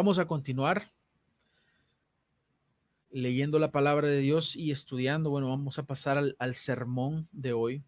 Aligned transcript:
Vamos 0.00 0.20
a 0.20 0.28
continuar 0.28 0.92
leyendo 3.10 3.58
la 3.58 3.72
palabra 3.72 4.06
de 4.06 4.20
Dios 4.20 4.54
y 4.54 4.70
estudiando. 4.70 5.28
Bueno, 5.28 5.48
vamos 5.48 5.80
a 5.80 5.86
pasar 5.86 6.36
al, 6.38 6.54
sermón 6.54 7.28
de 7.32 7.52
hoy, 7.52 7.82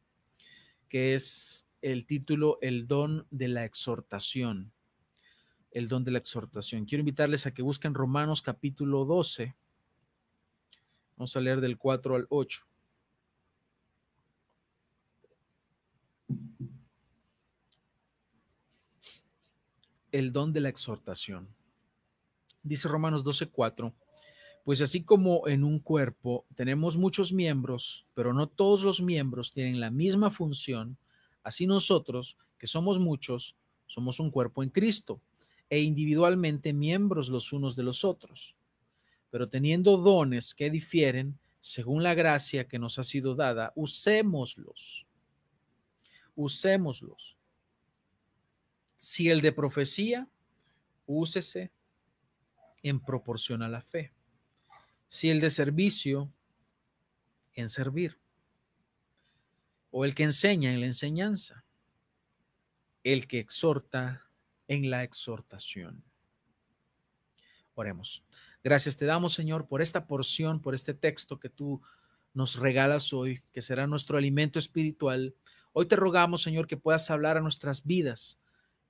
que 0.89 1.15
es 1.15 1.69
el 1.83 2.07
título 2.07 2.59
El 2.63 2.89
don 2.89 3.29
de 3.31 3.47
la 3.47 3.65
exhortación. 3.65 4.73
El 5.71 5.87
don 5.87 6.03
de 6.03 6.11
la 6.11 6.19
exhortación. 6.19 6.85
Quiero 6.85 6.99
invitarles 6.99 7.47
a 7.47 7.55
que 7.55 7.63
busquen 7.63 7.95
Romanos 7.95 8.43
capítulo 8.43 9.05
12. 9.05 9.55
Vamos 11.17 11.37
a 11.37 11.41
leer 11.41 11.61
del 11.61 11.79
4 11.79 12.17
al 12.17 12.27
8. 12.29 12.67
El 20.11 20.33
don 20.33 20.53
de 20.53 20.61
la 20.61 20.71
exhortación. 20.71 21.60
Dice 22.63 22.89
Romanos 22.89 23.25
12:4, 23.25 23.95
pues 24.65 24.81
así 24.83 25.03
como 25.03 25.49
en 25.49 25.65
un 25.65 25.79
cuerpo 25.81 26.47
tenemos 26.55 26.97
muchos 26.97 27.33
miembros, 27.33 28.07
pero 28.15 28.35
no 28.35 28.49
todos 28.49 28.83
los 28.83 29.01
miembros 29.01 29.53
tienen 29.53 29.81
la 29.81 29.91
misma 29.91 30.31
función, 30.31 30.99
así 31.43 31.67
nosotros, 31.67 32.37
que 32.59 32.67
somos 32.67 32.99
muchos, 32.99 33.57
somos 33.87 34.21
un 34.21 34.31
cuerpo 34.31 34.63
en 34.63 34.69
Cristo 34.69 35.21
e 35.71 35.81
individualmente 35.81 36.73
miembros 36.73 37.29
los 37.29 37.53
unos 37.53 37.77
de 37.77 37.85
los 37.85 38.05
otros. 38.05 38.55
Pero 39.31 39.49
teniendo 39.49 39.97
dones 39.97 40.55
que 40.55 40.71
difieren, 40.71 41.39
según 41.61 42.03
la 42.03 42.15
gracia 42.15 42.67
que 42.67 42.79
nos 42.79 42.99
ha 42.99 43.05
sido 43.05 43.35
dada, 43.35 43.73
usémoslos. 43.77 45.07
Usémoslos. 46.35 47.37
Si 48.99 49.29
el 49.29 49.41
de 49.41 49.53
profecía, 49.53 50.29
úsese 51.07 51.71
en 52.83 53.01
proporción 53.01 53.63
a 53.63 53.69
la 53.69 53.81
fe. 53.81 54.13
Si 55.09 55.29
el 55.31 55.41
de 55.41 55.51
servicio, 55.51 56.33
en 57.55 57.69
servir. 57.69 58.19
O 59.91 60.05
el 60.05 60.15
que 60.15 60.23
enseña 60.23 60.73
en 60.73 60.81
la 60.81 60.87
enseñanza. 60.87 61.65
El 63.03 63.27
que 63.27 63.39
exhorta 63.39 64.27
en 64.69 64.91
la 64.91 65.03
exhortación. 65.03 66.05
Oremos. 67.75 68.23
Gracias 68.63 68.97
te 68.97 69.07
damos, 69.07 69.33
Señor, 69.33 69.67
por 69.67 69.81
esta 69.81 70.07
porción, 70.07 70.61
por 70.61 70.75
este 70.75 70.95
texto 70.95 71.41
que 71.41 71.49
tú 71.49 71.81
nos 72.35 72.57
regalas 72.57 73.13
hoy, 73.13 73.43
que 73.53 73.63
será 73.63 73.87
nuestro 73.87 74.19
alimento 74.19 74.59
espiritual. 74.59 75.35
Hoy 75.73 75.87
te 75.87 75.97
rogamos, 75.97 76.43
Señor, 76.43 76.67
que 76.67 76.77
puedas 76.77 77.11
hablar 77.11 77.37
a 77.37 77.41
nuestras 77.41 77.85
vidas, 77.85 78.39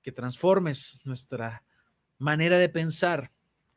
que 0.01 0.11
transformes 0.11 0.99
nuestra 1.05 1.63
manera 2.17 2.57
de 2.57 2.69
pensar, 2.69 3.31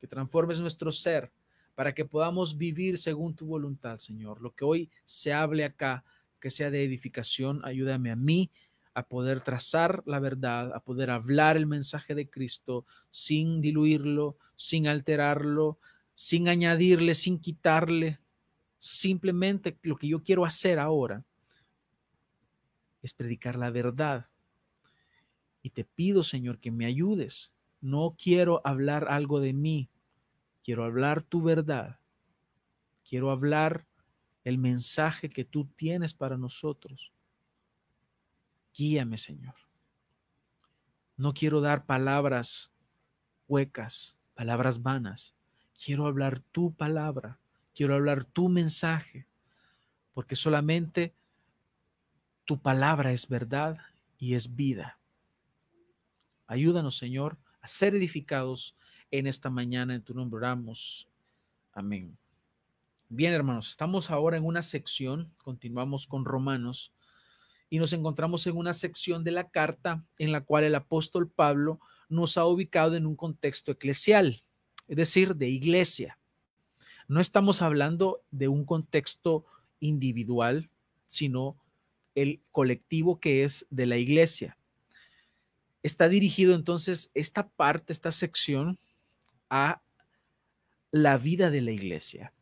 que 0.04 0.08
transformes 0.08 0.60
nuestro 0.60 0.92
ser 0.92 1.32
para 1.74 1.94
que 1.94 2.04
podamos 2.04 2.58
vivir 2.58 2.98
según 2.98 3.34
tu 3.34 3.46
voluntad, 3.46 3.96
Señor. 3.96 4.42
Lo 4.42 4.54
que 4.54 4.62
hoy 4.62 4.90
se 5.06 5.32
hable 5.32 5.64
acá, 5.64 6.04
que 6.40 6.50
sea 6.50 6.70
de 6.70 6.84
edificación, 6.84 7.64
ayúdame 7.64 8.10
a 8.10 8.16
mí 8.16 8.50
a 8.92 9.06
poder 9.06 9.40
trazar 9.40 10.02
la 10.04 10.20
verdad, 10.20 10.74
a 10.74 10.80
poder 10.80 11.08
hablar 11.08 11.56
el 11.56 11.64
mensaje 11.64 12.14
de 12.14 12.28
Cristo 12.28 12.84
sin 13.10 13.62
diluirlo, 13.62 14.36
sin 14.54 14.88
alterarlo, 14.88 15.78
sin 16.12 16.50
añadirle, 16.50 17.14
sin 17.14 17.38
quitarle. 17.38 18.18
Simplemente 18.76 19.78
lo 19.84 19.96
que 19.96 20.08
yo 20.08 20.22
quiero 20.22 20.44
hacer 20.44 20.78
ahora 20.78 21.24
es 23.00 23.14
predicar 23.14 23.56
la 23.56 23.70
verdad. 23.70 24.26
Y 25.62 25.70
te 25.70 25.82
pido, 25.82 26.22
Señor, 26.22 26.58
que 26.58 26.70
me 26.70 26.84
ayudes. 26.84 27.54
No 27.80 28.14
quiero 28.22 28.60
hablar 28.64 29.06
algo 29.08 29.40
de 29.40 29.54
mí, 29.54 29.88
Quiero 30.64 30.84
hablar 30.84 31.22
tu 31.22 31.42
verdad. 31.42 32.00
Quiero 33.06 33.30
hablar 33.30 33.86
el 34.44 34.56
mensaje 34.56 35.28
que 35.28 35.44
tú 35.44 35.66
tienes 35.66 36.14
para 36.14 36.38
nosotros. 36.38 37.12
Guíame, 38.74 39.18
Señor. 39.18 39.54
No 41.16 41.34
quiero 41.34 41.60
dar 41.60 41.84
palabras 41.84 42.72
huecas, 43.46 44.18
palabras 44.34 44.82
vanas. 44.82 45.34
Quiero 45.84 46.06
hablar 46.06 46.40
tu 46.40 46.72
palabra. 46.72 47.38
Quiero 47.74 47.94
hablar 47.94 48.24
tu 48.24 48.48
mensaje. 48.48 49.26
Porque 50.14 50.34
solamente 50.34 51.14
tu 52.46 52.58
palabra 52.58 53.12
es 53.12 53.28
verdad 53.28 53.76
y 54.18 54.34
es 54.34 54.56
vida. 54.56 54.98
Ayúdanos, 56.46 56.96
Señor, 56.96 57.38
a 57.60 57.68
ser 57.68 57.94
edificados 57.94 58.76
en 59.18 59.28
esta 59.28 59.48
mañana. 59.48 59.94
En 59.94 60.02
tu 60.02 60.12
nombre 60.12 60.38
oramos. 60.38 61.06
Amén. 61.72 62.16
Bien, 63.08 63.32
hermanos, 63.32 63.70
estamos 63.70 64.10
ahora 64.10 64.36
en 64.36 64.44
una 64.44 64.62
sección, 64.62 65.30
continuamos 65.38 66.06
con 66.06 66.24
Romanos, 66.24 66.92
y 67.70 67.78
nos 67.78 67.92
encontramos 67.92 68.46
en 68.46 68.56
una 68.56 68.72
sección 68.72 69.22
de 69.22 69.30
la 69.30 69.48
carta 69.50 70.04
en 70.18 70.32
la 70.32 70.40
cual 70.40 70.64
el 70.64 70.74
apóstol 70.74 71.28
Pablo 71.28 71.80
nos 72.08 72.36
ha 72.36 72.44
ubicado 72.46 72.96
en 72.96 73.06
un 73.06 73.14
contexto 73.14 73.72
eclesial, 73.72 74.42
es 74.88 74.96
decir, 74.96 75.36
de 75.36 75.48
iglesia. 75.48 76.18
No 77.06 77.20
estamos 77.20 77.62
hablando 77.62 78.20
de 78.32 78.48
un 78.48 78.64
contexto 78.64 79.44
individual, 79.78 80.70
sino 81.06 81.56
el 82.16 82.40
colectivo 82.50 83.20
que 83.20 83.44
es 83.44 83.66
de 83.70 83.86
la 83.86 83.96
iglesia. 83.96 84.56
Está 85.84 86.08
dirigido 86.08 86.54
entonces 86.54 87.10
esta 87.14 87.48
parte, 87.48 87.92
esta 87.92 88.10
sección, 88.10 88.78
a 89.54 89.80
la 90.90 91.16
vida 91.16 91.48
de 91.48 91.60
la 91.60 91.70
iglesia. 91.70 92.32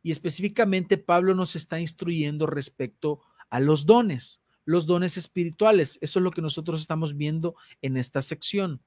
Y 0.00 0.12
específicamente 0.12 0.96
Pablo 0.96 1.34
nos 1.34 1.56
está 1.56 1.80
instruyendo 1.80 2.46
respecto 2.46 3.20
a 3.50 3.58
los 3.58 3.84
dones, 3.84 4.44
los 4.64 4.86
dones 4.86 5.16
espirituales. 5.16 5.98
Eso 6.00 6.20
es 6.20 6.22
lo 6.22 6.30
que 6.30 6.40
nosotros 6.40 6.80
estamos 6.80 7.16
viendo 7.16 7.56
en 7.82 7.96
esta 7.96 8.22
sección 8.22 8.80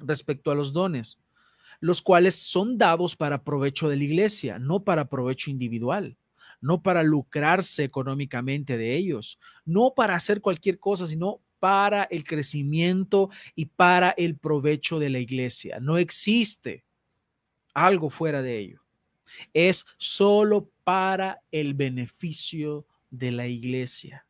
respecto 0.00 0.50
a 0.50 0.56
los 0.56 0.72
dones, 0.72 1.20
los 1.78 2.02
cuales 2.02 2.34
son 2.34 2.76
dados 2.76 3.14
para 3.14 3.44
provecho 3.44 3.88
de 3.88 3.96
la 3.96 4.04
iglesia, 4.04 4.58
no 4.58 4.82
para 4.82 5.08
provecho 5.08 5.48
individual, 5.48 6.16
no 6.60 6.82
para 6.82 7.04
lucrarse 7.04 7.84
económicamente 7.84 8.76
de 8.76 8.96
ellos, 8.96 9.38
no 9.64 9.92
para 9.94 10.16
hacer 10.16 10.40
cualquier 10.40 10.80
cosa, 10.80 11.06
sino 11.06 11.40
para 11.58 12.04
el 12.04 12.24
crecimiento 12.24 13.30
y 13.54 13.66
para 13.66 14.10
el 14.10 14.36
provecho 14.36 14.98
de 14.98 15.10
la 15.10 15.18
iglesia. 15.18 15.78
No 15.80 15.98
existe 15.98 16.84
algo 17.74 18.10
fuera 18.10 18.42
de 18.42 18.58
ello. 18.58 18.80
Es 19.52 19.84
solo 19.98 20.70
para 20.84 21.42
el 21.50 21.74
beneficio 21.74 22.86
de 23.10 23.32
la 23.32 23.46
iglesia, 23.46 24.26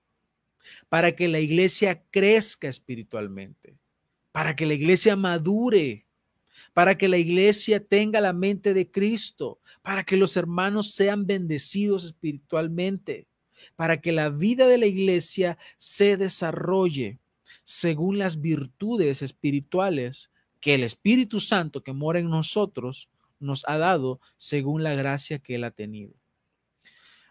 para 0.88 1.14
que 1.14 1.28
la 1.28 1.40
iglesia 1.40 2.02
crezca 2.10 2.68
espiritualmente, 2.68 3.76
para 4.32 4.56
que 4.56 4.66
la 4.66 4.74
iglesia 4.74 5.16
madure, 5.16 6.06
para 6.72 6.96
que 6.96 7.08
la 7.08 7.18
iglesia 7.18 7.84
tenga 7.84 8.20
la 8.20 8.32
mente 8.32 8.74
de 8.74 8.90
Cristo, 8.90 9.60
para 9.82 10.04
que 10.04 10.16
los 10.16 10.36
hermanos 10.36 10.92
sean 10.92 11.26
bendecidos 11.26 12.04
espiritualmente 12.04 13.26
para 13.76 14.00
que 14.00 14.12
la 14.12 14.30
vida 14.30 14.66
de 14.66 14.78
la 14.78 14.86
iglesia 14.86 15.58
se 15.76 16.16
desarrolle 16.16 17.18
según 17.64 18.18
las 18.18 18.40
virtudes 18.40 19.22
espirituales 19.22 20.30
que 20.60 20.74
el 20.74 20.84
Espíritu 20.84 21.40
Santo 21.40 21.82
que 21.82 21.92
mora 21.92 22.18
en 22.18 22.30
nosotros 22.30 23.08
nos 23.38 23.64
ha 23.68 23.76
dado 23.78 24.20
según 24.36 24.82
la 24.82 24.94
gracia 24.94 25.38
que 25.38 25.56
Él 25.56 25.64
ha 25.64 25.70
tenido. 25.70 26.14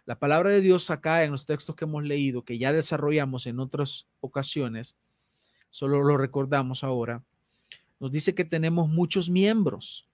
La 0.05 0.19
palabra 0.19 0.51
de 0.51 0.61
Dios 0.61 0.91
acá 0.91 1.23
en 1.23 1.31
los 1.31 1.45
textos 1.45 1.75
que 1.75 1.85
hemos 1.85 2.03
leído, 2.03 2.43
que 2.43 2.59
ya 2.59 2.71
desarrollamos 2.71 3.47
en 3.47 3.59
otras 3.59 4.07
ocasiones, 4.19 4.95
solo 5.71 6.03
lo 6.03 6.17
recordamos 6.17 6.83
ahora, 6.83 7.23
nos 7.99 8.11
dice 8.11 8.35
que 8.35 8.45
tenemos 8.45 8.87
muchos 8.87 9.29
miembros. 9.29 10.07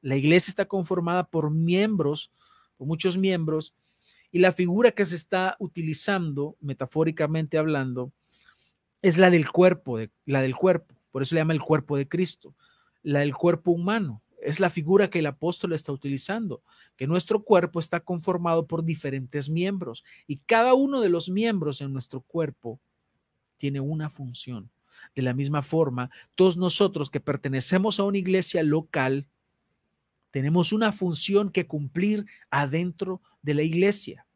La 0.00 0.16
iglesia 0.16 0.50
está 0.50 0.66
conformada 0.66 1.24
por 1.24 1.50
miembros, 1.50 2.30
por 2.78 2.86
muchos 2.86 3.18
miembros, 3.18 3.74
y 4.30 4.40
la 4.40 4.52
figura 4.52 4.92
que 4.92 5.06
se 5.06 5.16
está 5.16 5.56
utilizando, 5.58 6.56
metafóricamente 6.60 7.58
hablando, 7.58 8.12
es 9.02 9.16
la 9.16 9.30
del 9.30 9.50
cuerpo, 9.50 9.98
la 10.26 10.42
del 10.42 10.54
cuerpo. 10.56 10.94
Por 11.10 11.22
eso 11.22 11.34
le 11.34 11.40
llama 11.40 11.54
el 11.54 11.62
cuerpo 11.62 11.96
de 11.96 12.08
Cristo, 12.08 12.54
la 13.02 13.20
del 13.20 13.34
cuerpo 13.34 13.70
humano. 13.70 14.22
Es 14.40 14.60
la 14.60 14.70
figura 14.70 15.10
que 15.10 15.18
el 15.18 15.26
apóstol 15.26 15.72
está 15.72 15.92
utilizando, 15.92 16.62
que 16.96 17.06
nuestro 17.06 17.42
cuerpo 17.42 17.80
está 17.80 18.00
conformado 18.00 18.66
por 18.66 18.84
diferentes 18.84 19.48
miembros 19.48 20.04
y 20.26 20.36
cada 20.36 20.74
uno 20.74 21.00
de 21.00 21.08
los 21.08 21.28
miembros 21.28 21.80
en 21.80 21.92
nuestro 21.92 22.20
cuerpo 22.20 22.80
tiene 23.56 23.80
una 23.80 24.10
función. 24.10 24.70
De 25.14 25.22
la 25.22 25.34
misma 25.34 25.62
forma, 25.62 26.10
todos 26.34 26.56
nosotros 26.56 27.10
que 27.10 27.20
pertenecemos 27.20 27.98
a 27.98 28.04
una 28.04 28.18
iglesia 28.18 28.62
local, 28.62 29.26
tenemos 30.30 30.72
una 30.72 30.92
función 30.92 31.50
que 31.50 31.66
cumplir 31.66 32.26
adentro 32.50 33.22
de 33.42 33.54
la 33.54 33.62
iglesia. 33.62 34.26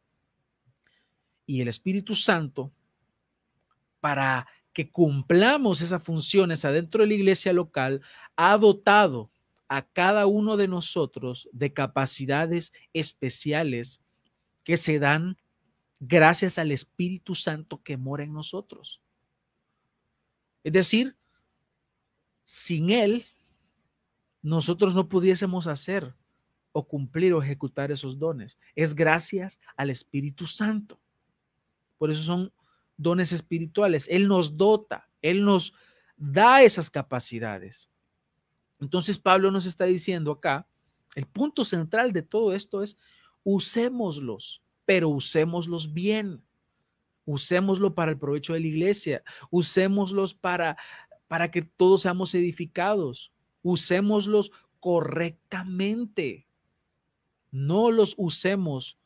Y 1.45 1.61
el 1.61 1.67
Espíritu 1.67 2.15
Santo, 2.15 2.71
para 3.99 4.47
que 4.71 4.89
cumplamos 4.89 5.81
esas 5.81 6.01
funciones 6.01 6.65
adentro 6.65 7.03
de 7.03 7.07
la 7.07 7.13
iglesia 7.13 7.53
local, 7.53 8.01
ha 8.35 8.57
dotado 8.57 9.31
a 9.67 9.81
cada 9.83 10.25
uno 10.25 10.57
de 10.57 10.67
nosotros 10.67 11.47
de 11.51 11.73
capacidades 11.73 12.73
especiales 12.93 14.01
que 14.63 14.77
se 14.77 14.99
dan 14.99 15.37
gracias 15.99 16.57
al 16.57 16.71
Espíritu 16.71 17.35
Santo 17.35 17.81
que 17.81 17.97
mora 17.97 18.23
en 18.23 18.33
nosotros. 18.33 19.01
Es 20.63 20.73
decir, 20.73 21.15
sin 22.45 22.89
Él, 22.89 23.25
nosotros 24.43 24.93
no 24.93 25.09
pudiésemos 25.09 25.65
hacer 25.65 26.13
o 26.71 26.87
cumplir 26.87 27.33
o 27.33 27.41
ejecutar 27.41 27.91
esos 27.91 28.19
dones. 28.19 28.57
Es 28.75 28.93
gracias 28.93 29.59
al 29.75 29.89
Espíritu 29.89 30.45
Santo. 30.45 30.99
Por 31.97 32.11
eso 32.11 32.21
son 32.21 32.53
dones 32.97 33.31
espirituales. 33.31 34.07
Él 34.09 34.27
nos 34.27 34.57
dota, 34.57 35.09
Él 35.21 35.43
nos 35.43 35.73
da 36.17 36.61
esas 36.61 36.89
capacidades. 36.89 37.89
Entonces 38.79 39.17
Pablo 39.17 39.49
nos 39.49 39.65
está 39.65 39.85
diciendo 39.85 40.31
acá, 40.31 40.67
el 41.15 41.25
punto 41.25 41.63
central 41.63 42.11
de 42.11 42.21
todo 42.21 42.53
esto 42.53 42.83
es 42.83 42.97
usémoslos, 43.43 44.61
pero 44.85 45.09
usémoslos 45.09 45.93
bien. 45.93 46.43
Usémoslo 47.25 47.95
para 47.95 48.11
el 48.11 48.19
provecho 48.19 48.53
de 48.53 48.59
la 48.59 48.67
iglesia, 48.67 49.23
usémoslos 49.49 50.33
para 50.33 50.75
para 51.33 51.49
que 51.49 51.63
todos 51.63 52.03
seamos 52.03 52.35
edificados. 52.35 53.32
Usémoslos 53.63 54.51
correctamente. 54.79 56.45
No 57.51 57.89
los 57.89 58.13
usemos 58.17 58.99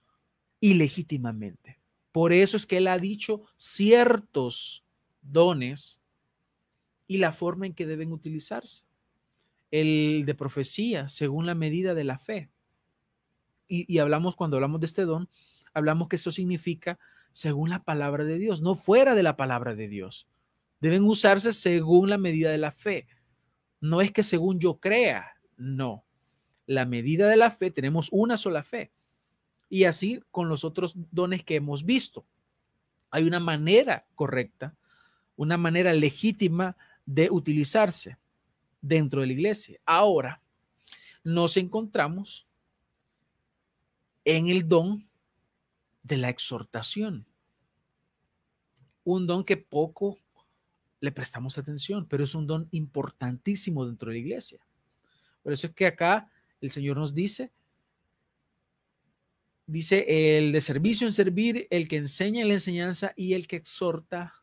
ilegítimamente. 0.59 1.79
Por 2.11 2.33
eso 2.33 2.57
es 2.57 2.65
que 2.65 2.77
él 2.77 2.87
ha 2.87 2.97
dicho 2.97 3.43
ciertos 3.57 4.83
dones 5.21 6.01
y 7.05 7.17
la 7.17 7.31
forma 7.31 7.65
en 7.65 7.73
que 7.73 7.85
deben 7.85 8.11
utilizarse. 8.11 8.85
El 9.71 10.23
de 10.25 10.33
profecía, 10.33 11.07
según 11.07 11.45
la 11.45 11.55
medida 11.55 11.93
de 11.93 12.03
la 12.03 12.17
fe. 12.17 12.49
Y, 13.67 13.97
hablamos, 13.99 14.35
cuando 14.35 14.57
hablamos 14.57 14.79
de 14.79 14.85
este 14.85 15.03
don, 15.03 15.29
hablamos 15.73 16.07
que 16.07 16.15
eso 16.15 16.31
significa 16.31 16.97
según 17.33 17.69
la 17.69 17.83
palabra 17.83 18.23
de 18.23 18.39
Dios, 18.39 18.61
no 18.61 18.75
fuera 18.75 19.13
de 19.13 19.23
la 19.23 19.35
palabra 19.35 19.75
de 19.75 19.87
Dios. 19.87 20.27
Deben 20.79 21.03
usarse 21.03 21.53
según 21.53 22.09
la 22.09 22.17
medida 22.17 22.49
de 22.49 22.57
la 22.57 22.71
fe. 22.71 23.07
No 23.79 24.01
es 24.01 24.11
que 24.11 24.23
según 24.23 24.59
yo 24.59 24.79
crea, 24.79 25.35
no. 25.55 26.03
La 26.65 26.85
medida 26.85 27.27
de 27.27 27.37
la 27.37 27.51
fe, 27.51 27.71
tenemos 27.71 28.09
una 28.11 28.37
sola 28.37 28.63
fe. 28.63 28.91
Y 29.69 29.83
así 29.83 30.21
con 30.31 30.49
los 30.49 30.63
otros 30.63 30.95
dones 31.11 31.43
que 31.43 31.55
hemos 31.55 31.85
visto. 31.85 32.25
Hay 33.09 33.23
una 33.23 33.39
manera 33.39 34.05
correcta, 34.15 34.75
una 35.35 35.57
manera 35.57 35.93
legítima 35.93 36.75
de 37.05 37.29
utilizarse 37.29 38.17
dentro 38.81 39.21
de 39.21 39.27
la 39.27 39.33
iglesia. 39.33 39.79
Ahora, 39.85 40.41
nos 41.23 41.57
encontramos 41.57 42.47
en 44.25 44.47
el 44.47 44.67
don 44.67 45.07
de 46.03 46.17
la 46.17 46.29
exhortación. 46.29 47.25
Un 49.03 49.25
don 49.27 49.43
que 49.43 49.57
poco 49.57 50.17
le 50.99 51.11
prestamos 51.11 51.57
atención, 51.57 52.07
pero 52.07 52.23
es 52.23 52.35
un 52.35 52.47
don 52.47 52.67
importantísimo 52.71 53.85
dentro 53.85 54.09
de 54.09 54.15
la 54.15 54.19
iglesia. 54.19 54.59
Por 55.43 55.53
eso 55.53 55.67
es 55.67 55.73
que 55.73 55.85
acá 55.85 56.29
el 56.59 56.71
Señor 56.71 56.97
nos 56.97 57.13
dice, 57.13 57.51
dice 59.65 60.37
el 60.37 60.51
de 60.51 60.61
servicio 60.61 61.07
en 61.07 61.13
servir, 61.13 61.67
el 61.69 61.87
que 61.87 61.97
enseña 61.97 62.41
en 62.41 62.47
la 62.47 62.55
enseñanza 62.55 63.13
y 63.15 63.33
el 63.33 63.47
que 63.47 63.57
exhorta 63.57 64.33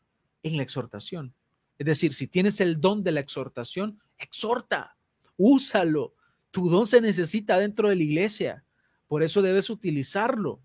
en 0.42 0.56
la 0.56 0.62
exhortación. 0.62 1.34
Es 1.78 1.86
decir, 1.86 2.14
si 2.14 2.28
tienes 2.28 2.60
el 2.60 2.80
don 2.80 3.02
de 3.02 3.12
la 3.12 3.20
exhortación, 3.20 4.00
exhorta, 4.18 4.96
úsalo. 5.36 6.14
Tu 6.50 6.68
don 6.68 6.86
se 6.86 7.00
necesita 7.00 7.58
dentro 7.58 7.88
de 7.88 7.96
la 7.96 8.02
iglesia, 8.02 8.64
por 9.08 9.22
eso 9.22 9.42
debes 9.42 9.70
utilizarlo. 9.70 10.60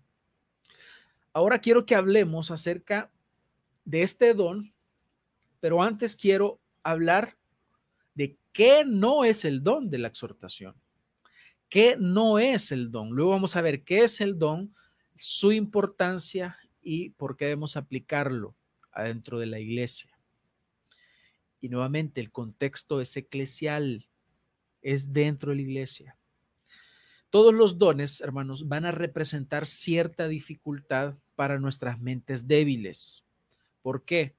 Ahora 1.32 1.60
quiero 1.60 1.84
que 1.84 1.94
hablemos 1.94 2.50
acerca 2.50 3.10
de 3.84 4.02
este 4.02 4.34
don 4.34 4.72
pero 5.60 5.82
antes 5.82 6.16
quiero 6.16 6.60
hablar 6.82 7.36
de 8.14 8.38
qué 8.52 8.84
no 8.84 9.24
es 9.24 9.44
el 9.44 9.62
don 9.62 9.90
de 9.90 9.98
la 9.98 10.08
exhortación. 10.08 10.74
¿Qué 11.68 11.96
no 11.98 12.38
es 12.38 12.72
el 12.72 12.90
don? 12.90 13.10
Luego 13.10 13.30
vamos 13.30 13.54
a 13.54 13.60
ver 13.60 13.84
qué 13.84 14.02
es 14.02 14.20
el 14.20 14.38
don, 14.38 14.74
su 15.16 15.52
importancia 15.52 16.58
y 16.82 17.10
por 17.10 17.36
qué 17.36 17.44
debemos 17.44 17.76
aplicarlo 17.76 18.56
adentro 18.90 19.38
de 19.38 19.46
la 19.46 19.60
iglesia. 19.60 20.10
Y 21.60 21.68
nuevamente 21.68 22.20
el 22.20 22.32
contexto 22.32 23.00
es 23.00 23.16
eclesial, 23.16 24.08
es 24.82 25.12
dentro 25.12 25.50
de 25.50 25.56
la 25.56 25.62
iglesia. 25.62 26.16
Todos 27.28 27.54
los 27.54 27.78
dones, 27.78 28.20
hermanos, 28.20 28.66
van 28.66 28.86
a 28.86 28.90
representar 28.90 29.66
cierta 29.66 30.26
dificultad 30.26 31.14
para 31.36 31.60
nuestras 31.60 32.00
mentes 32.00 32.48
débiles. 32.48 33.24
¿Por 33.82 34.04
qué? 34.04 34.34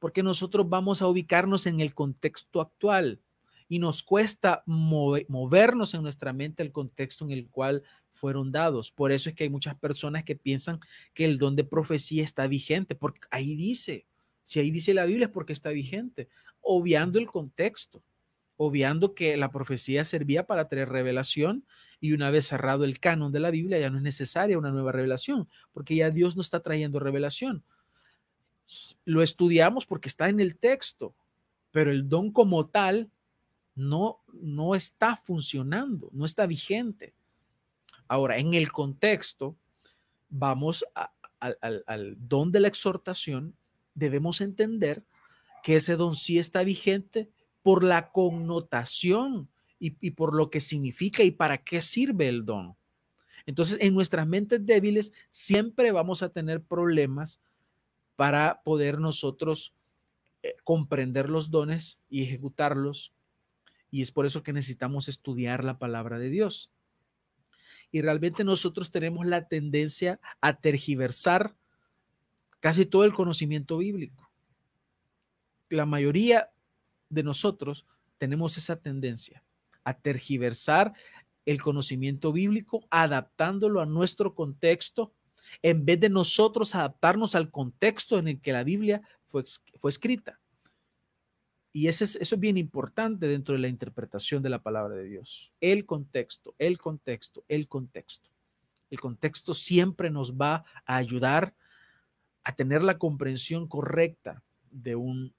Porque 0.00 0.24
nosotros 0.24 0.68
vamos 0.68 1.02
a 1.02 1.06
ubicarnos 1.06 1.66
en 1.66 1.78
el 1.78 1.94
contexto 1.94 2.60
actual 2.60 3.20
y 3.68 3.78
nos 3.78 4.02
cuesta 4.02 4.64
movernos 4.66 5.94
en 5.94 6.02
nuestra 6.02 6.32
mente 6.32 6.64
el 6.64 6.72
contexto 6.72 7.24
en 7.24 7.30
el 7.30 7.48
cual 7.48 7.84
fueron 8.12 8.50
dados. 8.50 8.90
Por 8.90 9.12
eso 9.12 9.30
es 9.30 9.36
que 9.36 9.44
hay 9.44 9.50
muchas 9.50 9.76
personas 9.76 10.24
que 10.24 10.34
piensan 10.34 10.80
que 11.14 11.24
el 11.24 11.38
don 11.38 11.54
de 11.54 11.62
profecía 11.62 12.24
está 12.24 12.48
vigente, 12.48 12.96
porque 12.96 13.20
ahí 13.30 13.54
dice, 13.54 14.06
si 14.42 14.58
ahí 14.58 14.72
dice 14.72 14.92
la 14.92 15.04
Biblia 15.04 15.26
es 15.26 15.32
porque 15.32 15.52
está 15.52 15.70
vigente, 15.70 16.28
obviando 16.60 17.20
el 17.20 17.28
contexto, 17.28 18.02
obviando 18.56 19.14
que 19.14 19.36
la 19.36 19.52
profecía 19.52 20.04
servía 20.04 20.46
para 20.46 20.66
traer 20.66 20.88
revelación 20.88 21.64
y 22.00 22.12
una 22.12 22.30
vez 22.30 22.46
cerrado 22.46 22.84
el 22.84 22.98
canon 22.98 23.30
de 23.30 23.40
la 23.40 23.50
Biblia 23.50 23.78
ya 23.78 23.90
no 23.90 23.98
es 23.98 24.02
necesaria 24.02 24.58
una 24.58 24.72
nueva 24.72 24.92
revelación, 24.92 25.48
porque 25.72 25.94
ya 25.94 26.10
Dios 26.10 26.34
no 26.34 26.42
está 26.42 26.60
trayendo 26.60 26.98
revelación 26.98 27.62
lo 29.04 29.22
estudiamos 29.22 29.86
porque 29.86 30.08
está 30.08 30.28
en 30.28 30.40
el 30.40 30.56
texto, 30.56 31.14
pero 31.70 31.90
el 31.90 32.08
don 32.08 32.32
como 32.32 32.66
tal 32.66 33.10
no, 33.74 34.20
no 34.32 34.74
está 34.74 35.16
funcionando, 35.16 36.10
no 36.12 36.24
está 36.24 36.46
vigente. 36.46 37.14
Ahora, 38.08 38.38
en 38.38 38.54
el 38.54 38.70
contexto, 38.72 39.56
vamos 40.28 40.84
al, 41.38 42.16
don 42.18 42.52
de 42.52 42.60
la 42.60 42.68
exhortación, 42.68 43.54
debemos 43.94 44.40
entender 44.40 45.04
que 45.62 45.76
ese 45.76 45.96
don 45.96 46.16
sí 46.16 46.38
está 46.38 46.62
vigente 46.62 47.30
por 47.62 47.84
la 47.84 48.10
connotación 48.10 49.48
y, 49.78 49.96
y, 50.00 50.12
por 50.12 50.34
lo 50.34 50.50
que 50.50 50.60
significa 50.60 51.22
y 51.22 51.30
para 51.30 51.58
qué 51.58 51.80
sirve 51.80 52.28
el 52.28 52.44
don. 52.44 52.76
Entonces, 53.46 53.78
en 53.80 53.94
nuestras 53.94 54.26
mentes 54.26 54.64
débiles 54.64 55.12
siempre 55.28 55.92
vamos 55.92 56.22
a 56.22 56.28
tener 56.28 56.62
problemas 56.62 57.40
para 58.20 58.60
poder 58.64 58.98
nosotros 58.98 59.72
eh, 60.42 60.54
comprender 60.62 61.30
los 61.30 61.50
dones 61.50 61.98
y 62.10 62.22
ejecutarlos. 62.22 63.14
Y 63.90 64.02
es 64.02 64.12
por 64.12 64.26
eso 64.26 64.42
que 64.42 64.52
necesitamos 64.52 65.08
estudiar 65.08 65.64
la 65.64 65.78
palabra 65.78 66.18
de 66.18 66.28
Dios. 66.28 66.70
Y 67.90 68.02
realmente 68.02 68.44
nosotros 68.44 68.90
tenemos 68.90 69.24
la 69.24 69.48
tendencia 69.48 70.20
a 70.42 70.60
tergiversar 70.60 71.56
casi 72.60 72.84
todo 72.84 73.04
el 73.04 73.14
conocimiento 73.14 73.78
bíblico. 73.78 74.30
La 75.70 75.86
mayoría 75.86 76.50
de 77.08 77.22
nosotros 77.22 77.86
tenemos 78.18 78.58
esa 78.58 78.76
tendencia 78.76 79.42
a 79.82 79.94
tergiversar 79.94 80.92
el 81.46 81.62
conocimiento 81.62 82.34
bíblico, 82.34 82.86
adaptándolo 82.90 83.80
a 83.80 83.86
nuestro 83.86 84.34
contexto 84.34 85.14
en 85.62 85.84
vez 85.84 86.00
de 86.00 86.08
nosotros 86.08 86.74
adaptarnos 86.74 87.34
al 87.34 87.50
contexto 87.50 88.18
en 88.18 88.28
el 88.28 88.40
que 88.40 88.52
la 88.52 88.64
Biblia 88.64 89.02
fue, 89.24 89.44
fue 89.76 89.90
escrita. 89.90 90.40
Y 91.72 91.86
ese 91.86 92.04
es, 92.04 92.16
eso 92.16 92.34
es 92.34 92.40
bien 92.40 92.56
importante 92.56 93.28
dentro 93.28 93.54
de 93.54 93.60
la 93.60 93.68
interpretación 93.68 94.42
de 94.42 94.50
la 94.50 94.62
palabra 94.62 94.96
de 94.96 95.04
Dios. 95.04 95.52
El 95.60 95.86
contexto, 95.86 96.54
el 96.58 96.78
contexto, 96.78 97.44
el 97.48 97.68
contexto. 97.68 98.30
El 98.90 98.98
contexto 98.98 99.54
siempre 99.54 100.10
nos 100.10 100.34
va 100.34 100.64
a 100.84 100.96
ayudar 100.96 101.54
a 102.42 102.56
tener 102.56 102.82
la 102.82 102.98
comprensión 102.98 103.68
correcta 103.68 104.42
de 104.70 104.96
un, 104.96 105.32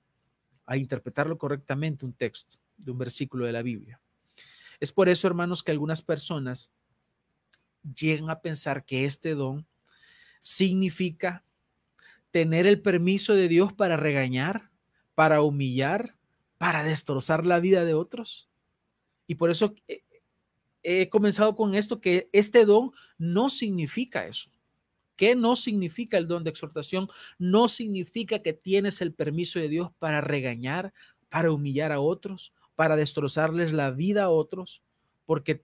a 0.65 0.77
interpretarlo 0.77 1.37
correctamente 1.37 2.05
un 2.05 2.13
texto, 2.13 2.57
de 2.77 2.91
un 2.91 2.97
versículo 2.97 3.45
de 3.45 3.51
la 3.51 3.61
Biblia. 3.61 3.99
Es 4.79 4.91
por 4.91 5.09
eso, 5.09 5.27
hermanos, 5.27 5.63
que 5.63 5.71
algunas 5.71 6.01
personas 6.01 6.71
llegan 7.95 8.29
a 8.29 8.39
pensar 8.39 8.85
que 8.85 9.05
este 9.05 9.35
don 9.35 9.67
significa 10.41 11.45
tener 12.31 12.67
el 12.67 12.81
permiso 12.81 13.33
de 13.33 13.47
Dios 13.47 13.71
para 13.71 13.95
regañar, 13.95 14.71
para 15.15 15.41
humillar, 15.41 16.17
para 16.57 16.83
destrozar 16.83 17.45
la 17.45 17.61
vida 17.61 17.85
de 17.85 17.93
otros. 17.93 18.49
Y 19.27 19.35
por 19.35 19.51
eso 19.51 19.73
he 20.83 21.09
comenzado 21.09 21.55
con 21.55 21.75
esto, 21.75 22.01
que 22.01 22.29
este 22.33 22.65
don 22.65 22.91
no 23.17 23.49
significa 23.49 24.25
eso. 24.25 24.49
¿Qué 25.15 25.35
no 25.35 25.55
significa 25.55 26.17
el 26.17 26.27
don 26.27 26.43
de 26.43 26.49
exhortación? 26.49 27.07
No 27.37 27.67
significa 27.67 28.39
que 28.39 28.53
tienes 28.53 29.01
el 29.01 29.13
permiso 29.13 29.59
de 29.59 29.69
Dios 29.69 29.91
para 29.99 30.19
regañar, 30.19 30.93
para 31.29 31.51
humillar 31.51 31.91
a 31.91 31.99
otros, 31.99 32.53
para 32.75 32.95
destrozarles 32.95 33.73
la 33.73 33.91
vida 33.91 34.23
a 34.23 34.29
otros. 34.29 34.81
porque 35.25 35.63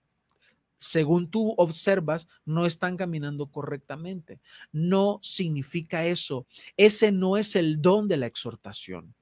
según 0.78 1.30
tú 1.30 1.54
observas, 1.56 2.28
no 2.44 2.66
están 2.66 2.96
caminando 2.96 3.50
correctamente. 3.50 4.40
No 4.72 5.18
significa 5.22 6.06
eso. 6.06 6.46
Ese 6.76 7.12
no 7.12 7.36
es 7.36 7.56
el 7.56 7.82
don 7.82 8.08
de 8.08 8.16
la 8.16 8.26
exhortación. 8.26 9.14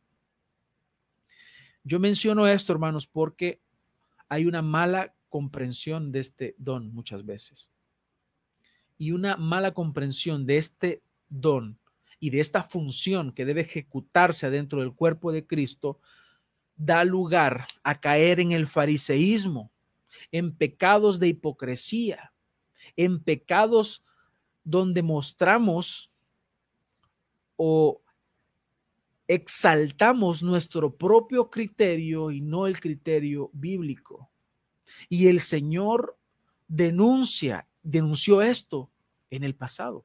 Yo 1.82 2.00
menciono 2.00 2.46
esto, 2.46 2.72
hermanos, 2.72 3.06
porque 3.06 3.60
hay 4.28 4.46
una 4.46 4.60
mala 4.60 5.14
comprensión 5.28 6.12
de 6.12 6.20
este 6.20 6.54
don 6.58 6.92
muchas 6.92 7.24
veces. 7.24 7.70
Y 8.98 9.12
una 9.12 9.36
mala 9.36 9.72
comprensión 9.72 10.46
de 10.46 10.58
este 10.58 11.02
don 11.28 11.78
y 12.18 12.30
de 12.30 12.40
esta 12.40 12.62
función 12.62 13.32
que 13.32 13.44
debe 13.44 13.60
ejecutarse 13.62 14.46
adentro 14.46 14.80
del 14.80 14.94
cuerpo 14.94 15.32
de 15.32 15.46
Cristo 15.46 16.00
da 16.76 17.04
lugar 17.04 17.66
a 17.82 17.94
caer 17.94 18.40
en 18.40 18.52
el 18.52 18.66
fariseísmo, 18.66 19.70
en 20.32 20.54
pecados 20.54 21.18
de 21.18 21.28
hipocresía, 21.28 22.32
en 22.96 23.22
pecados 23.22 24.04
donde 24.64 25.02
mostramos 25.02 26.10
o 27.56 28.02
exaltamos 29.28 30.42
nuestro 30.42 30.94
propio 30.94 31.50
criterio 31.50 32.30
y 32.30 32.40
no 32.40 32.66
el 32.66 32.80
criterio 32.80 33.50
bíblico. 33.52 34.30
Y 35.08 35.28
el 35.28 35.40
Señor 35.40 36.16
denuncia, 36.68 37.66
denunció 37.82 38.42
esto 38.42 38.90
en 39.30 39.44
el 39.44 39.54
pasado, 39.54 40.04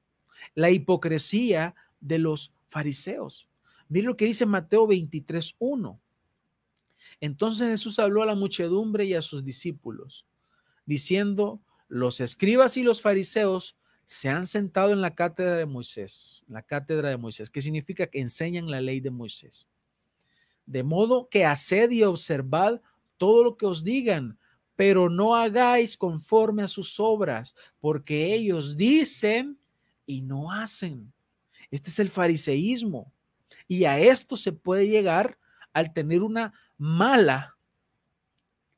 la 0.55 0.71
hipocresía 0.71 1.75
de 1.99 2.17
los 2.17 2.53
fariseos. 2.69 3.47
Miren 3.89 4.07
lo 4.07 4.17
que 4.17 4.25
dice 4.25 4.45
Mateo 4.45 4.87
23.1. 4.87 5.99
Entonces 7.21 7.69
Jesús 7.69 7.99
habló 7.99 8.23
a 8.23 8.25
la 8.25 8.35
muchedumbre 8.35 9.05
y 9.05 9.13
a 9.13 9.21
sus 9.21 9.45
discípulos, 9.45 10.25
diciendo, 10.85 11.61
los 11.87 12.19
escribas 12.19 12.77
y 12.77 12.83
los 12.83 13.01
fariseos 13.01 13.77
se 14.05 14.27
han 14.27 14.45
sentado 14.47 14.91
en 14.91 15.01
la 15.01 15.15
cátedra 15.15 15.55
de 15.55 15.65
Moisés, 15.65 16.43
la 16.47 16.63
cátedra 16.63 17.09
de 17.09 17.17
Moisés, 17.17 17.49
que 17.49 17.61
significa 17.61 18.07
que 18.07 18.19
enseñan 18.19 18.69
la 18.69 18.81
ley 18.81 18.99
de 18.99 19.11
Moisés. 19.11 19.67
De 20.65 20.83
modo 20.83 21.29
que 21.29 21.45
haced 21.45 21.91
y 21.91 22.03
observad 22.03 22.81
todo 23.17 23.43
lo 23.43 23.55
que 23.55 23.67
os 23.67 23.83
digan, 23.83 24.39
pero 24.75 25.09
no 25.09 25.35
hagáis 25.35 25.95
conforme 25.95 26.63
a 26.63 26.67
sus 26.67 26.99
obras, 26.99 27.55
porque 27.79 28.33
ellos 28.33 28.75
dicen 28.75 29.59
y 30.07 30.21
no 30.21 30.51
hacen. 30.51 31.13
Este 31.69 31.89
es 31.89 31.99
el 31.99 32.09
fariseísmo. 32.09 33.13
Y 33.67 33.85
a 33.85 33.99
esto 33.99 34.35
se 34.35 34.51
puede 34.51 34.87
llegar 34.87 35.37
al 35.73 35.93
tener 35.93 36.23
una 36.23 36.53
mala 36.77 37.57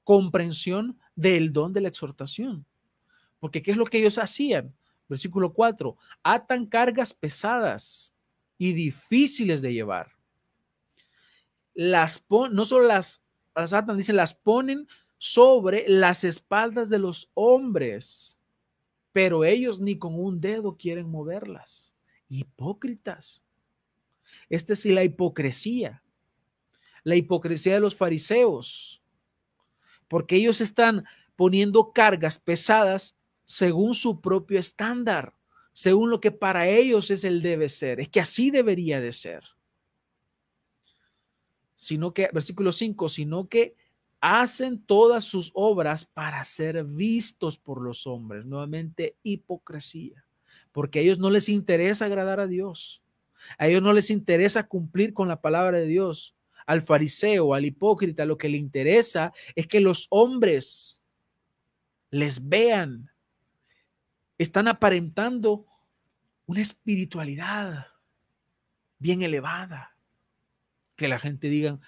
comprensión 0.04 1.00
del 1.16 1.54
don 1.54 1.74
de 1.74 1.82
la 1.82 1.88
exhortación. 1.88 2.66
Porque 3.40 3.62
¿qué 3.62 3.72
es 3.72 3.78
lo 3.78 3.86
que 3.86 4.00
ellos 4.00 4.18
hacían? 4.18 4.76
Versículo 5.08 5.54
4, 5.54 5.98
atan 6.24 6.66
cargas 6.66 7.14
pesadas 7.14 8.14
y 8.58 8.74
difíciles 8.74 9.62
de 9.62 9.74
llevar. 9.74 10.12
Las 11.74 12.26
no 12.30 12.66
solo 12.66 12.88
las, 12.88 13.24
las 13.56 13.74
atan, 13.74 13.98
dicen, 13.98 14.16
las 14.16 14.34
ponen 14.34 14.88
sobre 15.18 15.86
las 15.88 16.24
espaldas 16.24 16.90
de 16.90 17.00
los 17.00 17.32
hombres, 17.34 18.40
pero 19.12 19.44
ellos 19.44 19.80
ni 19.80 19.98
con 19.98 20.20
un 20.20 20.40
dedo 20.40 20.78
quieren 20.78 21.10
moverlas 21.10 21.94
hipócritas. 22.30 23.44
Esta 24.50 24.74
es 24.74 24.86
la 24.86 25.04
hipocresía, 25.04 26.03
la 27.04 27.16
hipocresía 27.16 27.74
de 27.74 27.80
los 27.80 27.96
fariseos, 27.96 29.02
porque 30.08 30.36
ellos 30.36 30.62
están 30.62 31.06
poniendo 31.36 31.92
cargas 31.92 32.40
pesadas 32.40 33.16
según 33.46 33.94
su 33.94 34.22
propio 34.22 34.60
estándar, 34.60 35.34
según 35.74 36.10
lo 36.10 36.20
que 36.20 36.32
para 36.32 36.68
ellos 36.68 37.10
es 37.12 37.24
el 37.24 37.42
debe 37.42 37.70
ser, 37.70 38.00
es 38.00 38.10
que 38.10 38.20
así 38.20 38.52
debería 38.52 39.02
de 39.02 39.12
ser. 39.12 39.44
Sino 41.76 42.14
que, 42.14 42.30
versículo 42.32 42.72
5, 42.72 43.10
sino 43.10 43.50
que 43.50 43.76
hacen 44.22 44.82
todas 44.82 45.26
sus 45.26 45.52
obras 45.54 46.06
para 46.06 46.44
ser 46.46 46.86
vistos 46.86 47.58
por 47.58 47.82
los 47.82 48.08
hombres. 48.08 48.46
Nuevamente, 48.46 49.18
hipocresía 49.24 50.24
porque 50.74 51.00
a 51.00 51.02
ellos 51.04 51.20
no 51.20 51.30
les 51.30 51.48
interesa 51.48 52.06
agradar 52.06 52.42
a 52.42 52.48
Dios. 52.48 53.02
A 53.58 53.68
ellos 53.68 53.82
no 53.82 53.94
les 53.94 54.10
interesa 54.10 54.68
cumplir 54.68 55.14
con 55.14 55.30
la 55.30 55.40
palabra 55.40 55.78
de 55.78 55.86
Dios. 55.86 56.36
Al 56.66 56.82
fariseo, 56.82 57.54
al 57.54 57.66
hipócrita, 57.66 58.26
lo 58.26 58.38
que 58.38 58.50
le 58.50 58.58
interesa 58.58 59.34
es 59.56 59.68
que 59.68 59.80
los 59.80 60.08
hombres 60.10 61.02
les 62.10 62.48
vean. 62.48 63.12
Están 64.38 64.68
aparentando 64.68 65.66
una 66.46 66.62
espiritualidad 66.62 67.88
bien 69.00 69.22
elevada. 69.22 69.98
Que 70.96 71.08
la 71.08 71.20
gente 71.20 71.50
diga, 71.50 71.80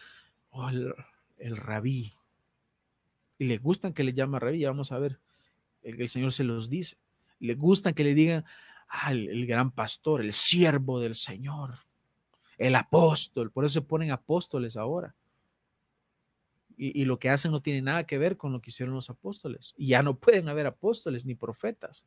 oh, 0.50 0.70
el, 0.70 1.58
rabí. 1.58 2.12
Y 3.38 3.46
les 3.46 3.62
gustan 3.62 3.94
que 3.94 4.03
le 4.03 4.13
llama 4.13 4.39
rabí, 4.39 4.60
ya 4.60 4.70
vamos 4.70 4.91
a 4.91 5.00
ver. 5.00 5.20
El, 5.84 6.01
el 6.01 6.10
Señor 6.10 6.32
se 6.32 6.44
los 6.44 6.70
dice. 6.70 6.98
Le 7.39 7.55
gustan 7.55 7.94
que 7.94 8.03
le 8.03 8.13
digan, 8.13 8.46
el, 9.10 9.46
gran 9.46 9.72
pastor, 9.72 10.22
el 10.22 10.34
siervo 10.34 11.00
del 11.00 11.15
Señor, 11.15 11.79
el 12.58 12.76
apóstol. 12.76 13.52
Por 13.52 13.66
eso 13.66 13.74
se 13.76 13.82
ponen 13.82 14.12
apóstoles 14.12 14.78
ahora. 14.78 15.16
Y, 16.78 17.06
lo 17.06 17.20
que 17.20 17.30
hacen 17.30 17.52
no 17.52 17.62
tiene 17.62 17.82
nada 17.82 18.06
que 18.06 18.18
ver 18.18 18.36
con 18.36 18.52
lo 18.52 18.62
que 18.62 18.70
hicieron 18.70 18.96
los 18.96 19.10
apóstoles. 19.10 19.74
Y 19.78 19.88
ya 19.88 20.04
no 20.04 20.20
pueden 20.20 20.50
haber 20.50 20.68
apóstoles 20.68 21.26
ni 21.26 21.34
profetas. 21.34 22.06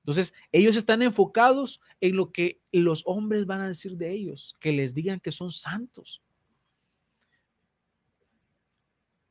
Entonces, 0.00 0.34
ellos 0.50 0.76
están 0.76 1.00
enfocados 1.00 1.80
en 2.00 2.16
lo 2.16 2.32
que 2.32 2.60
los 2.70 3.02
hombres 3.06 3.46
van 3.46 3.62
a 3.62 3.68
decir 3.68 3.96
de 3.96 4.10
ellos, 4.10 4.54
que 4.60 4.72
les 4.72 4.92
digan 4.92 5.20
que 5.20 5.32
son 5.32 5.50
santos. 5.52 6.20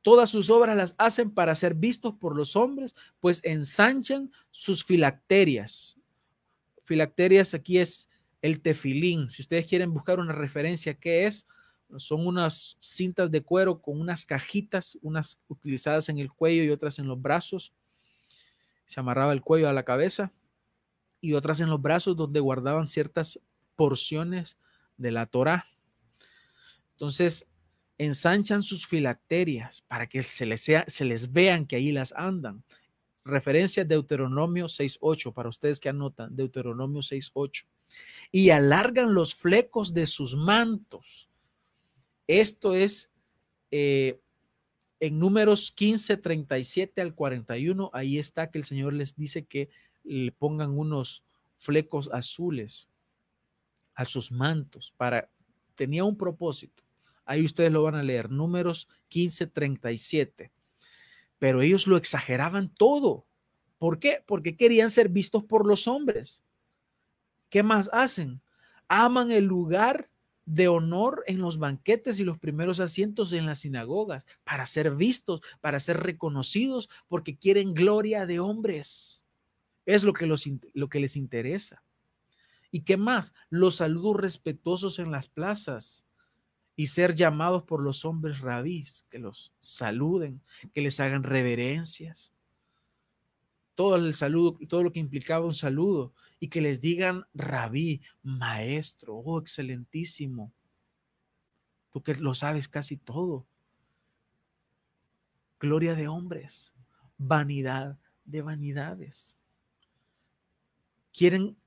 Todas 0.01 0.32
sus 0.32 0.50
obras 0.50 0.75
las 0.75 0.96
hacen 0.98 1.30
para 1.30 1.54
ser 1.54 1.75
vistos 1.75 2.16
por 2.16 2.36
los 2.36 2.56
hombres, 2.56 2.96
pues 3.20 3.42
ensanchan 3.44 4.32
sus 4.50 4.84
filacterias 4.84 6.01
filacterias 6.92 7.54
aquí 7.54 7.78
es 7.78 8.10
el 8.41 8.62
tefilín. 8.62 9.29
Si 9.29 9.41
ustedes 9.41 9.65
quieren 9.65 9.93
buscar 9.93 10.19
una 10.19 10.33
referencia, 10.33 10.93
¿qué 10.93 11.25
es? 11.25 11.48
Son 11.98 12.25
unas 12.25 12.77
cintas 12.79 13.29
de 13.29 13.41
cuero 13.41 13.81
con 13.81 14.00
unas 14.00 14.25
cajitas, 14.25 14.98
unas 15.01 15.39
utilizadas 15.48 16.10
en 16.10 16.19
el 16.19 16.31
cuello 16.31 16.63
y 16.63 16.69
otras 16.69 17.00
en 17.00 17.07
los 17.07 17.21
brazos. 17.21 17.74
Se 18.86 19.00
amarraba 19.00 19.33
el 19.33 19.41
cuello 19.41 19.69
a 19.69 19.74
la 19.74 19.83
cabeza 19.83 20.31
y 21.19 21.33
otras 21.33 21.60
en 21.60 21.69
los 21.69 21.81
brazos 21.81 22.15
donde 22.15 22.39
guardaban 22.39 22.88
ciertas 22.88 23.39
porciones 23.75 24.57
de 24.98 25.12
la 25.12 25.25
Torah. 25.25 25.65
Entonces, 26.93 27.48
ensanchan 27.98 28.63
sus 28.63 28.88
filacterias 28.88 29.81
para 29.88 30.07
que 30.07 30.24
se 30.24 30.45
les, 30.45 30.67
se 30.88 31.05
les 31.05 31.31
vean 31.31 31.65
que 31.65 31.75
ahí 31.75 31.91
las 31.91 32.13
andan. 32.13 32.63
Referencia 33.24 33.86
Deuteronomio 33.86 34.65
6.8, 34.65 35.33
para 35.33 35.50
ustedes 35.50 35.79
que 35.79 35.89
anotan, 35.89 36.36
Deuteronomio 36.36 37.01
6.8. 37.01 37.65
Y 38.31 38.50
alargan 38.50 39.13
los 39.13 39.36
flecos 39.36 39.93
de 39.93 40.07
sus 40.07 40.36
mantos. 40.36 41.29
Esto 42.27 42.75
es 42.75 43.12
eh, 43.71 44.19
en 45.00 45.19
números 45.19 45.71
15, 45.71 46.17
37 46.17 47.01
al 47.01 47.13
41. 47.13 47.89
Ahí 47.93 48.17
está 48.17 48.50
que 48.50 48.57
el 48.57 48.63
Señor 48.63 48.93
les 48.93 49.15
dice 49.15 49.45
que 49.45 49.69
le 50.03 50.31
pongan 50.31 50.77
unos 50.77 51.24
flecos 51.57 52.10
azules 52.13 52.89
a 53.93 54.05
sus 54.05 54.31
mantos 54.31 54.93
para 54.98 55.29
tenía 55.75 56.03
un 56.03 56.17
propósito. 56.17 56.83
Ahí 57.25 57.45
ustedes 57.45 57.71
lo 57.71 57.83
van 57.83 57.95
a 57.95 58.03
leer, 58.03 58.29
números 58.29 58.88
15, 59.10 59.48
37 59.48 60.51
pero 61.41 61.63
ellos 61.63 61.88
lo 61.88 61.98
exageraban 61.98 62.69
todo. 62.69 63.25
¿Por 63.79 63.98
qué? 63.98 64.24
Porque 64.27 64.55
querían 64.55 64.91
ser 64.91 65.10
vistos 65.10 65.43
por 65.43 65.65
los 65.65 65.88
hombres. 65.88 66.43
¿Qué 67.51 67.63
más 67.63 67.89
hacen? 67.91 68.41
Aman 68.88 69.29
el 69.29 69.43
lugar 69.43 70.10
de 70.46 70.70
honor 70.70 71.24
en 71.27 71.39
los 71.39 71.60
banquetes 71.60 72.17
y 72.20 72.24
los 72.24 72.39
primeros 72.39 72.79
asientos 72.79 73.34
en 73.34 73.46
las 73.46 73.60
sinagogas 73.60 74.25
para 74.46 74.65
ser 74.65 74.96
vistos, 74.96 75.41
para 75.60 75.79
ser 75.81 75.98
reconocidos, 75.98 76.89
porque 77.10 77.38
quieren 77.38 77.74
gloria 77.74 78.25
de 78.25 78.39
hombres. 78.39 79.25
Es 79.86 80.05
lo 80.05 80.13
que, 80.13 80.27
los, 80.27 80.50
lo 80.74 80.88
que 80.88 81.01
les 81.01 81.17
interesa. 81.17 81.84
¿Y 82.72 82.81
qué 82.81 82.96
más? 82.96 83.34
Los 83.50 83.75
saludos 83.75 84.15
respetuosos 84.15 84.98
en 84.98 85.12
las 85.12 85.27
plazas 85.27 86.08
y 86.77 86.88
ser 86.88 87.15
llamados 87.15 87.63
por 87.63 87.84
los 87.84 88.05
hombres 88.05 88.39
rabís, 88.39 89.05
que 89.10 89.20
los 89.20 89.51
saluden, 89.60 90.41
que 90.74 90.79
les 90.79 91.01
hagan 91.01 91.24
reverencias. 91.24 92.31
Todo 93.81 93.95
el 93.95 94.13
saludo, 94.13 94.59
todo 94.67 94.83
lo 94.83 94.91
que 94.91 95.00
implicaba 95.00 95.43
un 95.43 95.55
saludo 95.55 96.13
y 96.39 96.50
que 96.50 96.61
les 96.61 96.81
digan 96.81 97.25
rabí, 97.33 98.00
maestro, 98.21 99.15
oh 99.15 99.39
excelentísimo. 99.39 100.53
porque 101.89 102.13
lo 102.13 102.35
sabes 102.35 102.67
casi 102.67 102.95
todo. 102.95 103.47
Gloria 105.59 105.95
de 105.95 106.07
hombres. 106.07 106.75
vanidad 107.17 107.97
de 108.23 108.43
vanidades. 108.43 109.39
Quieren 111.11 111.57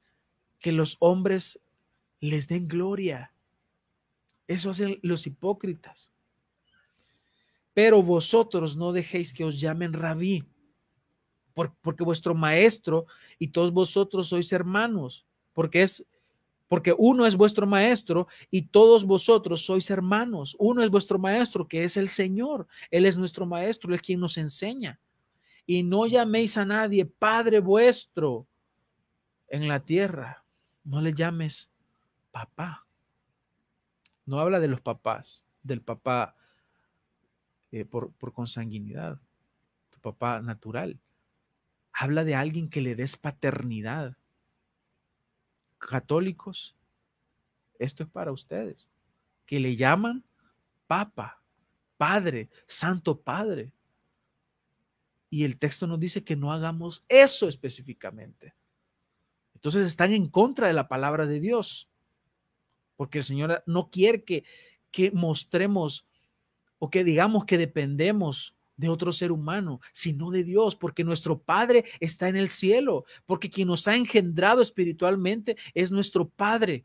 que 0.61 0.71
los 0.71 0.97
hombres 1.01 1.59
les 2.21 2.47
den 2.47 2.69
gloria. 2.69 3.33
Eso 4.47 4.71
hacen 4.71 5.01
los 5.03 5.27
hipócritas. 5.27 6.13
Pero 7.73 8.05
vosotros 8.05 8.77
no 8.77 8.93
dejéis 8.93 9.35
que 9.35 9.45
os 9.45 9.59
llamen 9.59 9.93
rabí, 9.93 10.45
porque 11.55 12.05
vuestro 12.05 12.35
maestro 12.35 13.07
y 13.39 13.49
todos 13.49 13.73
vosotros 13.73 14.29
sois 14.29 14.53
hermanos, 14.53 15.25
porque 15.53 15.83
es 15.83 16.05
porque 16.69 16.95
uno 16.97 17.27
es 17.27 17.37
vuestro 17.37 17.67
maestro 17.67 18.27
y 18.51 18.63
todos 18.63 19.05
vosotros 19.05 19.65
sois 19.65 19.91
hermanos. 19.91 20.57
Uno 20.59 20.83
es 20.83 20.91
vuestro 20.91 21.19
maestro, 21.19 21.69
que 21.69 21.85
es 21.85 21.97
el 21.97 22.09
Señor. 22.09 22.67
Él 22.91 23.07
es 23.07 23.17
nuestro 23.17 23.47
maestro, 23.47 23.89
Él 23.89 23.95
es 23.95 24.03
quien 24.03 24.19
nos 24.19 24.39
enseña. 24.39 24.99
Y 25.67 25.83
no 25.83 26.07
llaméis 26.07 26.57
a 26.57 26.65
nadie 26.65 27.05
Padre 27.07 27.61
vuestro 27.61 28.47
en 29.49 29.69
la 29.69 29.81
tierra. 29.81 30.43
No 30.83 31.01
le 31.01 31.13
llames 31.13 31.71
papá. 32.33 32.87
No 34.27 34.41
habla 34.41 34.59
de 34.59 34.69
los 34.69 34.81
papás, 34.81 35.45
del 35.63 35.81
papá 35.81 36.35
eh, 37.71 37.85
por, 37.85 38.11
por 38.13 38.33
consanguinidad, 38.33 39.21
tu 39.91 40.01
papá 40.01 40.41
natural. 40.41 40.99
Habla 41.95 42.25
de 42.25 42.35
alguien 42.35 42.69
que 42.69 42.81
le 42.81 42.97
des 42.97 43.17
paternidad 43.17 44.17
católicos, 45.79 46.75
esto 47.79 48.03
es 48.03 48.09
para 48.09 48.33
ustedes, 48.33 48.91
que 49.47 49.61
le 49.61 49.77
llaman 49.77 50.25
Papa, 50.87 51.41
Padre, 51.97 52.51
Santo 52.67 53.21
Padre. 53.21 53.73
Y 55.31 55.45
el 55.45 55.59
texto 55.59 55.87
nos 55.87 56.01
dice 56.01 56.25
que 56.25 56.37
no 56.37 56.53
hagamos 56.53 57.05
eso 57.09 57.49
específicamente. 57.49 58.55
Entonces 59.55 59.87
están 59.87 60.13
en 60.13 60.29
contra 60.29 60.67
de 60.67 60.73
la 60.73 60.89
palabra 60.89 61.27
de 61.27 61.41
Dios, 61.41 61.89
porque 62.97 63.19
el 63.19 63.25
Señor 63.25 63.63
no 63.67 63.91
quiere 63.91 64.25
que, 64.25 64.45
que 64.91 65.11
mostremos 65.11 66.07
o 66.79 66.91
que 66.91 67.05
digamos 67.05 67.45
que 67.45 67.59
dependemos 67.59 68.54
de 68.77 68.89
otro 68.89 69.13
ser 69.13 69.33
humano, 69.33 69.81
sino 69.93 70.31
de 70.31 70.45
Dios, 70.45 70.75
porque 70.75 71.05
nuestro 71.05 71.39
Padre 71.39 71.85
está 72.01 72.29
en 72.29 72.37
el 72.37 72.49
cielo, 72.49 73.05
porque 73.27 73.51
quien 73.51 73.69
nos 73.69 73.87
ha 73.89 73.97
engendrado 73.97 74.63
espiritualmente 74.63 75.57
es 75.75 75.93
nuestro 75.93 76.29
Padre. 76.29 76.85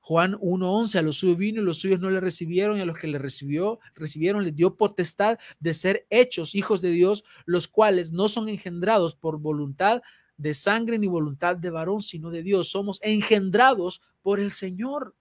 Juan 0.00 0.34
1.11, 0.34 0.98
a 0.98 1.02
los 1.02 1.16
suyos 1.16 1.38
vino 1.38 1.62
y 1.62 1.64
los 1.64 1.78
suyos 1.78 1.98
no 1.98 2.10
le 2.10 2.20
recibieron, 2.20 2.76
y 2.76 2.82
a 2.82 2.84
los 2.84 2.98
que 2.98 3.06
le 3.06 3.18
recibió, 3.18 3.80
recibieron, 3.94 4.44
les 4.44 4.54
dio 4.54 4.76
potestad 4.76 5.38
de 5.60 5.72
ser 5.72 6.06
hechos 6.10 6.54
hijos 6.54 6.82
de 6.82 6.90
Dios, 6.90 7.24
los 7.46 7.68
cuales 7.68 8.12
no 8.12 8.28
son 8.28 8.50
engendrados 8.50 9.16
por 9.16 9.38
voluntad 9.38 10.02
de 10.36 10.52
sangre 10.52 10.98
ni 10.98 11.06
voluntad 11.06 11.56
de 11.56 11.70
varón, 11.70 12.02
sino 12.02 12.30
de 12.30 12.42
Dios. 12.42 12.68
Somos 12.68 13.00
engendrados 13.02 14.02
por 14.20 14.40
el 14.40 14.52
Señor. 14.52 15.14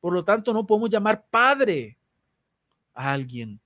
Por 0.00 0.14
lo 0.14 0.24
tanto, 0.24 0.54
no 0.54 0.66
podemos 0.66 0.88
llamar 0.88 1.26
Padre 1.28 1.98
a 2.94 3.12
alguien 3.12 3.60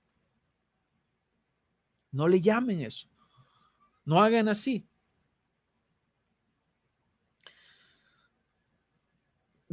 no 2.13 2.27
le 2.29 2.39
llamen 2.39 2.79
eso. 2.79 3.09
No 4.05 4.21
hagan 4.21 4.47
así. 4.47 4.87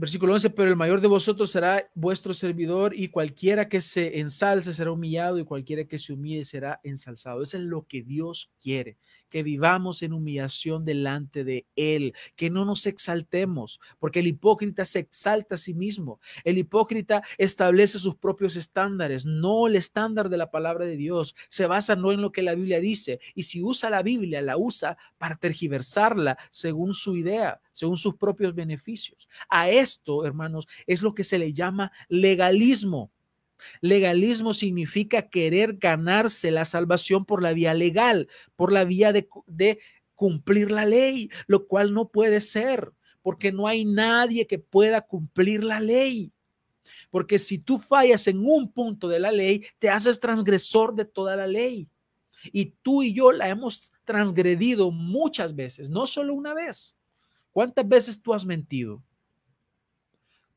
Versículo 0.00 0.32
11, 0.32 0.48
pero 0.48 0.70
el 0.70 0.76
mayor 0.76 1.02
de 1.02 1.08
vosotros 1.08 1.50
será 1.50 1.86
vuestro 1.94 2.32
servidor 2.32 2.94
y 2.96 3.08
cualquiera 3.08 3.68
que 3.68 3.82
se 3.82 4.18
ensalce 4.18 4.72
será 4.72 4.92
humillado 4.92 5.38
y 5.38 5.44
cualquiera 5.44 5.84
que 5.84 5.98
se 5.98 6.14
humille 6.14 6.46
será 6.46 6.80
ensalzado. 6.84 7.42
Eso 7.42 7.58
es 7.58 7.64
lo 7.64 7.86
que 7.86 8.00
Dios 8.00 8.50
quiere, 8.58 8.96
que 9.28 9.42
vivamos 9.42 10.00
en 10.00 10.14
humillación 10.14 10.86
delante 10.86 11.44
de 11.44 11.66
Él, 11.76 12.14
que 12.34 12.48
no 12.48 12.64
nos 12.64 12.86
exaltemos, 12.86 13.78
porque 13.98 14.20
el 14.20 14.28
hipócrita 14.28 14.86
se 14.86 15.00
exalta 15.00 15.56
a 15.56 15.58
sí 15.58 15.74
mismo. 15.74 16.18
El 16.44 16.56
hipócrita 16.56 17.22
establece 17.36 17.98
sus 17.98 18.16
propios 18.16 18.56
estándares, 18.56 19.26
no 19.26 19.66
el 19.66 19.76
estándar 19.76 20.30
de 20.30 20.38
la 20.38 20.50
palabra 20.50 20.86
de 20.86 20.96
Dios. 20.96 21.34
Se 21.48 21.66
basa 21.66 21.94
no 21.94 22.10
en 22.10 22.22
lo 22.22 22.32
que 22.32 22.40
la 22.40 22.54
Biblia 22.54 22.80
dice 22.80 23.20
y 23.34 23.42
si 23.42 23.62
usa 23.62 23.90
la 23.90 24.02
Biblia, 24.02 24.40
la 24.40 24.56
usa 24.56 24.96
para 25.18 25.36
tergiversarla 25.36 26.38
según 26.50 26.94
su 26.94 27.18
idea 27.18 27.60
según 27.72 27.96
sus 27.96 28.14
propios 28.16 28.54
beneficios. 28.54 29.26
A 29.48 29.70
esto, 29.90 30.24
hermanos, 30.24 30.66
es 30.86 31.02
lo 31.02 31.14
que 31.14 31.24
se 31.24 31.38
le 31.38 31.52
llama 31.52 31.92
legalismo. 32.08 33.10
Legalismo 33.80 34.54
significa 34.54 35.28
querer 35.28 35.74
ganarse 35.74 36.50
la 36.50 36.64
salvación 36.64 37.24
por 37.24 37.42
la 37.42 37.52
vía 37.52 37.74
legal, 37.74 38.28
por 38.56 38.72
la 38.72 38.84
vía 38.84 39.12
de, 39.12 39.28
cumplir 40.14 40.70
la 40.70 40.84
ley, 40.84 41.30
lo 41.46 41.66
cual 41.66 41.94
no 41.94 42.08
puede 42.08 42.40
ser, 42.40 42.92
porque 43.22 43.52
no 43.52 43.66
hay 43.66 43.84
nadie 43.84 44.46
que 44.46 44.58
pueda 44.58 45.00
cumplir 45.00 45.64
la 45.64 45.80
ley. 45.80 46.32
Porque 47.10 47.38
si 47.38 47.58
tú 47.58 47.78
fallas 47.78 48.26
en 48.26 48.38
un 48.38 48.70
punto 48.70 49.08
de 49.08 49.20
la 49.20 49.30
ley, 49.30 49.64
te 49.78 49.88
haces 49.88 50.20
transgresor 50.20 50.94
de 50.94 51.04
toda 51.04 51.36
la 51.36 51.46
ley. 51.46 51.88
Y 52.52 52.66
tú 52.82 53.02
y 53.02 53.12
yo 53.12 53.32
la 53.32 53.48
hemos 53.48 53.92
transgredido 54.04 54.90
muchas 54.90 55.54
veces, 55.54 55.90
no 55.90 56.06
solo 56.06 56.34
una 56.34 56.54
vez. 56.54 56.96
¿Cuántas 57.52 57.86
veces 57.86 58.20
tú 58.20 58.32
has 58.32 58.44
mentido? 58.44 59.02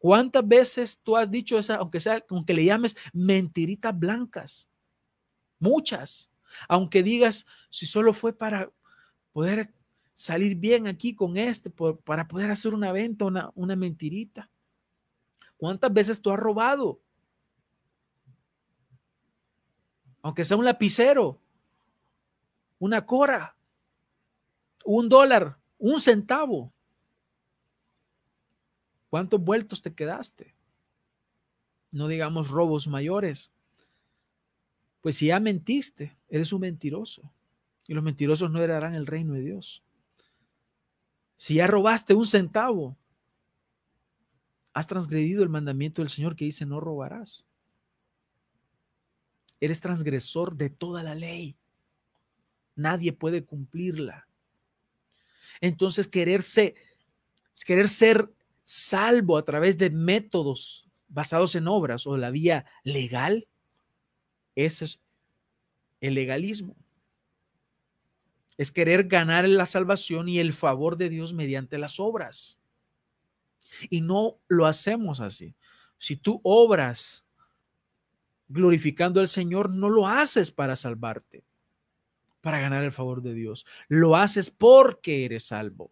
¿Cuántas 0.03 0.45
veces 0.45 0.99
tú 1.01 1.15
has 1.15 1.31
dicho 1.31 1.57
esa, 1.57 1.75
aunque 1.75 2.01
sea, 2.01 2.21
aunque 2.29 2.53
le 2.53 2.65
llames 2.65 2.97
mentiritas 3.13 3.97
blancas? 3.97 4.69
Muchas. 5.59 6.29
Aunque 6.67 7.01
digas, 7.01 7.45
si 7.69 7.85
solo 7.85 8.13
fue 8.13 8.33
para 8.33 8.69
poder 9.31 9.73
salir 10.13 10.55
bien 10.55 10.87
aquí 10.87 11.15
con 11.15 11.37
este, 11.37 11.69
para 11.69 12.27
poder 12.27 12.51
hacer 12.51 12.73
una 12.73 12.91
venta, 12.91 13.23
una, 13.23 13.49
una 13.55 13.77
mentirita. 13.77 14.49
¿Cuántas 15.55 15.93
veces 15.93 16.21
tú 16.21 16.31
has 16.31 16.39
robado? 16.39 16.99
Aunque 20.21 20.43
sea 20.43 20.57
un 20.57 20.65
lapicero, 20.65 21.39
una 22.77 23.05
cora, 23.05 23.55
un 24.83 25.07
dólar, 25.07 25.57
un 25.77 26.01
centavo. 26.01 26.72
¿Cuántos 29.13 29.43
vueltos 29.43 29.83
te 29.83 29.93
quedaste? 29.93 30.55
No 31.91 32.07
digamos 32.07 32.49
robos 32.49 32.87
mayores. 32.87 33.51
Pues 35.01 35.17
si 35.17 35.27
ya 35.27 35.39
mentiste, 35.39 36.17
eres 36.29 36.51
un 36.51 36.61
mentiroso. 36.61 37.31
Y 37.85 37.93
los 37.93 38.03
mentirosos 38.03 38.49
no 38.49 38.59
heredarán 38.59 38.95
el 38.95 39.05
reino 39.05 39.33
de 39.33 39.41
Dios. 39.41 39.83
Si 41.37 41.53
ya 41.53 41.67
robaste 41.67 42.15
un 42.15 42.25
centavo, 42.25 42.97
has 44.73 44.87
transgredido 44.87 45.43
el 45.43 45.49
mandamiento 45.49 46.01
del 46.01 46.09
Señor 46.09 46.35
que 46.35 46.45
dice 46.45 46.65
no 46.65 46.79
robarás. 46.79 47.45
Eres 49.59 49.79
transgresor 49.79 50.55
de 50.55 50.71
toda 50.71 51.03
la 51.03 51.13
ley. 51.13 51.55
Nadie 52.75 53.13
puede 53.13 53.45
cumplirla. 53.45 54.27
Entonces, 55.61 56.07
quererse, 56.07 56.73
querer 57.63 57.87
ser 57.87 58.33
salvo 58.73 59.37
a 59.37 59.45
través 59.45 59.77
de 59.77 59.91
métodos 59.91 60.89
basados 61.07 61.53
en 61.53 61.67
obras 61.67 62.07
o 62.07 62.17
la 62.17 62.31
vía 62.31 62.65
legal, 62.83 63.47
ese 64.55 64.85
es 64.85 64.99
el 66.01 66.15
legalismo. 66.15 66.75
Es 68.57 68.71
querer 68.71 69.03
ganar 69.03 69.47
la 69.47 69.67
salvación 69.67 70.27
y 70.27 70.39
el 70.39 70.53
favor 70.53 70.97
de 70.97 71.09
Dios 71.09 71.33
mediante 71.33 71.77
las 71.77 71.99
obras. 71.99 72.57
Y 73.91 74.01
no 74.01 74.39
lo 74.47 74.65
hacemos 74.65 75.19
así. 75.19 75.55
Si 75.99 76.17
tú 76.17 76.41
obras 76.43 77.25
glorificando 78.47 79.19
al 79.19 79.27
Señor, 79.27 79.69
no 79.69 79.87
lo 79.87 80.07
haces 80.07 80.51
para 80.51 80.75
salvarte, 80.75 81.45
para 82.41 82.59
ganar 82.59 82.83
el 82.83 82.91
favor 82.91 83.21
de 83.21 83.35
Dios. 83.35 83.67
Lo 83.87 84.15
haces 84.15 84.49
porque 84.49 85.25
eres 85.25 85.43
salvo. 85.43 85.91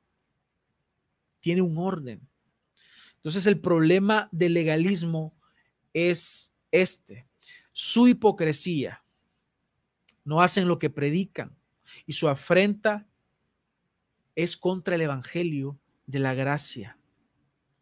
Tiene 1.41 1.61
un 1.61 1.77
orden. 1.77 2.30
Entonces 3.21 3.45
el 3.45 3.60
problema 3.60 4.27
del 4.31 4.55
legalismo 4.55 5.36
es 5.93 6.51
este, 6.71 7.27
su 7.71 8.07
hipocresía. 8.07 9.03
No 10.23 10.41
hacen 10.41 10.67
lo 10.67 10.79
que 10.79 10.89
predican 10.89 11.55
y 12.07 12.13
su 12.13 12.27
afrenta 12.27 13.07
es 14.36 14.57
contra 14.57 14.95
el 14.95 15.01
Evangelio 15.01 15.79
de 16.07 16.19
la 16.19 16.34
gracia 16.34 16.97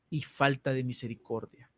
y 0.10 0.24
falta 0.24 0.74
de 0.74 0.84
misericordia. 0.84 1.70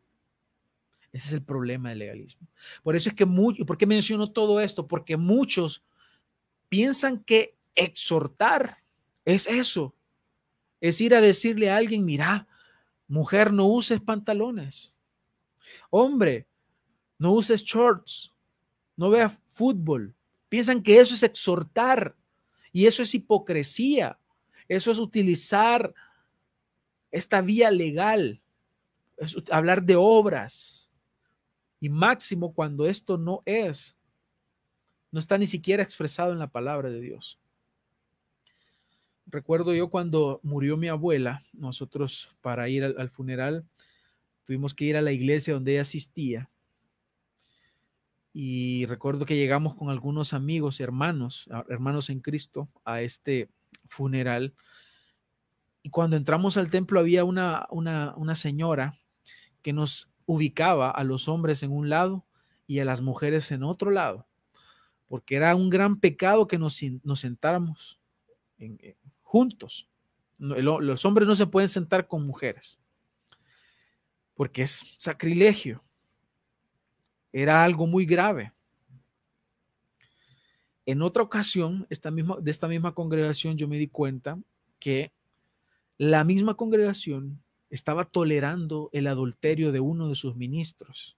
Ese 1.12 1.28
es 1.28 1.34
el 1.34 1.43
problema 1.43 1.89
del 1.89 2.00
legalismo. 2.00 2.47
Por 2.82 2.95
eso 2.95 3.10
es 3.10 3.15
que 3.15 3.26
muchos, 3.26 3.67
¿por 3.67 3.78
qué 3.78 3.86
menciono 3.86 4.32
todo 4.32 4.60
esto? 4.60 4.88
Porque 4.88 5.17
muchos 5.17 5.84
piensan 6.69 7.24
que 7.24 7.58
exhortar 7.76 8.78
es 9.26 9.45
eso, 9.45 9.93
es 10.80 11.00
ir 11.00 11.13
a 11.13 11.21
decirle 11.21 11.69
a 11.69 11.78
alguien, 11.78 12.06
mira, 12.06 12.47
Mujer, 13.12 13.52
no 13.52 13.67
uses 13.67 14.00
pantalones. 14.00 14.97
Hombre, 15.89 16.47
no 17.17 17.34
uses 17.34 17.62
shorts. 17.62 18.34
No 18.95 19.10
veas 19.10 19.38
fútbol. 19.50 20.15
Piensan 20.47 20.82
que 20.82 20.97
eso 20.97 21.13
es 21.13 21.21
exhortar 21.21 22.15
y 22.71 22.86
eso 22.86 23.04
es 23.04 23.13
hipocresía. 23.13 24.17
Eso 24.69 24.91
es 24.91 24.97
utilizar 24.97 25.93
esta 27.12 27.41
vía 27.41 27.69
legal, 27.69 28.41
es 29.17 29.36
hablar 29.52 29.84
de 29.84 29.97
obras. 29.97 30.89
Y 31.82 31.89
máximo 31.89 32.54
cuando 32.54 32.88
esto 32.88 33.17
no 33.17 33.43
es, 33.43 33.97
no 35.12 35.19
está 35.19 35.38
ni 35.38 35.47
siquiera 35.47 35.84
expresado 35.84 36.32
en 36.32 36.39
la 36.39 36.47
palabra 36.47 36.89
de 36.89 37.02
Dios. 37.02 37.40
Recuerdo 39.32 39.74
yo 39.74 39.89
cuando 39.89 40.41
murió 40.44 40.76
mi 40.76 40.89
abuela, 40.89 41.44
nosotros 41.54 42.36
para 42.41 42.67
ir 42.67 42.84
al, 42.84 43.10
funeral 43.10 43.65
tuvimos 44.44 44.74
que 44.74 44.84
ir 44.84 44.98
a 44.98 45.02
la 45.02 45.13
iglesia 45.13 45.54
donde 45.54 45.72
ella 45.72 45.82
asistía. 45.82 46.50
Y 48.34 48.86
recuerdo 48.88 49.26
que 49.26 49.38
llegamos 49.38 49.76
con 49.76 49.89
algunos 49.89 50.34
amigos, 50.34 50.82
hermanos, 50.82 51.50
hermanos 51.70 52.10
en 52.10 52.20
Cristo, 52.20 52.67
a 52.84 53.02
este 53.02 53.50
funeral. 53.88 54.54
Y 55.82 55.89
cuando 55.89 56.17
entramos 56.17 56.58
al 56.58 56.70
templo 56.70 57.00
había 57.00 57.24
una, 57.24 57.67
una, 57.70 58.13
una 58.17 58.36
señora 58.36 59.00
que 59.62 59.72
nos 59.72 60.10
ubicaba 60.26 60.91
a 60.91 61.06
los 61.06 61.30
hombres 61.30 61.63
en 61.63 61.72
un 61.72 61.89
lado 61.89 62.26
y 62.67 62.80
a 62.80 62.86
las 62.86 63.02
mujeres 63.02 63.50
en 63.52 63.63
otro 63.63 63.91
lado, 63.91 64.28
porque 65.08 65.36
era 65.36 65.56
un 65.56 65.70
gran 65.70 66.00
pecado 66.02 66.48
que 66.48 66.58
nos, 66.58 66.82
nos 67.04 67.22
sentáramos 67.22 68.00
en, 68.58 68.78
juntos. 69.32 69.88
Los 70.38 71.06
hombres 71.06 71.26
no 71.26 71.36
se 71.36 71.48
pueden 71.48 71.70
sentar 71.70 72.06
con 72.06 72.28
mujeres, 72.28 72.82
porque 74.34 74.63
es 74.63 74.94
sacrilegio. 74.98 75.82
Era 77.32 77.63
algo 77.63 77.88
muy 77.88 78.06
grave. 78.06 78.52
En 80.86 81.02
otra 81.02 81.24
ocasión, 81.24 81.88
esta 81.89 82.12
misma, 82.12 82.39
de 82.41 82.52
esta 82.52 82.67
misma 82.67 82.94
congregación, 82.94 83.56
yo 83.56 83.70
me 83.70 83.78
di 83.78 83.88
cuenta 83.88 84.38
que 84.80 85.13
la 85.98 86.26
misma 86.26 86.56
congregación 86.56 87.41
estaba 87.70 88.04
tolerando 88.04 88.89
el 88.91 89.08
adulterio 89.08 89.72
de 89.72 89.80
uno 89.80 90.10
de 90.10 90.15
sus 90.15 90.36
ministros. 90.36 91.15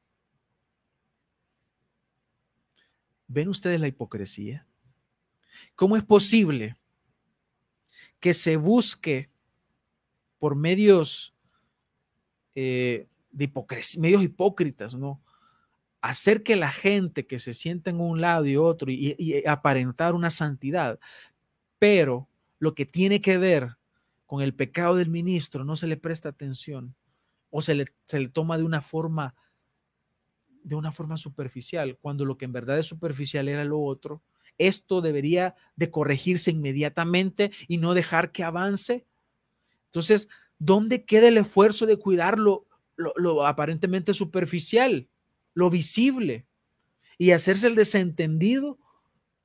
¿Ven 3.27 3.47
ustedes 3.47 3.79
la 3.79 3.87
hipocresía? 3.87 4.67
¿Cómo 5.75 5.97
es 5.97 6.03
posible 6.03 6.77
que 8.23 8.33
se 8.33 8.55
busque 8.55 9.29
por 10.39 10.55
medios 10.55 11.35
eh, 12.55 13.09
de 13.31 13.51
medios 13.97 14.23
hipócritas, 14.23 14.95
¿no? 14.95 15.21
Hacer 15.99 16.41
que 16.41 16.55
la 16.55 16.71
gente 16.71 17.27
que 17.27 17.37
se 17.39 17.53
sienta 17.53 17.89
en 17.89 17.99
un 17.99 18.21
lado 18.21 18.45
y 18.45 18.55
otro 18.55 18.89
y, 18.89 19.43
aparentar 19.45 20.15
una 20.15 20.29
santidad, 20.29 21.01
pero 21.79 22.29
lo 22.59 22.73
que 22.75 22.85
tiene 22.85 23.19
que 23.19 23.37
ver 23.37 23.75
con 24.25 24.41
el 24.41 24.55
pecado 24.55 24.95
del 24.95 25.09
ministro 25.09 25.65
no 25.65 25.75
se 25.75 25.87
le 25.87 25.97
presta 25.97 26.29
atención 26.29 26.95
o 27.49 27.61
se 27.61 27.75
le, 27.75 27.87
se 28.07 28.21
le 28.21 28.29
toma 28.29 28.57
de 28.57 28.63
una 28.63 28.81
forma 28.81 29.35
de 30.63 30.75
una 30.75 30.93
forma 30.93 31.17
superficial, 31.17 31.97
cuando 31.99 32.23
lo 32.23 32.37
que 32.37 32.45
en 32.45 32.53
verdad 32.53 32.79
es 32.79 32.85
superficial 32.85 33.49
era 33.49 33.65
lo 33.65 33.81
otro 33.81 34.23
esto 34.57 35.01
debería 35.01 35.55
de 35.75 35.89
corregirse 35.89 36.51
inmediatamente 36.51 37.51
y 37.67 37.77
no 37.77 37.93
dejar 37.93 38.31
que 38.31 38.43
avance. 38.43 39.05
Entonces, 39.87 40.29
¿dónde 40.59 41.05
queda 41.05 41.27
el 41.27 41.37
esfuerzo 41.37 41.85
de 41.85 41.97
cuidar 41.97 42.37
lo, 42.37 42.65
aparentemente 43.45 44.13
superficial, 44.13 45.07
lo 45.53 45.69
visible 45.69 46.45
y 47.17 47.31
hacerse 47.31 47.67
el 47.67 47.75
desentendido 47.75 48.79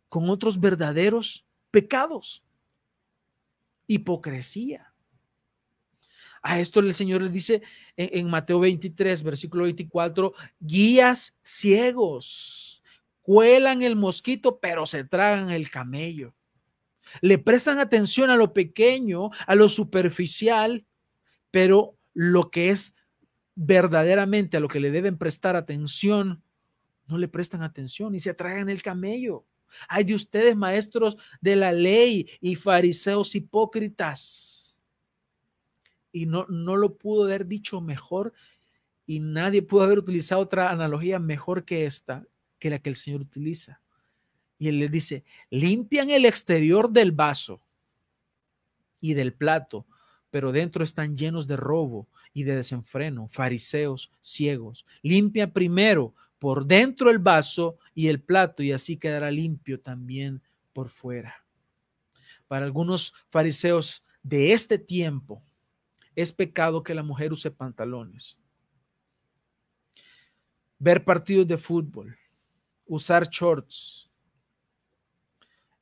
con 0.09 0.31
otros 0.31 0.61
verdaderos 0.61 1.47
pecados? 1.71 2.45
Hipocresía. 3.87 4.93
A 6.41 6.61
esto 6.61 6.81
el 6.81 6.95
Señor 6.95 7.23
le 7.23 7.31
dice 7.31 7.63
en, 7.97 8.11
en 8.21 8.31
Mateo 8.31 8.61
23, 8.61 9.23
versículo 9.23 9.65
24, 9.65 10.33
guías 10.61 11.37
ciegos 11.43 12.78
cuelan 13.29 13.83
el 13.83 13.95
mosquito, 13.95 14.59
pero 14.59 14.87
se 14.87 15.05
tragan 15.05 15.51
el 15.51 15.69
camello. 15.69 16.35
Le 17.21 17.37
prestan 17.37 17.79
atención 17.79 18.31
a 18.31 18.37
lo 18.37 18.55
pequeño, 18.55 19.29
a 19.47 19.55
lo 19.55 19.69
superficial, 19.69 20.87
pero 21.51 21.99
lo 22.15 22.51
que 22.51 22.71
es 22.71 22.95
verdaderamente 23.55 24.57
a 24.57 24.61
lo 24.61 24.69
que 24.69 24.81
le 24.81 24.91
deben 24.91 25.19
prestar 25.19 25.57
atención, 25.57 26.43
no 27.07 27.19
le 27.19 27.29
prestan 27.29 27.63
atención 27.63 28.15
y 28.15 28.19
se 28.19 28.33
tragan 28.33 28.71
el 28.71 28.81
camello. 28.81 29.45
Hay 29.91 30.05
de 30.05 30.15
ustedes, 30.15 30.57
maestros 30.57 31.19
de 31.43 31.57
la 31.57 31.71
ley 31.71 32.31
y 32.41 32.55
fariseos 32.55 33.35
hipócritas. 33.35 34.81
Y 36.13 36.25
no, 36.25 36.47
no 36.49 36.77
lo 36.77 36.97
pudo 36.97 37.25
haber 37.25 37.45
dicho 37.45 37.83
mejor 37.83 38.33
y 39.05 39.21
nadie 39.21 39.61
pudo 39.61 39.83
haber 39.83 39.99
utilizado 39.99 40.41
otra 40.41 40.71
analogía 40.71 41.19
mejor 41.19 41.67
que 41.67 41.85
esta 41.85 42.25
que 42.59 42.71
la 42.71 42.79
que 42.79 42.91
el 42.91 42.97
Señor 42.97 43.21
utiliza. 43.21 43.81
Y 44.59 44.69
él 44.69 44.79
le 44.79 44.89
dice, 44.89 45.25
limpian 45.51 46.11
el 46.11 46.25
exterior 46.25 46.91
del 46.91 47.13
vaso 47.13 47.61
y 49.01 49.15
del 49.15 49.33
plato, 49.33 49.87
pero 50.31 50.53
dentro 50.53 50.85
están 50.85 51.17
llenos 51.17 51.47
de 51.47 51.57
robo 51.57 52.09
y 52.33 52.43
de 52.43 52.57
desenfreno, 52.57 53.29
fariseos 53.29 54.11
ciegos. 54.21 54.85
Limpia 55.03 55.53
primero 55.53 56.15
por 56.39 56.67
dentro 56.67 57.11
el 57.11 57.19
vaso 57.19 57.79
y 57.95 58.09
el 58.09 58.21
plato 58.21 58.63
y 58.63 58.73
así 58.73 58.97
quedará 58.97 59.31
limpio 59.31 59.81
también 59.81 60.43
por 60.73 60.89
fuera. 60.89 61.45
Para 62.47 62.65
algunos 62.65 63.15
fariseos 63.31 64.05
de 64.23 64.53
este 64.53 64.79
tiempo 64.79 65.43
es 66.15 66.33
pecado 66.33 66.83
que 66.83 66.95
la 66.95 67.03
mujer 67.03 67.33
use 67.33 67.51
pantalones. 67.51 68.39
Ver 70.79 71.05
partidos 71.05 71.47
de 71.47 71.59
fútbol, 71.59 72.17
usar 72.89 73.29
shorts. 73.29 74.11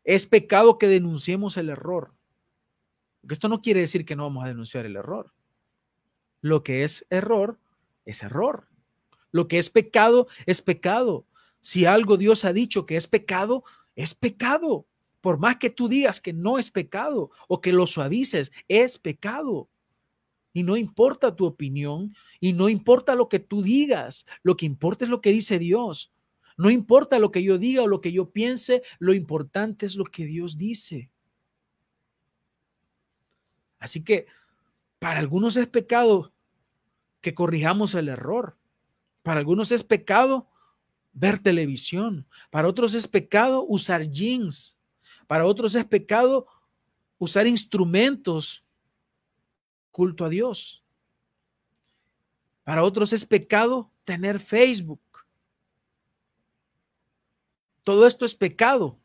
Es 0.05 0.27
pecado 0.27 0.79
que 0.79 0.88
denunciemos 0.88 1.57
el 1.57 1.71
error. 1.71 2.12
Porque 3.21 3.35
esto 3.35 3.49
no 3.49 3.62
quiere 3.62 3.81
decir 3.81 4.05
que 4.05 4.14
no 4.14 4.25
vamos 4.25 4.45
a 4.45 4.49
denunciar 4.49 4.85
el 4.87 4.97
error. 4.97 5.33
Lo 6.42 6.62
que 6.62 6.85
es 6.85 7.07
error 7.11 7.59
es 8.05 8.23
error. 8.23 8.69
Lo 9.33 9.49
que 9.49 9.59
es 9.59 9.71
pecado 9.71 10.29
es 10.45 10.62
pecado. 10.62 11.27
Si 11.61 11.87
algo 11.87 12.16
Dios 12.16 12.45
ha 12.45 12.53
dicho 12.53 12.87
que 12.87 12.97
es 12.97 13.09
pecado, 13.09 13.64
es 13.97 14.14
pecado. 14.14 14.87
Por 15.21 15.38
más 15.38 15.57
que 15.57 15.71
tú 15.71 15.88
digas 15.88 16.21
que 16.21 16.33
no 16.33 16.59
es 16.59 16.71
pecado 16.71 17.31
o 17.49 17.61
que 17.61 17.73
lo 17.73 17.88
suavices, 17.88 18.53
es 18.69 18.99
pecado. 18.99 19.69
Y 20.53 20.62
no 20.62 20.77
importa 20.77 21.35
tu 21.35 21.45
opinión 21.45 22.14
y 22.38 22.53
no 22.53 22.69
importa 22.69 23.14
lo 23.14 23.29
que 23.29 23.40
tú 23.40 23.61
digas, 23.62 24.25
lo 24.42 24.57
que 24.57 24.66
importa 24.66 25.05
es 25.05 25.11
lo 25.11 25.21
que 25.21 25.33
dice 25.33 25.59
Dios. 25.59 26.12
No 26.57 26.71
importa 26.71 27.19
lo 27.19 27.31
que 27.31 27.42
yo 27.42 27.59
diga 27.59 27.83
o 27.83 27.87
lo 27.87 28.01
que 28.01 28.12
yo 28.12 28.31
piense, 28.31 28.83
lo 28.99 29.12
importante 29.12 29.85
es 29.87 29.97
lo 29.97 30.05
que 30.05 30.25
Dios 30.25 30.57
dice. 30.57 31.11
Así 33.79 34.03
que 34.03 34.27
para 34.99 35.21
algunos 35.21 35.57
es 35.57 35.66
pecado 35.66 36.33
que 37.21 37.35
corrijamos 37.35 37.95
el 37.95 38.09
error. 38.09 38.57
Para 39.23 39.40
algunos 39.40 39.71
es 39.73 39.83
pecado 39.83 40.49
ver 41.12 41.38
televisión. 41.38 42.27
Para 42.51 42.69
otros 42.69 42.95
es 42.95 43.07
pecado 43.07 43.64
usar 43.69 44.09
jeans. 44.09 44.79
Para 45.27 45.45
otros 45.45 45.75
es 45.75 45.85
pecado 45.85 46.47
usar 47.19 47.47
instrumentos 47.47 48.64
culto 49.90 50.25
a 50.25 50.29
Dios. 50.29 50.85
Para 52.64 52.83
otros 52.83 53.12
es 53.12 53.25
pecado 53.25 53.90
tener 54.05 54.40
Facebook. 54.40 55.01
Todo 57.87 58.05
esto 58.05 58.25
es 58.25 58.35
pecado. 58.35 58.99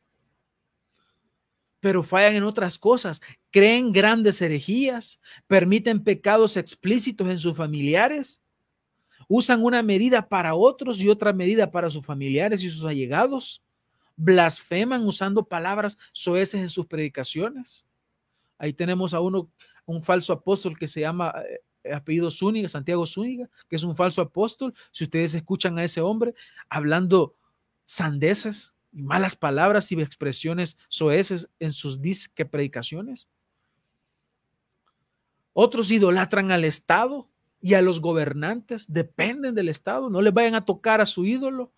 Pero 1.82 2.02
fallan 2.02 2.34
en 2.34 2.44
otras 2.44 2.80
cosas. 2.80 3.22
Creen 3.52 3.92
grandes 3.92 4.42
herejías, 4.42 5.20
permiten 5.46 6.04
pecados 6.04 6.58
explícitos 6.58 7.30
en 7.30 7.38
sus 7.38 7.56
familiares, 7.56 8.42
usan 9.28 9.64
una 9.64 9.84
medida 9.84 10.28
para 10.28 10.56
otros 10.56 11.00
y 11.00 11.10
otra 11.10 11.32
medida 11.32 11.70
para 11.70 11.92
sus 11.92 12.04
familiares 12.04 12.64
y 12.64 12.72
sus 12.72 12.84
allegados, 12.84 13.62
blasfeman 14.16 15.06
usando 15.06 15.44
palabras 15.44 15.96
soeces 16.12 16.60
en 16.60 16.70
sus 16.72 16.88
predicaciones. 16.88 17.86
Ahí 18.58 18.74
tenemos 18.74 19.14
a 19.14 19.20
uno, 19.20 19.52
un 19.86 20.02
falso 20.02 20.34
apóstol 20.34 20.76
que 20.76 20.88
se 20.88 21.02
llama 21.02 21.32
eh, 21.84 21.94
apellido 21.94 22.32
Zúñiga, 22.32 22.68
Santiago 22.68 23.06
Zúñiga, 23.06 23.48
que 23.70 23.76
es 23.76 23.84
un 23.84 23.96
falso 23.96 24.24
apóstol. 24.24 24.74
Si 24.92 25.04
ustedes 25.04 25.36
escuchan 25.36 25.78
a 25.78 25.84
ese 25.84 26.02
hombre 26.02 26.34
hablando 26.68 27.36
sandeces 27.92 28.74
y 28.94 29.02
malas 29.02 29.36
palabras 29.36 29.92
y 29.92 30.02
expresiones 30.02 30.78
soeces 30.88 31.50
en 31.60 31.74
sus 31.74 32.02
disque 32.02 32.46
predicaciones. 32.46 33.28
Otros 35.52 35.92
idolatran 35.92 36.54
al 36.54 36.64
Estado 36.64 37.30
y 37.60 37.74
a 37.74 37.82
los 37.82 38.00
gobernantes, 38.00 38.86
dependen 38.88 39.56
del 39.56 39.68
Estado, 39.68 40.10
no 40.10 40.22
les 40.22 40.34
vayan 40.34 40.56
a 40.56 40.64
tocar 40.64 41.02
a 41.02 41.06
su 41.06 41.26
ídolo, 41.26 41.74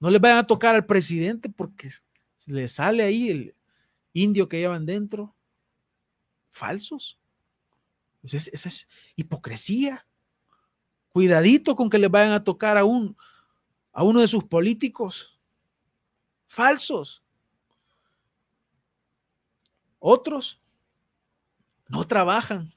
no 0.00 0.10
les 0.10 0.20
vayan 0.20 0.38
a 0.38 0.46
tocar 0.48 0.74
al 0.74 0.86
presidente 0.86 1.48
porque 1.48 1.88
le 2.46 2.66
sale 2.66 3.04
ahí 3.04 3.30
el 3.30 3.54
indio 4.12 4.48
que 4.48 4.58
llevan 4.58 4.86
dentro, 4.86 5.36
falsos. 6.50 7.16
Pues 8.22 8.34
esa 8.34 8.68
es 8.68 8.88
hipocresía. 9.14 10.04
Cuidadito 11.10 11.76
con 11.76 11.88
que 11.88 12.00
le 12.00 12.08
vayan 12.08 12.32
a 12.32 12.42
tocar 12.42 12.76
a, 12.76 12.84
un, 12.84 13.16
a 13.96 14.02
uno 14.02 14.20
de 14.20 14.28
sus 14.28 14.44
políticos. 14.44 15.40
Falsos. 16.46 17.24
Otros 19.98 20.60
no 21.88 22.06
trabajan. 22.06 22.74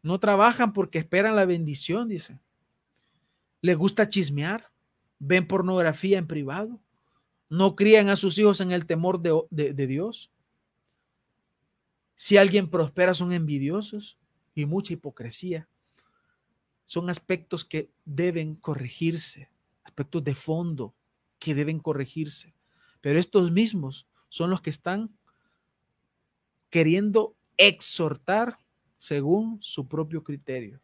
No 0.00 0.18
trabajan 0.18 0.72
porque 0.72 0.98
esperan 0.98 1.36
la 1.36 1.44
bendición, 1.44 2.08
dice. 2.08 2.40
Les 3.60 3.76
gusta 3.76 4.08
chismear. 4.08 4.72
Ven 5.18 5.46
pornografía 5.46 6.16
en 6.16 6.26
privado. 6.26 6.80
No 7.50 7.76
crían 7.76 8.08
a 8.08 8.16
sus 8.16 8.38
hijos 8.38 8.62
en 8.62 8.72
el 8.72 8.86
temor 8.86 9.20
de, 9.20 9.44
de 9.50 9.86
Dios. 9.86 10.32
Si 12.16 12.38
alguien 12.38 12.70
prospera, 12.70 13.12
son 13.12 13.34
envidiosos 13.34 14.16
y 14.54 14.64
mucha 14.64 14.94
hipocresía. 14.94 15.68
Son 16.86 17.10
aspectos 17.10 17.66
que 17.66 17.90
deben 18.06 18.54
corregirse, 18.54 19.50
aspectos 19.84 20.22
de 20.24 20.34
fondo 20.34 20.94
que 21.38 21.54
deben 21.54 21.78
corregirse. 21.78 22.54
Pero 23.00 23.18
estos 23.18 23.50
mismos 23.50 24.06
son 24.28 24.50
los 24.50 24.60
que 24.60 24.70
están 24.70 25.10
queriendo 26.68 27.36
exhortar 27.56 28.58
según 28.96 29.58
su 29.62 29.88
propio 29.88 30.22
criterio. 30.22 30.80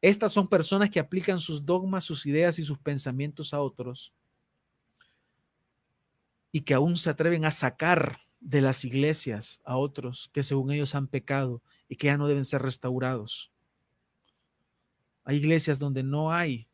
Estas 0.00 0.32
son 0.32 0.48
personas 0.48 0.90
que 0.90 1.00
aplican 1.00 1.40
sus 1.40 1.64
dogmas, 1.64 2.04
sus 2.04 2.26
ideas 2.26 2.58
y 2.58 2.64
sus 2.64 2.78
pensamientos 2.78 3.54
a 3.54 3.60
otros 3.60 4.12
y 6.52 6.60
que 6.62 6.74
aún 6.74 6.96
se 6.96 7.10
atreven 7.10 7.44
a 7.44 7.50
sacar 7.50 8.20
de 8.40 8.60
las 8.60 8.84
iglesias 8.84 9.60
a 9.64 9.76
otros 9.76 10.30
que 10.32 10.42
según 10.42 10.70
ellos 10.70 10.94
han 10.94 11.08
pecado 11.08 11.62
y 11.88 11.96
que 11.96 12.06
ya 12.06 12.16
no 12.16 12.28
deben 12.28 12.44
ser 12.44 12.62
restaurados. 12.62 13.50
Hay 15.24 15.36
iglesias 15.36 15.78
donde 15.78 16.02
no 16.02 16.32
hay 16.32 16.65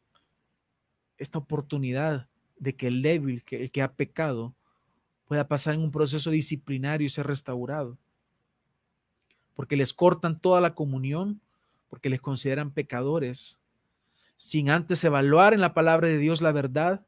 esta 1.22 1.38
oportunidad 1.38 2.28
de 2.58 2.76
que 2.76 2.88
el 2.88 3.02
débil, 3.02 3.42
que 3.44 3.62
el 3.62 3.70
que 3.70 3.82
ha 3.82 3.94
pecado, 3.94 4.54
pueda 5.26 5.48
pasar 5.48 5.74
en 5.74 5.80
un 5.80 5.90
proceso 5.90 6.30
disciplinario 6.30 7.06
y 7.06 7.10
ser 7.10 7.26
restaurado. 7.26 7.96
Porque 9.54 9.76
les 9.76 9.92
cortan 9.92 10.38
toda 10.38 10.60
la 10.60 10.74
comunión, 10.74 11.40
porque 11.88 12.10
les 12.10 12.20
consideran 12.20 12.70
pecadores, 12.70 13.58
sin 14.36 14.70
antes 14.70 15.04
evaluar 15.04 15.54
en 15.54 15.60
la 15.60 15.74
palabra 15.74 16.08
de 16.08 16.18
Dios 16.18 16.42
la 16.42 16.52
verdad, 16.52 17.06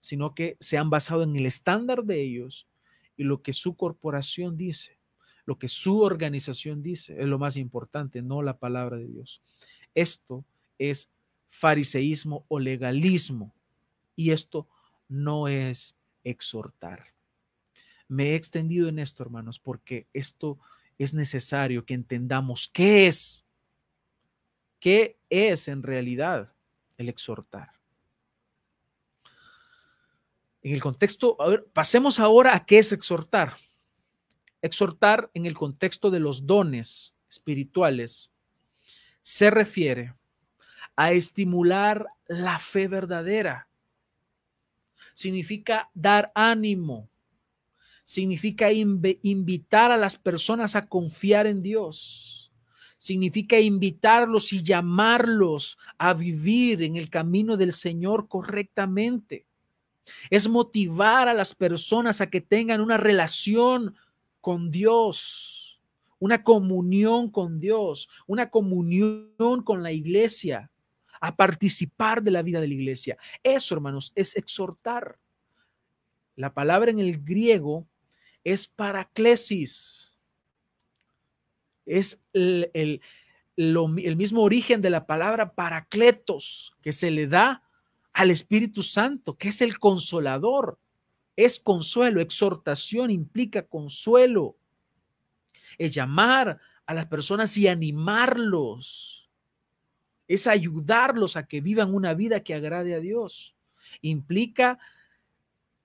sino 0.00 0.34
que 0.34 0.56
se 0.60 0.78
han 0.78 0.90
basado 0.90 1.22
en 1.22 1.36
el 1.36 1.46
estándar 1.46 2.04
de 2.04 2.22
ellos 2.22 2.66
y 3.16 3.24
lo 3.24 3.42
que 3.42 3.52
su 3.52 3.76
corporación 3.76 4.56
dice, 4.56 4.98
lo 5.44 5.58
que 5.58 5.68
su 5.68 6.00
organización 6.00 6.82
dice, 6.82 7.20
es 7.20 7.26
lo 7.26 7.38
más 7.38 7.56
importante, 7.56 8.22
no 8.22 8.42
la 8.42 8.58
palabra 8.58 8.96
de 8.96 9.06
Dios. 9.06 9.42
Esto 9.94 10.44
es 10.78 11.10
fariseísmo 11.50 12.46
o 12.48 12.58
legalismo 12.58 13.52
y 14.16 14.30
esto 14.30 14.68
no 15.08 15.48
es 15.48 15.96
exhortar. 16.24 17.06
Me 18.08 18.30
he 18.30 18.34
extendido 18.34 18.88
en 18.88 18.98
esto, 18.98 19.22
hermanos, 19.22 19.58
porque 19.58 20.06
esto 20.12 20.58
es 20.98 21.14
necesario 21.14 21.84
que 21.84 21.94
entendamos 21.94 22.68
qué 22.68 23.06
es, 23.06 23.44
qué 24.78 25.18
es 25.28 25.68
en 25.68 25.82
realidad 25.82 26.52
el 26.96 27.08
exhortar. 27.08 27.70
En 30.62 30.74
el 30.74 30.82
contexto, 30.82 31.38
pasemos 31.72 32.20
ahora 32.20 32.54
a 32.54 32.66
qué 32.66 32.78
es 32.78 32.92
exhortar. 32.92 33.56
Exhortar 34.60 35.30
en 35.32 35.46
el 35.46 35.54
contexto 35.54 36.10
de 36.10 36.20
los 36.20 36.46
dones 36.46 37.14
espirituales 37.30 38.30
se 39.22 39.50
refiere 39.50 40.14
a 40.96 41.12
estimular 41.12 42.06
la 42.26 42.58
fe 42.58 42.88
verdadera. 42.88 43.68
Significa 45.14 45.90
dar 45.94 46.32
ánimo. 46.34 47.08
Significa 48.04 48.70
invitar 48.72 49.92
a 49.92 49.96
las 49.96 50.16
personas 50.16 50.76
a 50.76 50.86
confiar 50.86 51.46
en 51.46 51.62
Dios. 51.62 52.52
Significa 52.98 53.58
invitarlos 53.58 54.52
y 54.52 54.62
llamarlos 54.62 55.78
a 55.96 56.12
vivir 56.12 56.82
en 56.82 56.96
el 56.96 57.08
camino 57.08 57.56
del 57.56 57.72
Señor 57.72 58.28
correctamente 58.28 59.46
es 60.30 60.48
motivar 60.48 61.28
a 61.28 61.34
las 61.34 61.54
personas 61.54 62.20
a 62.20 62.28
que 62.28 62.40
tengan 62.40 62.80
una 62.80 62.96
relación 62.96 63.94
con 64.40 64.70
Dios, 64.70 65.80
una 66.18 66.42
comunión 66.42 67.30
con 67.30 67.60
Dios, 67.60 68.08
una 68.26 68.50
comunión 68.50 69.62
con 69.64 69.82
la 69.82 69.92
iglesia, 69.92 70.70
a 71.20 71.36
participar 71.36 72.22
de 72.22 72.30
la 72.30 72.42
vida 72.42 72.60
de 72.60 72.68
la 72.68 72.74
iglesia. 72.74 73.18
Eso, 73.42 73.74
hermanos, 73.74 74.12
es 74.14 74.36
exhortar. 74.36 75.18
La 76.34 76.54
palabra 76.54 76.90
en 76.90 76.98
el 76.98 77.22
griego 77.22 77.86
es 78.42 78.66
paraclesis. 78.66 80.16
Es 81.84 82.20
el, 82.32 82.70
el, 82.72 84.16
mismo 84.16 84.42
origen 84.42 84.80
de 84.80 84.90
la 84.90 85.06
palabra 85.06 85.54
paracletos 85.54 86.74
que 86.82 86.92
se 86.92 87.10
le 87.10 87.26
da 87.26 87.62
al 88.12 88.30
Espíritu 88.30 88.82
Santo, 88.82 89.36
que 89.36 89.48
es 89.48 89.60
el 89.60 89.78
consolador. 89.78 90.78
Es 91.36 91.58
consuelo, 91.58 92.20
exhortación 92.20 93.10
implica 93.10 93.66
consuelo. 93.66 94.56
Es 95.78 95.94
llamar 95.94 96.58
a 96.86 96.94
las 96.94 97.06
personas 97.06 97.56
y 97.56 97.68
animarlos. 97.68 99.19
Es 100.30 100.46
ayudarlos 100.46 101.34
a 101.34 101.48
que 101.48 101.60
vivan 101.60 101.92
una 101.92 102.14
vida 102.14 102.44
que 102.44 102.54
agrade 102.54 102.94
a 102.94 103.00
Dios. 103.00 103.56
Implica 104.00 104.78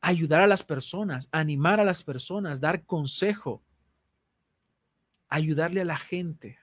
ayudar 0.01 0.41
a 0.41 0.45
las 0.45 0.61
personas, 0.61 1.27
animar 1.31 1.79
a 1.79 1.83
las 1.83 2.03
personas, 2.03 2.61
dar 2.61 2.85
consejo, 2.85 3.63
ayudarle 5.29 5.81
a 5.81 5.85
la 5.85 5.97
gente 5.97 6.59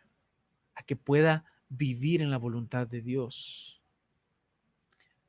a 0.76 0.84
que 0.84 0.94
pueda 0.94 1.44
vivir 1.68 2.22
en 2.22 2.30
la 2.30 2.38
voluntad 2.38 2.86
de 2.86 3.02
Dios 3.02 3.82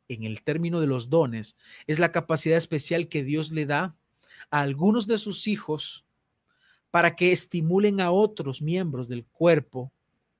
en 0.09 0.25
el 0.25 0.43
término 0.43 0.79
de 0.79 0.85
los 0.85 1.09
dones, 1.09 1.57
es 1.87 1.97
la 1.97 2.11
capacidad 2.11 2.57
especial 2.57 3.07
que 3.07 3.23
Dios 3.23 3.51
le 3.51 3.65
da 3.65 3.95
a 4.51 4.61
algunos 4.61 5.07
de 5.07 5.17
sus 5.17 5.47
hijos 5.47 6.05
para 6.91 7.15
que 7.15 7.31
estimulen 7.31 7.99
a 7.99 8.11
otros 8.11 8.61
miembros 8.61 9.07
del 9.07 9.25
cuerpo 9.25 9.91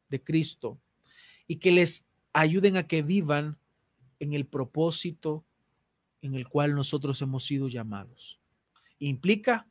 de 0.09 0.21
Cristo 0.21 0.77
y 1.47 1.57
que 1.57 1.71
les 1.71 2.05
ayuden 2.33 2.77
a 2.77 2.87
que 2.87 3.01
vivan 3.01 3.57
en 4.19 4.33
el 4.33 4.45
propósito 4.45 5.45
en 6.21 6.35
el 6.35 6.47
cual 6.47 6.75
nosotros 6.75 7.21
hemos 7.21 7.45
sido 7.45 7.67
llamados. 7.67 8.39
Implica 8.99 9.67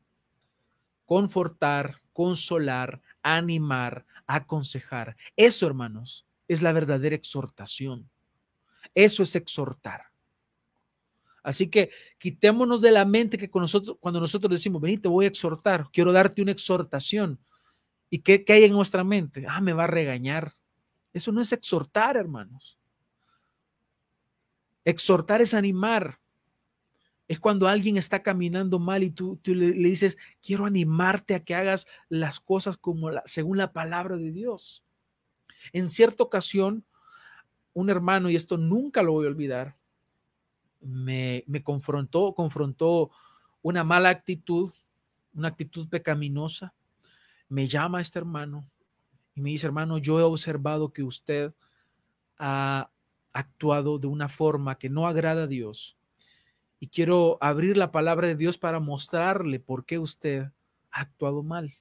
confortar, 1.06 2.02
consolar, 2.12 3.00
animar, 3.22 4.06
aconsejar. 4.26 5.16
Eso, 5.37 5.66
hermanos, 5.66 6.26
es 6.48 6.62
la 6.62 6.72
verdadera 6.72 7.16
exhortación. 7.16 8.11
Eso 8.94 9.22
es 9.22 9.35
exhortar. 9.35 10.12
Así 11.42 11.68
que 11.68 11.90
quitémonos 12.18 12.80
de 12.80 12.92
la 12.92 13.04
mente 13.04 13.37
que 13.37 13.50
con 13.50 13.62
nosotros, 13.62 13.96
cuando 14.00 14.20
nosotros 14.20 14.50
decimos, 14.50 14.80
vení, 14.80 14.98
te 14.98 15.08
voy 15.08 15.24
a 15.24 15.28
exhortar, 15.28 15.88
quiero 15.92 16.12
darte 16.12 16.42
una 16.42 16.52
exhortación. 16.52 17.40
¿Y 18.11 18.20
qué, 18.20 18.44
qué 18.44 18.52
hay 18.52 18.64
en 18.64 18.72
nuestra 18.72 19.02
mente? 19.02 19.46
Ah, 19.48 19.61
me 19.61 19.72
va 19.72 19.85
a 19.85 19.88
regañar. 19.88 20.52
Eso 21.12 21.33
no 21.33 21.40
es 21.40 21.53
exhortar, 21.53 22.16
hermanos. 22.16 22.79
Exhortar 24.85 25.40
es 25.40 25.55
animar. 25.55 26.18
Es 27.29 27.38
cuando 27.38 27.68
alguien 27.68 27.96
está 27.96 28.22
caminando 28.22 28.79
mal 28.79 29.03
y 29.03 29.11
tú, 29.11 29.40
le, 29.44 29.72
dices, 29.72 30.18
quiero 30.42 30.66
animarte 30.66 31.35
a 31.35 31.44
que 31.44 31.55
hagas 31.55 31.87
las 32.09 32.40
cosas 32.40 32.77
como 32.77 33.11
según 33.25 33.59
la 33.59 33.72
palabra 33.72 34.16
de 34.16 34.33
Dios. 34.33 34.85
En 35.72 35.88
cierta 35.88 36.25
ocasión, 36.25 36.85
un 37.75 37.90
hermano, 37.90 38.29
y 38.29 38.37
esto 38.37 38.59
nunca 38.59 39.03
lo 39.03 39.12
voy 39.12 39.27
a 39.27 39.31
olvidar, 39.31 39.77
me, 40.81 41.44
confrontó, 41.62 42.35
confrontó 42.35 43.11
una 43.62 43.85
mala 43.85 44.09
actitud, 44.09 44.72
una 45.35 45.48
actitud 45.48 45.88
pecaminosa. 45.88 46.75
Me 47.48 47.66
llama 47.66 48.01
este 48.01 48.18
hermano 48.18 48.68
y 49.34 49.40
me 49.40 49.50
dice, 49.50 49.66
hermano, 49.66 49.98
yo 49.98 50.20
he 50.20 50.22
observado 50.22 50.92
que 50.92 51.02
usted 51.02 51.54
ha 52.38 52.90
actuado 53.32 53.98
de 53.98 54.06
una 54.06 54.28
forma 54.28 54.78
que 54.78 54.90
no 54.90 55.06
agrada 55.06 55.44
a 55.44 55.46
Dios. 55.46 55.96
Y 56.78 56.88
quiero 56.88 57.38
abrir 57.40 57.76
la 57.76 57.92
palabra 57.92 58.26
de 58.26 58.34
Dios 58.34 58.58
para 58.58 58.80
mostrarle 58.80 59.60
por 59.60 59.84
qué 59.86 59.98
usted 59.98 60.50
ha 60.90 61.00
actuado 61.00 61.42
mal. 61.42 61.74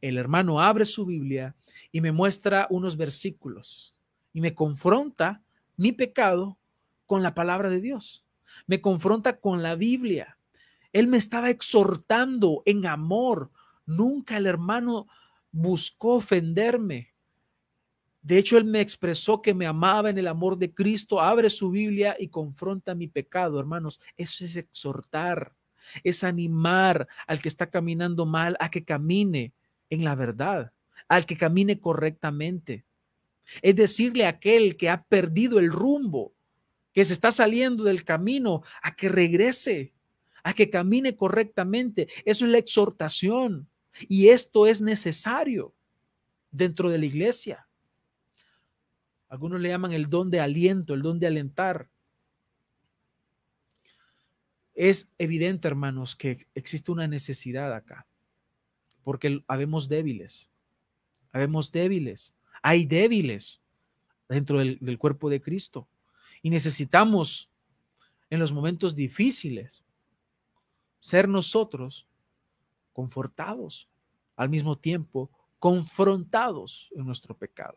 El 0.00 0.18
hermano 0.18 0.60
abre 0.60 0.84
su 0.84 1.06
Biblia 1.06 1.54
y 1.92 2.00
me 2.00 2.12
muestra 2.12 2.66
unos 2.70 2.96
versículos 2.96 3.94
y 4.32 4.40
me 4.40 4.54
confronta 4.54 5.42
mi 5.76 5.92
pecado 5.92 6.58
con 7.06 7.22
la 7.22 7.34
palabra 7.34 7.70
de 7.70 7.80
Dios. 7.80 8.24
Me 8.66 8.80
confronta 8.80 9.38
con 9.38 9.62
la 9.62 9.74
Biblia. 9.74 10.38
Él 10.92 11.06
me 11.06 11.18
estaba 11.18 11.50
exhortando 11.50 12.62
en 12.66 12.86
amor. 12.86 13.50
Nunca 13.84 14.36
el 14.36 14.46
hermano 14.46 15.06
buscó 15.56 16.16
ofenderme. 16.16 17.14
De 18.20 18.36
hecho, 18.36 18.58
él 18.58 18.64
me 18.64 18.80
expresó 18.80 19.40
que 19.40 19.54
me 19.54 19.66
amaba 19.66 20.10
en 20.10 20.18
el 20.18 20.28
amor 20.28 20.58
de 20.58 20.74
Cristo, 20.74 21.20
abre 21.20 21.48
su 21.48 21.70
Biblia 21.70 22.14
y 22.18 22.28
confronta 22.28 22.94
mi 22.94 23.08
pecado, 23.08 23.58
hermanos. 23.58 24.00
Eso 24.16 24.44
es 24.44 24.56
exhortar, 24.56 25.54
es 26.04 26.24
animar 26.24 27.08
al 27.26 27.40
que 27.40 27.48
está 27.48 27.70
caminando 27.70 28.26
mal 28.26 28.56
a 28.60 28.70
que 28.70 28.84
camine 28.84 29.54
en 29.88 30.04
la 30.04 30.14
verdad, 30.14 30.72
al 31.08 31.24
que 31.24 31.36
camine 31.36 31.80
correctamente. 31.80 32.84
Es 33.62 33.76
decirle 33.76 34.26
a 34.26 34.30
aquel 34.30 34.76
que 34.76 34.90
ha 34.90 35.04
perdido 35.04 35.58
el 35.58 35.72
rumbo, 35.72 36.34
que 36.92 37.04
se 37.04 37.14
está 37.14 37.32
saliendo 37.32 37.84
del 37.84 38.04
camino, 38.04 38.62
a 38.82 38.94
que 38.94 39.08
regrese, 39.08 39.94
a 40.42 40.52
que 40.52 40.68
camine 40.68 41.16
correctamente. 41.16 42.08
Eso 42.24 42.44
es 42.44 42.50
la 42.50 42.58
exhortación. 42.58 43.68
Y 44.08 44.28
esto 44.28 44.66
es 44.66 44.80
necesario 44.80 45.74
dentro 46.50 46.90
de 46.90 46.98
la 46.98 47.06
iglesia. 47.06 47.66
Algunos 49.28 49.60
le 49.60 49.68
llaman 49.68 49.92
el 49.92 50.08
don 50.08 50.30
de 50.30 50.40
aliento, 50.40 50.94
el 50.94 51.02
don 51.02 51.18
de 51.18 51.26
alentar. 51.26 51.88
Es 54.74 55.08
evidente, 55.18 55.68
hermanos, 55.68 56.14
que 56.14 56.46
existe 56.54 56.92
una 56.92 57.08
necesidad 57.08 57.74
acá, 57.74 58.06
porque 59.02 59.42
habemos 59.48 59.88
débiles, 59.88 60.50
habemos 61.32 61.72
débiles, 61.72 62.34
hay 62.62 62.84
débiles 62.84 63.60
dentro 64.28 64.58
del, 64.58 64.78
del 64.80 64.98
cuerpo 64.98 65.30
de 65.30 65.40
Cristo 65.40 65.88
y 66.42 66.50
necesitamos 66.50 67.50
en 68.28 68.38
los 68.38 68.52
momentos 68.52 68.94
difíciles 68.94 69.84
ser 71.00 71.28
nosotros 71.28 72.06
confortados, 72.96 73.90
al 74.36 74.48
mismo 74.48 74.78
tiempo 74.78 75.30
confrontados 75.58 76.88
en 76.96 77.04
nuestro 77.04 77.36
pecado. 77.36 77.76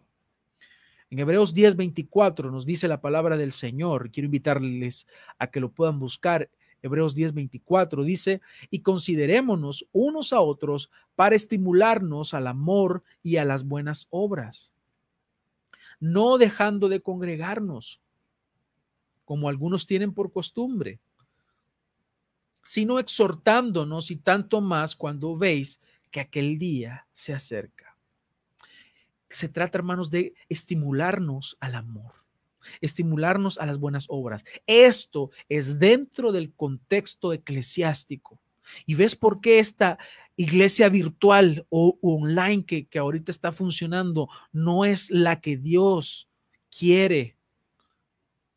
En 1.10 1.20
Hebreos 1.20 1.54
10, 1.54 1.76
24 1.76 2.50
nos 2.50 2.66
dice 2.66 2.88
la 2.88 3.02
palabra 3.02 3.36
del 3.36 3.52
Señor. 3.52 4.12
Quiero 4.12 4.28
invitarles 4.28 5.08
a 5.38 5.48
que 5.48 5.60
lo 5.60 5.74
puedan 5.74 6.00
buscar. 6.00 6.50
Hebreos 6.82 7.16
10, 7.16 7.34
24 7.34 8.06
dice, 8.06 8.40
y 8.70 8.80
considerémonos 8.80 9.90
unos 9.92 10.32
a 10.32 10.40
otros 10.40 10.90
para 11.18 11.36
estimularnos 11.36 12.34
al 12.34 12.48
amor 12.48 13.04
y 13.22 13.36
a 13.36 13.44
las 13.44 13.66
buenas 13.68 14.08
obras, 14.12 14.72
no 16.00 16.38
dejando 16.38 16.88
de 16.88 17.02
congregarnos, 17.02 18.00
como 19.26 19.50
algunos 19.50 19.86
tienen 19.86 20.14
por 20.14 20.32
costumbre, 20.32 21.02
sino 22.70 23.00
exhortándonos 23.00 24.12
y 24.12 24.18
tanto 24.18 24.62
más 24.62 24.96
cuando 24.96 25.36
veis 25.36 25.80
que 26.12 26.20
aquel 26.20 26.60
día 26.60 27.08
se 27.14 27.34
acerca 27.34 27.90
se 29.30 29.48
trata, 29.48 29.78
hermanos, 29.78 30.10
de 30.10 30.34
estimularnos 30.50 31.58
al 31.60 31.76
amor, 31.76 32.14
estimularnos 32.82 33.58
a 33.58 33.66
las 33.66 33.80
buenas 33.80 34.06
obras. 34.10 34.44
Esto 34.66 35.32
es 35.48 35.80
dentro 35.80 36.32
del 36.32 36.52
contexto 36.54 37.32
eclesiástico. 37.32 38.40
¿Y 38.86 38.96
ves 38.96 39.16
por 39.16 39.42
qué 39.42 39.60
esta 39.60 39.98
iglesia 40.36 40.90
virtual 40.90 41.66
o 41.70 41.98
online 42.02 42.66
que, 42.66 42.86
que 42.86 43.00
ahorita 43.00 43.32
está 43.32 43.52
funcionando 43.52 44.30
no 44.52 44.86
es 44.86 45.12
la 45.12 45.42
que 45.42 45.58
Dios 45.58 46.30
quiere 46.76 47.36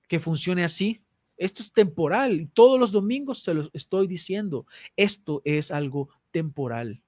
que 0.09 0.21
funcione 0.21 0.65
así? 0.65 1.03
Esto 1.43 1.61
es 1.61 1.73
temporal 1.73 2.41
y 2.41 2.47
todos 2.47 2.79
los 2.79 2.93
domingos 2.93 3.43
se 3.43 3.53
los 3.53 3.69
estoy 3.73 4.07
diciendo. 4.07 4.65
Esto 4.97 5.43
es 5.45 5.73
algo 5.73 6.09
temporal. 6.31 7.03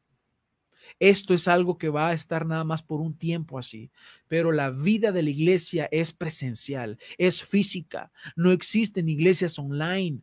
Esto 0.98 1.34
es 1.34 1.46
algo 1.46 1.78
que 1.78 1.88
va 1.88 2.08
a 2.08 2.14
estar 2.14 2.44
nada 2.44 2.64
más 2.64 2.82
por 2.82 3.00
un 3.00 3.16
tiempo 3.16 3.60
así, 3.60 3.92
pero 4.26 4.50
la 4.50 4.70
vida 4.70 5.12
de 5.12 5.22
la 5.22 5.30
iglesia 5.30 5.88
es 5.92 6.10
presencial, 6.10 6.98
es 7.16 7.44
física, 7.44 8.10
no 8.34 8.50
existen 8.50 9.08
iglesias 9.08 9.56
online. 9.56 10.20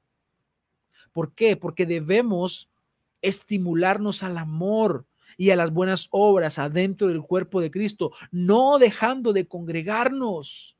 ¿Por 1.13 1.33
qué? 1.33 1.55
Porque 1.55 1.85
debemos 1.85 2.69
estimularnos 3.21 4.23
al 4.23 4.37
amor 4.37 5.05
y 5.37 5.51
a 5.51 5.55
las 5.55 5.71
buenas 5.71 6.09
obras 6.11 6.59
adentro 6.59 7.07
del 7.07 7.21
cuerpo 7.21 7.61
de 7.61 7.71
Cristo, 7.71 8.11
no 8.29 8.77
dejando 8.77 9.31
de 9.31 9.47
congregarnos 9.47 10.75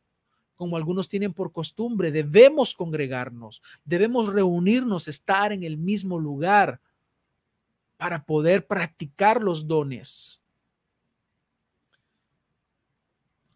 como 0.62 0.78
algunos 0.78 1.10
tienen 1.10 1.34
por 1.34 1.52
costumbre, 1.52 2.12
debemos 2.12 2.76
congregarnos, 2.76 3.64
debemos 3.84 4.32
reunirnos, 4.32 5.08
estar 5.08 5.52
en 5.52 5.64
el 5.64 5.76
mismo 5.76 6.20
lugar 6.20 6.80
para 7.98 8.24
poder 8.24 8.68
practicar 8.68 9.42
los 9.42 9.68
dones, 9.68 10.40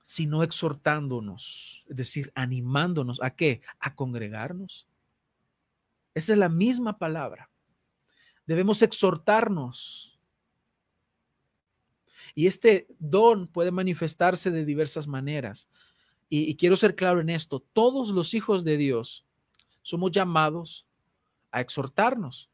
sino 0.02 0.42
exhortándonos, 0.42 1.86
es 1.88 1.96
decir, 1.96 2.32
animándonos 2.34 3.22
a 3.22 3.30
qué? 3.30 3.62
A 3.78 3.94
congregarnos. 3.94 4.88
Esa 6.16 6.34
es 6.34 6.40
la 6.40 6.50
misma 6.50 6.98
palabra. 6.98 7.52
Debemos 8.48 8.82
exhortarnos. 8.82 10.20
Y 12.34 12.48
este 12.48 12.88
don 12.98 13.46
puede 13.46 13.70
manifestarse 13.70 14.50
de 14.50 14.66
diversas 14.66 15.06
maneras. 15.06 15.68
Y, 16.28 16.56
quiero 16.56 16.76
ser 16.76 16.96
claro 16.96 17.20
en 17.20 17.30
esto, 17.30 17.60
todos 17.74 18.10
los 18.10 18.34
hijos 18.34 18.64
de 18.64 18.78
Dios 18.78 19.26
somos 19.82 20.12
llamados 20.12 20.86
a 21.52 21.62
exhortarnos. 21.62 22.50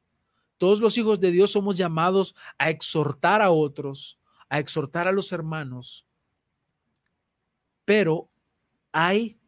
Todos 0.58 0.80
los 0.80 0.98
hijos 0.98 1.20
de 1.20 1.32
Dios 1.32 1.52
somos 1.52 1.78
llamados 1.78 2.36
a 2.58 2.70
exhortar 2.70 3.42
a 3.42 3.50
otros, 3.50 4.20
a 4.50 4.60
exhortar 4.60 5.08
a 5.08 5.12
los 5.12 5.32
hermanos, 5.32 6.06
pero 7.86 8.30
hay 8.92 9.40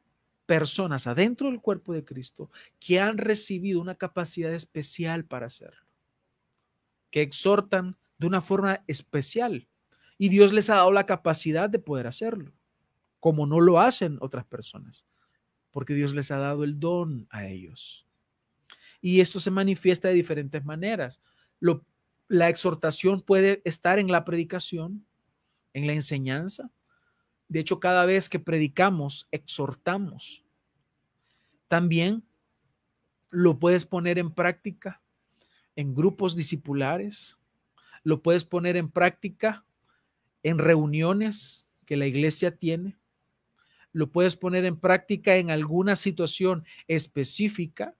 personas 0.45 1.07
adentro 1.07 1.49
del 1.49 1.61
cuerpo 1.61 1.93
de 1.93 2.03
Cristo 2.03 2.49
que 2.79 2.99
han 2.99 3.17
recibido 3.17 3.79
una 3.79 3.95
capacidad 3.95 4.53
especial 4.53 5.25
para 5.25 5.47
hacerlo, 5.47 5.85
que 7.11 7.21
exhortan 7.21 7.97
de 8.17 8.27
una 8.27 8.41
forma 8.41 8.83
especial. 8.87 9.67
Y 10.17 10.29
Dios 10.29 10.53
les 10.53 10.69
ha 10.69 10.75
dado 10.75 10.91
la 10.91 11.05
capacidad 11.05 11.69
de 11.69 11.79
poder 11.79 12.07
hacerlo, 12.07 12.53
como 13.23 13.45
no 13.45 13.61
lo 13.61 13.79
hacen 13.79 14.17
otras 14.19 14.43
personas, 14.43 15.05
porque 15.71 15.93
Dios 15.93 16.13
les 16.13 16.29
ha 16.29 16.39
dado 16.39 16.65
el 16.65 16.77
don 16.77 17.25
a 17.29 17.47
ellos. 17.47 18.05
Y 18.99 19.21
esto 19.21 19.39
se 19.39 19.49
manifiesta 19.49 20.09
de 20.09 20.13
diferentes 20.13 20.65
maneras. 20.65 21.21
la 22.27 22.49
exhortación 22.49 23.21
puede 23.21 23.61
estar 23.63 23.97
en 23.97 24.11
la 24.11 24.25
predicación, 24.25 25.05
en 25.71 25.87
la 25.87 25.93
enseñanza. 25.93 26.69
De 27.47 27.61
hecho, 27.61 27.79
cada 27.79 28.05
vez 28.05 28.27
que 28.27 28.39
predicamos, 28.39 29.29
exhortamos. 29.31 30.43
También 31.69 32.25
lo 33.29 33.57
puedes 33.57 33.85
poner 33.85 34.19
en 34.19 34.33
práctica 34.33 35.01
en 35.77 35.95
grupos 35.95 36.35
discipulares, 36.35 37.37
lo 38.03 38.21
puedes 38.21 38.43
poner 38.43 38.75
en 38.75 38.91
práctica 38.91 39.63
en 40.43 40.57
reuniones 40.57 41.65
que 41.85 41.95
la 41.95 42.05
iglesia 42.05 42.57
tiene, 42.57 42.97
lo 43.93 44.11
puedes 44.11 44.35
poner 44.35 44.65
en 44.65 44.77
práctica 44.77 45.37
en 45.37 45.51
alguna 45.51 45.95
situación 45.95 46.65
específica 46.87 47.95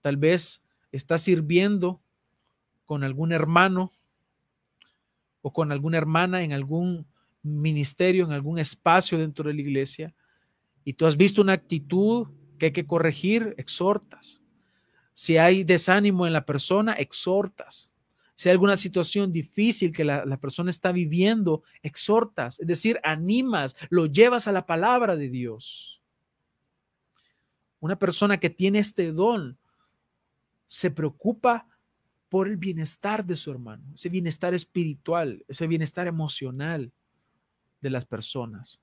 Tal 0.00 0.16
vez 0.16 0.64
estás 0.92 1.22
sirviendo 1.22 2.00
con 2.86 3.04
algún 3.04 3.32
hermano 3.32 3.92
o 5.42 5.52
con 5.52 5.72
alguna 5.72 5.98
hermana 5.98 6.42
en 6.42 6.52
algún 6.52 7.06
ministerio, 7.42 8.24
en 8.24 8.32
algún 8.32 8.58
espacio 8.58 9.18
dentro 9.18 9.48
de 9.48 9.54
la 9.54 9.60
iglesia, 9.60 10.14
y 10.84 10.94
tú 10.94 11.06
has 11.06 11.16
visto 11.16 11.42
una 11.42 11.52
actitud 11.52 12.28
que 12.58 12.66
hay 12.66 12.72
que 12.72 12.86
corregir, 12.86 13.54
exhortas. 13.58 14.42
Si 15.14 15.36
hay 15.36 15.64
desánimo 15.64 16.26
en 16.26 16.32
la 16.32 16.44
persona, 16.44 16.94
exhortas. 16.94 17.89
Si 18.40 18.48
hay 18.48 18.54
alguna 18.54 18.78
situación 18.78 19.34
difícil 19.34 19.92
que 19.92 20.02
la, 20.02 20.24
la, 20.24 20.38
persona 20.38 20.70
está 20.70 20.92
viviendo, 20.92 21.62
exhortas, 21.82 22.58
es 22.58 22.66
decir, 22.66 22.98
animas, 23.04 23.76
lo 23.90 24.06
llevas 24.06 24.48
a 24.48 24.52
la 24.52 24.64
palabra 24.64 25.14
de 25.14 25.28
Dios. 25.28 26.00
Una 27.80 27.98
persona 27.98 28.40
que 28.40 28.48
tiene 28.48 28.78
este 28.78 29.12
don 29.12 29.58
se 30.66 30.90
preocupa 30.90 31.66
por 32.30 32.48
el 32.48 32.56
bienestar 32.56 33.26
de 33.26 33.36
su 33.36 33.50
hermano, 33.50 33.84
ese 33.94 34.08
bienestar 34.08 34.54
espiritual, 34.54 35.44
ese 35.46 35.66
bienestar 35.66 36.06
emocional 36.06 36.90
de 37.82 37.90
las 37.90 38.06
personas. 38.06 38.80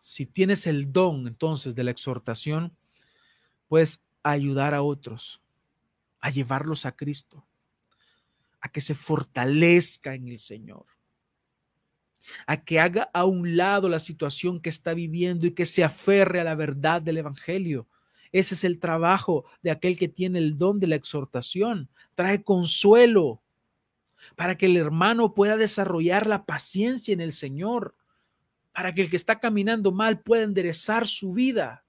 Si 0.00 0.26
tienes 0.26 0.66
el 0.66 0.92
don 0.92 1.28
entonces 1.28 1.76
de 1.76 1.84
la 1.84 1.92
exhortación, 1.92 2.76
puedes 3.68 4.02
ayudar 4.24 4.74
a 4.74 4.82
otros, 4.82 5.40
a 6.20 6.30
llevarlos 6.30 6.86
a 6.86 6.92
Cristo, 6.92 7.46
a 8.60 8.70
que 8.70 8.80
se 8.80 8.94
fortalezca 8.94 10.14
en 10.14 10.28
el 10.28 10.38
Señor, 10.38 10.86
a 12.46 12.62
que 12.64 12.80
haga 12.80 13.10
a 13.12 13.24
un 13.24 13.56
lado 13.56 13.88
la 13.88 13.98
situación 13.98 14.60
que 14.60 14.68
está 14.68 14.94
viviendo 14.94 15.46
y 15.46 15.52
que 15.52 15.66
se 15.66 15.84
aferre 15.84 16.40
a 16.40 16.44
la 16.44 16.54
verdad 16.54 17.00
del 17.00 17.18
Evangelio 17.18 17.88
Ese 18.32 18.54
es 18.54 18.64
el 18.64 18.78
trabajo 18.78 19.46
de 19.62 19.70
aquel 19.70 19.96
que 19.96 20.08
tiene 20.08 20.38
el 20.38 20.58
don 20.58 20.80
de 20.80 20.86
la 20.86 20.96
exhortación. 20.96 21.88
Trae 22.14 22.42
consuelo 22.42 23.42
para 24.36 24.58
que 24.58 24.66
el 24.66 24.76
hermano 24.76 25.34
pueda 25.34 25.56
desarrollar 25.56 26.26
la 26.26 26.44
paciencia 26.44 27.12
en 27.12 27.20
el 27.20 27.32
Señor, 27.32 27.96
para 28.72 28.94
que 28.94 29.02
el 29.02 29.10
que 29.10 29.16
está 29.16 29.40
caminando 29.40 29.92
mal 29.92 30.20
pueda 30.20 30.42
enderezar 30.42 31.06
su 31.06 31.32
vida. 31.32 31.84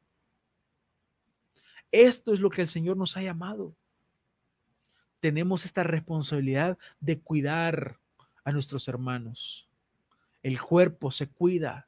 Esto 1.91 2.33
es 2.33 2.39
lo 2.39 2.49
que 2.49 2.61
el 2.61 2.67
Señor 2.67 2.97
nos 2.97 3.17
ha 3.17 3.21
llamado. 3.21 3.75
Tenemos 5.19 5.65
esta 5.65 5.83
responsabilidad 5.83 6.77
de 6.99 7.19
cuidar 7.19 7.99
a 8.43 8.51
nuestros 8.51 8.87
hermanos. 8.87 9.67
El 10.43 10.59
cuerpo 10.61 11.11
se 11.11 11.27
cuida. 11.27 11.87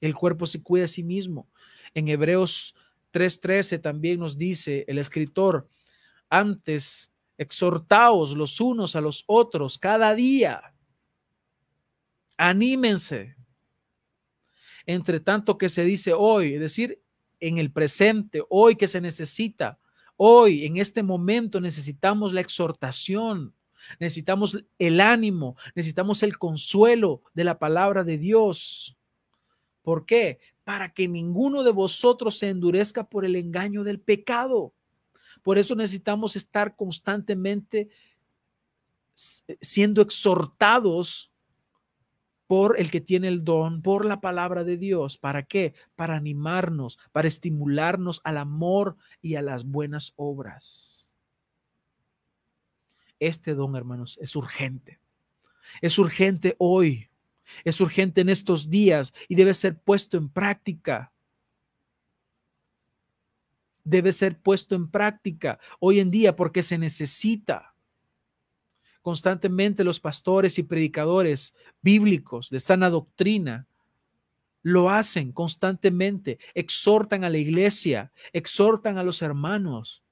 El 0.00 0.14
cuerpo 0.14 0.46
se 0.46 0.62
cuida 0.62 0.84
a 0.84 0.88
sí 0.88 1.02
mismo. 1.02 1.48
En 1.94 2.08
Hebreos 2.08 2.74
3:13 3.12 3.80
también 3.80 4.20
nos 4.20 4.36
dice 4.36 4.84
el 4.88 4.98
escritor, 4.98 5.68
antes 6.28 7.12
exhortaos 7.38 8.36
los 8.36 8.60
unos 8.60 8.96
a 8.96 9.00
los 9.00 9.24
otros 9.26 9.78
cada 9.78 10.14
día. 10.14 10.74
Anímense. 12.36 13.36
Entre 14.86 15.20
tanto 15.20 15.58
que 15.58 15.68
se 15.68 15.84
dice 15.84 16.12
hoy, 16.12 16.54
es 16.54 16.60
decir, 16.60 17.00
en 17.38 17.58
el 17.58 17.70
presente, 17.70 18.42
hoy 18.48 18.76
que 18.76 18.88
se 18.88 19.00
necesita, 19.00 19.78
hoy, 20.16 20.66
en 20.66 20.76
este 20.76 21.02
momento 21.02 21.60
necesitamos 21.60 22.32
la 22.32 22.40
exhortación, 22.40 23.54
necesitamos 23.98 24.64
el 24.78 25.00
ánimo, 25.00 25.56
necesitamos 25.74 26.22
el 26.22 26.38
consuelo 26.38 27.22
de 27.34 27.44
la 27.44 27.58
palabra 27.58 28.04
de 28.04 28.18
Dios. 28.18 28.96
¿Por 29.82 30.06
qué? 30.06 30.38
Para 30.64 30.94
que 30.94 31.08
ninguno 31.08 31.64
de 31.64 31.72
vosotros 31.72 32.38
se 32.38 32.48
endurezca 32.48 33.08
por 33.08 33.24
el 33.24 33.36
engaño 33.36 33.82
del 33.82 34.00
pecado. 34.00 34.72
Por 35.42 35.58
eso 35.58 35.74
necesitamos 35.74 36.36
estar 36.36 36.76
constantemente 36.76 37.88
siendo 39.14 40.02
exhortados 40.02 41.31
por 42.52 42.78
el 42.78 42.90
que 42.90 43.00
tiene 43.00 43.28
el 43.28 43.44
don, 43.44 43.80
por 43.80 44.04
la 44.04 44.20
palabra 44.20 44.62
de 44.62 44.76
Dios. 44.76 45.16
¿Para 45.16 45.42
qué? 45.42 45.72
Para 45.96 46.16
animarnos, 46.16 46.98
para 47.10 47.26
estimularnos 47.26 48.20
al 48.24 48.36
amor 48.36 48.98
y 49.22 49.36
a 49.36 49.40
las 49.40 49.64
buenas 49.64 50.12
obras. 50.16 51.10
Este 53.18 53.54
don, 53.54 53.74
hermanos, 53.74 54.18
es 54.20 54.36
urgente. 54.36 55.00
Es 55.80 55.98
urgente 55.98 56.54
hoy. 56.58 57.08
Es 57.64 57.80
urgente 57.80 58.20
en 58.20 58.28
estos 58.28 58.68
días 58.68 59.14
y 59.28 59.34
debe 59.34 59.54
ser 59.54 59.78
puesto 59.78 60.18
en 60.18 60.28
práctica. 60.28 61.10
Debe 63.82 64.12
ser 64.12 64.38
puesto 64.38 64.74
en 64.74 64.90
práctica 64.90 65.58
hoy 65.80 66.00
en 66.00 66.10
día 66.10 66.36
porque 66.36 66.60
se 66.60 66.76
necesita. 66.76 67.71
Constantemente 69.02 69.82
los 69.82 69.98
pastores 69.98 70.58
y 70.58 70.62
predicadores 70.62 71.54
bíblicos 71.82 72.48
de 72.50 72.60
sana 72.60 72.88
doctrina 72.88 73.66
lo 74.62 74.90
hacen 74.90 75.32
constantemente, 75.32 76.38
exhortan 76.54 77.24
a 77.24 77.28
la 77.28 77.38
iglesia, 77.38 78.12
exhortan 78.32 78.96
a 78.98 79.02
los 79.02 79.20
hermanos 79.20 80.04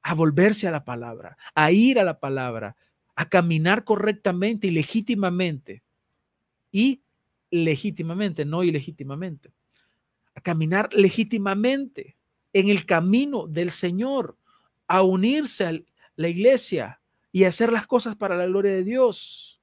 a 0.00 0.14
volverse 0.14 0.66
a 0.66 0.70
la 0.70 0.84
palabra, 0.84 1.36
a 1.54 1.70
ir 1.70 1.98
a 1.98 2.04
la 2.04 2.18
palabra, 2.18 2.74
a 3.14 3.28
caminar 3.28 3.84
correctamente 3.84 4.68
y 4.68 4.70
legítimamente 4.70 5.82
y 6.72 7.02
legítimamente, 7.50 8.46
no 8.46 8.64
ilegítimamente. 8.64 9.52
A 10.34 10.40
caminar 10.40 10.88
legítimamente 10.94 12.16
en 12.54 12.70
el 12.70 12.86
camino 12.86 13.46
del 13.46 13.70
Señor, 13.70 14.38
a 14.86 15.02
unirse 15.02 15.66
a 15.66 15.78
la 16.16 16.28
iglesia 16.28 17.00
y 17.32 17.44
hacer 17.44 17.72
las 17.72 17.86
cosas 17.86 18.16
para 18.16 18.36
la 18.36 18.46
gloria 18.46 18.72
de 18.72 18.84
Dios. 18.84 19.60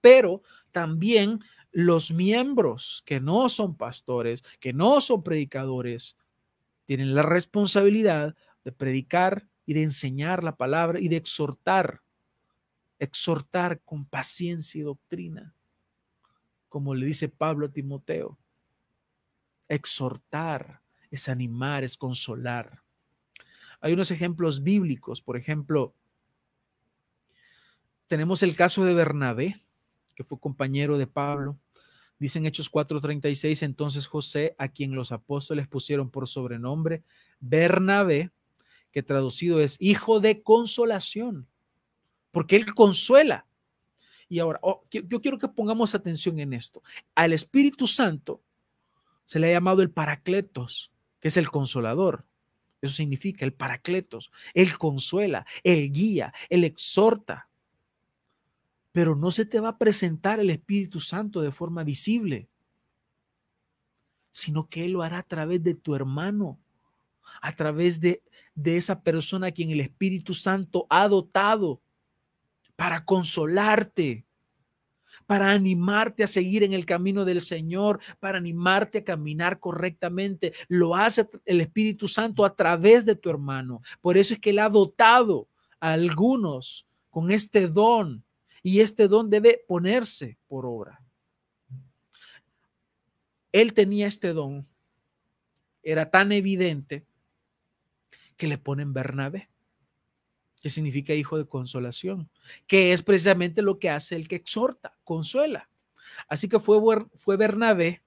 Pero 0.00 0.42
también 0.72 1.40
los 1.72 2.10
miembros 2.10 3.02
que 3.04 3.20
no 3.20 3.48
son 3.48 3.76
pastores, 3.76 4.42
que 4.60 4.72
no 4.72 5.00
son 5.00 5.22
predicadores, 5.22 6.16
tienen 6.84 7.14
la 7.14 7.22
responsabilidad 7.22 8.34
de 8.64 8.72
predicar 8.72 9.48
y 9.66 9.74
de 9.74 9.82
enseñar 9.82 10.44
la 10.44 10.56
palabra 10.56 11.00
y 11.00 11.08
de 11.08 11.16
exhortar, 11.16 12.02
exhortar 12.98 13.80
con 13.80 14.04
paciencia 14.04 14.80
y 14.80 14.82
doctrina 14.82 15.54
como 16.74 16.96
le 16.96 17.06
dice 17.06 17.28
Pablo 17.28 17.66
a 17.66 17.68
Timoteo. 17.72 18.36
Exhortar 19.68 20.82
es 21.08 21.28
animar, 21.28 21.84
es 21.84 21.96
consolar. 21.96 22.82
Hay 23.80 23.92
unos 23.92 24.10
ejemplos 24.10 24.64
bíblicos, 24.64 25.22
por 25.22 25.36
ejemplo, 25.36 25.94
tenemos 28.14 28.44
el 28.44 28.54
caso 28.54 28.84
de 28.84 28.94
Bernabé, 28.94 29.60
que 30.14 30.22
fue 30.22 30.38
compañero 30.38 30.98
de 30.98 31.08
Pablo. 31.08 31.58
Dicen 32.20 32.46
Hechos 32.46 32.70
4:36, 32.70 33.64
entonces 33.64 34.06
José, 34.06 34.54
a 34.56 34.68
quien 34.68 34.94
los 34.94 35.10
apóstoles 35.10 35.66
pusieron 35.66 36.10
por 36.10 36.28
sobrenombre 36.28 37.02
Bernabé, 37.40 38.30
que 38.92 39.02
traducido 39.02 39.58
es 39.58 39.76
hijo 39.80 40.20
de 40.20 40.44
consolación, 40.44 41.48
porque 42.30 42.54
él 42.54 42.72
consuela. 42.72 43.48
Y 44.28 44.38
ahora, 44.38 44.60
oh, 44.62 44.84
yo 44.92 45.20
quiero 45.20 45.40
que 45.40 45.48
pongamos 45.48 45.96
atención 45.96 46.38
en 46.38 46.52
esto. 46.52 46.84
Al 47.16 47.32
Espíritu 47.32 47.88
Santo 47.88 48.44
se 49.24 49.40
le 49.40 49.48
ha 49.48 49.54
llamado 49.54 49.82
el 49.82 49.90
Paracletos, 49.90 50.92
que 51.18 51.26
es 51.26 51.36
el 51.36 51.50
consolador. 51.50 52.24
Eso 52.80 52.94
significa 52.94 53.44
el 53.44 53.54
Paracletos. 53.54 54.30
Él 54.52 54.78
consuela, 54.78 55.44
él 55.64 55.90
guía, 55.90 56.32
él 56.48 56.62
exhorta. 56.62 57.48
Pero 58.94 59.16
no 59.16 59.32
se 59.32 59.44
te 59.44 59.58
va 59.58 59.70
a 59.70 59.78
presentar 59.78 60.38
el 60.38 60.50
Espíritu 60.50 61.00
Santo 61.00 61.40
de 61.40 61.50
forma 61.50 61.82
visible, 61.82 62.48
sino 64.30 64.68
que 64.68 64.84
Él 64.84 64.92
lo 64.92 65.02
hará 65.02 65.18
a 65.18 65.22
través 65.24 65.64
de 65.64 65.74
tu 65.74 65.96
hermano, 65.96 66.60
a 67.42 67.56
través 67.56 67.98
de, 67.98 68.22
esa 68.64 69.02
persona 69.02 69.48
a 69.48 69.50
quien 69.50 69.70
el 69.70 69.80
Espíritu 69.80 70.32
Santo 70.32 70.86
ha 70.90 71.08
dotado 71.08 71.80
para 72.76 73.04
consolarte, 73.04 74.24
para 75.26 75.50
animarte 75.50 76.22
a 76.22 76.28
seguir 76.28 76.62
en 76.62 76.72
el 76.72 76.86
camino 76.86 77.24
del 77.24 77.40
Señor, 77.40 77.98
para 78.20 78.38
animarte 78.38 78.98
a 78.98 79.04
caminar 79.04 79.58
correctamente. 79.58 80.52
Lo 80.68 80.94
hace 80.94 81.28
el 81.46 81.60
Espíritu 81.60 82.06
Santo 82.06 82.44
a 82.44 82.54
través 82.54 83.04
de 83.04 83.16
tu 83.16 83.28
hermano. 83.28 83.82
Por 84.00 84.16
eso 84.16 84.34
es 84.34 84.38
que 84.38 84.50
Él 84.50 84.60
ha 84.60 84.68
dotado 84.68 85.48
a 85.80 85.94
algunos 85.94 86.86
con 87.10 87.32
este 87.32 87.66
don 87.66 88.23
y 88.64 88.80
este 88.80 89.06
don 89.06 89.30
debe 89.30 89.64
ponerse 89.68 90.36
por 90.48 90.66
obra. 90.66 91.00
Él 93.52 93.74
tenía 93.74 94.08
este 94.08 94.32
don, 94.32 94.66
era 95.84 96.10
tan 96.10 96.32
evidente 96.32 97.06
que 98.36 98.48
le 98.48 98.58
ponen 98.58 98.92
Bernabé 98.92 99.48
que 100.64 100.70
significa 100.70 101.12
hijo 101.12 101.36
de 101.36 101.44
consolación, 101.44 102.30
que 102.66 102.94
es 102.94 103.02
precisamente 103.02 103.60
lo 103.60 103.78
que 103.78 103.90
hace 103.90 104.16
el 104.16 104.28
que 104.28 104.36
exhorta, 104.36 104.96
consuela. 105.04 105.68
Así 106.26 106.48
que 106.48 106.58
fue, 106.58 106.80
fue 107.18 107.36
Bernabé 107.36 108.02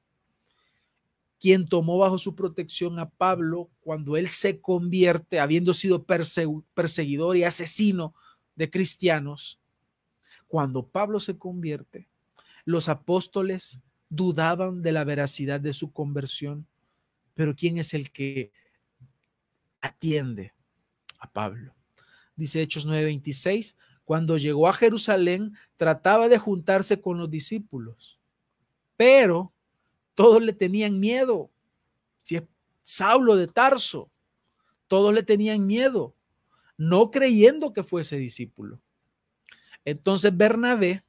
quien 1.39 1.67
tomó 1.67 1.99
bajo 1.99 2.17
su 2.17 2.33
protección 2.33 2.97
a 2.97 3.09
Pablo 3.11 3.69
cuando 3.81 4.17
él 4.17 4.27
se 4.27 4.59
convierte, 4.59 5.39
habiendo 5.39 5.75
sido 5.75 6.03
perseguidor 6.03 7.37
y 7.37 7.43
asesino 7.43 8.15
de 8.55 8.71
cristianos. 8.71 9.59
Cuando 10.47 10.87
Pablo 10.87 11.19
se 11.19 11.37
convierte, 11.37 12.07
los 12.65 12.89
apóstoles 12.89 13.79
dudaban 14.09 14.81
de 14.81 14.91
la 14.91 15.03
veracidad 15.03 15.59
de 15.59 15.73
su 15.73 15.91
conversión, 15.91 16.67
pero 17.33 17.55
¿quién 17.55 17.77
es 17.77 17.93
el 17.93 18.11
que 18.11 18.51
atiende 19.81 20.53
a 21.19 21.31
Pablo? 21.31 21.77
dice 22.37 22.61
Hechos 22.61 22.85
9:26, 22.85 23.75
cuando 24.05 24.37
llegó 24.37 24.69
a 24.69 24.73
Jerusalén 24.73 25.57
trataba 25.75 26.29
de 26.29 26.37
juntarse 26.37 27.01
con 27.01 27.17
los 27.17 27.29
discípulos, 27.29 28.19
pero 28.95 29.51
todos 30.15 30.41
le 30.41 30.53
tenían 30.53 30.99
miedo. 30.99 31.51
Si 32.21 32.37
es 32.37 32.43
Saulo 32.83 33.35
de 33.35 33.47
Tarso, 33.47 34.09
todos 34.87 35.13
le 35.13 35.23
tenían 35.23 35.65
miedo, 35.65 36.15
no 36.77 37.11
creyendo 37.11 37.73
que 37.73 37.83
fuese 37.83 38.17
discípulo. 38.17 38.79
Entonces 39.87 40.35
Bernabé, 40.35 41.01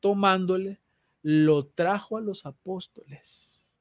tomándole, 0.00 0.80
lo 1.22 1.66
trajo 1.66 2.16
a 2.16 2.20
los 2.20 2.46
apóstoles 2.46 3.80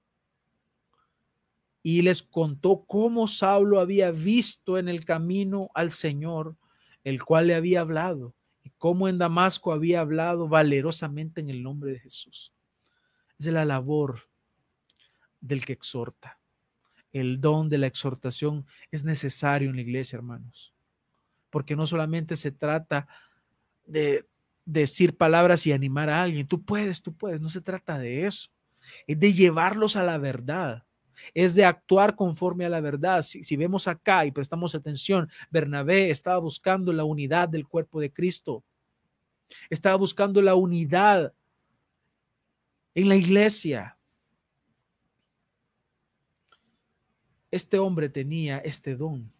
y 1.81 2.03
les 2.03 2.21
contó 2.21 2.83
cómo 2.85 3.27
Saulo 3.27 3.79
había 3.79 4.11
visto 4.11 4.77
en 4.77 4.89
el 4.89 5.05
camino 5.05 5.71
al 5.73 5.89
Señor 5.89 6.55
el 7.03 7.23
cual 7.23 7.47
le 7.47 7.55
había 7.55 7.81
hablado 7.81 8.35
y 8.63 8.69
cómo 8.77 9.07
en 9.07 9.17
Damasco 9.17 9.71
había 9.71 10.01
hablado 10.01 10.47
valerosamente 10.47 11.41
en 11.41 11.49
el 11.49 11.63
nombre 11.63 11.93
de 11.93 11.99
Jesús. 11.99 12.53
Es 13.39 13.47
la 13.47 13.65
labor 13.65 14.29
del 15.41 15.65
que 15.65 15.73
exhorta. 15.73 16.39
el 17.11 17.41
don 17.41 17.69
de 17.69 17.79
la 17.79 17.87
exhortación 17.87 18.67
es 18.91 19.03
necesario 19.03 19.71
en 19.71 19.77
la 19.77 19.81
iglesia, 19.81 20.17
hermanos. 20.17 20.75
Porque 21.49 21.75
no 21.75 21.87
solamente 21.87 22.35
se 22.35 22.51
trata 22.51 23.07
de 23.87 24.27
decir 24.65 25.15
palabras 25.15 25.65
y 25.65 25.71
animar 25.71 26.09
a 26.09 26.21
alguien. 26.21 26.47
Tú 26.47 26.63
puedes, 26.63 27.01
tú 27.01 27.13
puedes. 27.13 27.41
No 27.41 27.49
se 27.49 27.61
trata 27.61 27.97
de 27.97 28.27
eso. 28.27 28.49
Es 29.07 29.19
de 29.19 29.33
llevarlos 29.33 29.95
a 29.95 30.03
la 30.03 30.17
verdad. 30.17 30.83
Es 31.33 31.55
de 31.55 31.65
actuar 31.65 32.15
conforme 32.15 32.65
a 32.65 32.69
la 32.69 32.81
verdad. 32.81 33.21
Si, 33.23 33.43
si 33.43 33.57
vemos 33.57 33.87
acá 33.87 34.25
y 34.25 34.31
prestamos 34.31 34.75
atención, 34.75 35.29
Bernabé 35.49 36.11
estaba 36.11 36.37
buscando 36.37 36.93
la 36.93 37.05
unidad 37.05 37.49
del 37.49 37.67
cuerpo 37.67 37.99
de 37.99 38.11
Cristo. 38.11 38.63
Estaba 39.69 39.95
buscando 39.95 40.41
la 40.41 40.55
unidad 40.55 41.33
en 42.93 43.09
la 43.09 43.15
iglesia. 43.15 43.97
Este 47.49 47.79
hombre 47.79 48.09
tenía 48.09 48.57
este 48.57 48.97
don 48.97 49.31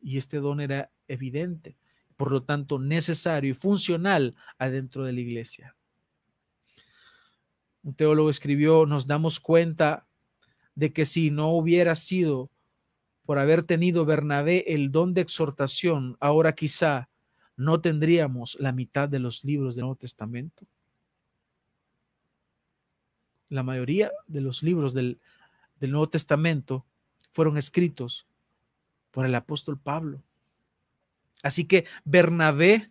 y 0.00 0.16
este 0.16 0.38
don 0.38 0.60
era 0.60 0.90
evidente 1.08 1.76
por 2.18 2.32
lo 2.32 2.42
tanto 2.42 2.80
necesario 2.80 3.52
y 3.52 3.54
funcional 3.54 4.34
adentro 4.58 5.04
de 5.04 5.12
la 5.12 5.20
iglesia. 5.20 5.76
Un 7.84 7.94
teólogo 7.94 8.28
escribió, 8.28 8.86
nos 8.86 9.06
damos 9.06 9.38
cuenta 9.38 10.06
de 10.74 10.92
que 10.92 11.04
si 11.04 11.30
no 11.30 11.52
hubiera 11.52 11.94
sido 11.94 12.50
por 13.24 13.38
haber 13.38 13.62
tenido 13.62 14.04
Bernabé 14.04 14.64
el 14.74 14.90
don 14.90 15.14
de 15.14 15.20
exhortación, 15.20 16.16
ahora 16.18 16.56
quizá 16.56 17.08
no 17.56 17.80
tendríamos 17.80 18.56
la 18.58 18.72
mitad 18.72 19.08
de 19.08 19.20
los 19.20 19.44
libros 19.44 19.76
del 19.76 19.82
Nuevo 19.82 19.96
Testamento. 19.96 20.66
La 23.48 23.62
mayoría 23.62 24.10
de 24.26 24.40
los 24.40 24.64
libros 24.64 24.92
del, 24.92 25.20
del 25.78 25.92
Nuevo 25.92 26.08
Testamento 26.08 26.84
fueron 27.30 27.56
escritos 27.58 28.26
por 29.12 29.24
el 29.24 29.36
apóstol 29.36 29.78
Pablo. 29.78 30.20
Así 31.42 31.66
que 31.66 31.86
Bernabé 32.04 32.90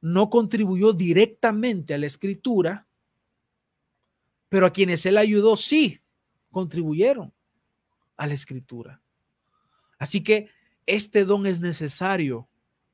no 0.00 0.30
contribuyó 0.30 0.92
directamente 0.92 1.94
a 1.94 1.98
la 1.98 2.06
escritura, 2.06 2.86
pero 4.48 4.66
a 4.66 4.72
quienes 4.72 5.04
él 5.06 5.18
ayudó 5.18 5.56
sí 5.56 6.00
contribuyeron 6.50 7.32
a 8.16 8.26
la 8.26 8.34
escritura. 8.34 9.00
Así 9.98 10.22
que 10.22 10.50
este 10.86 11.24
don 11.24 11.46
es 11.46 11.60
necesario 11.60 12.48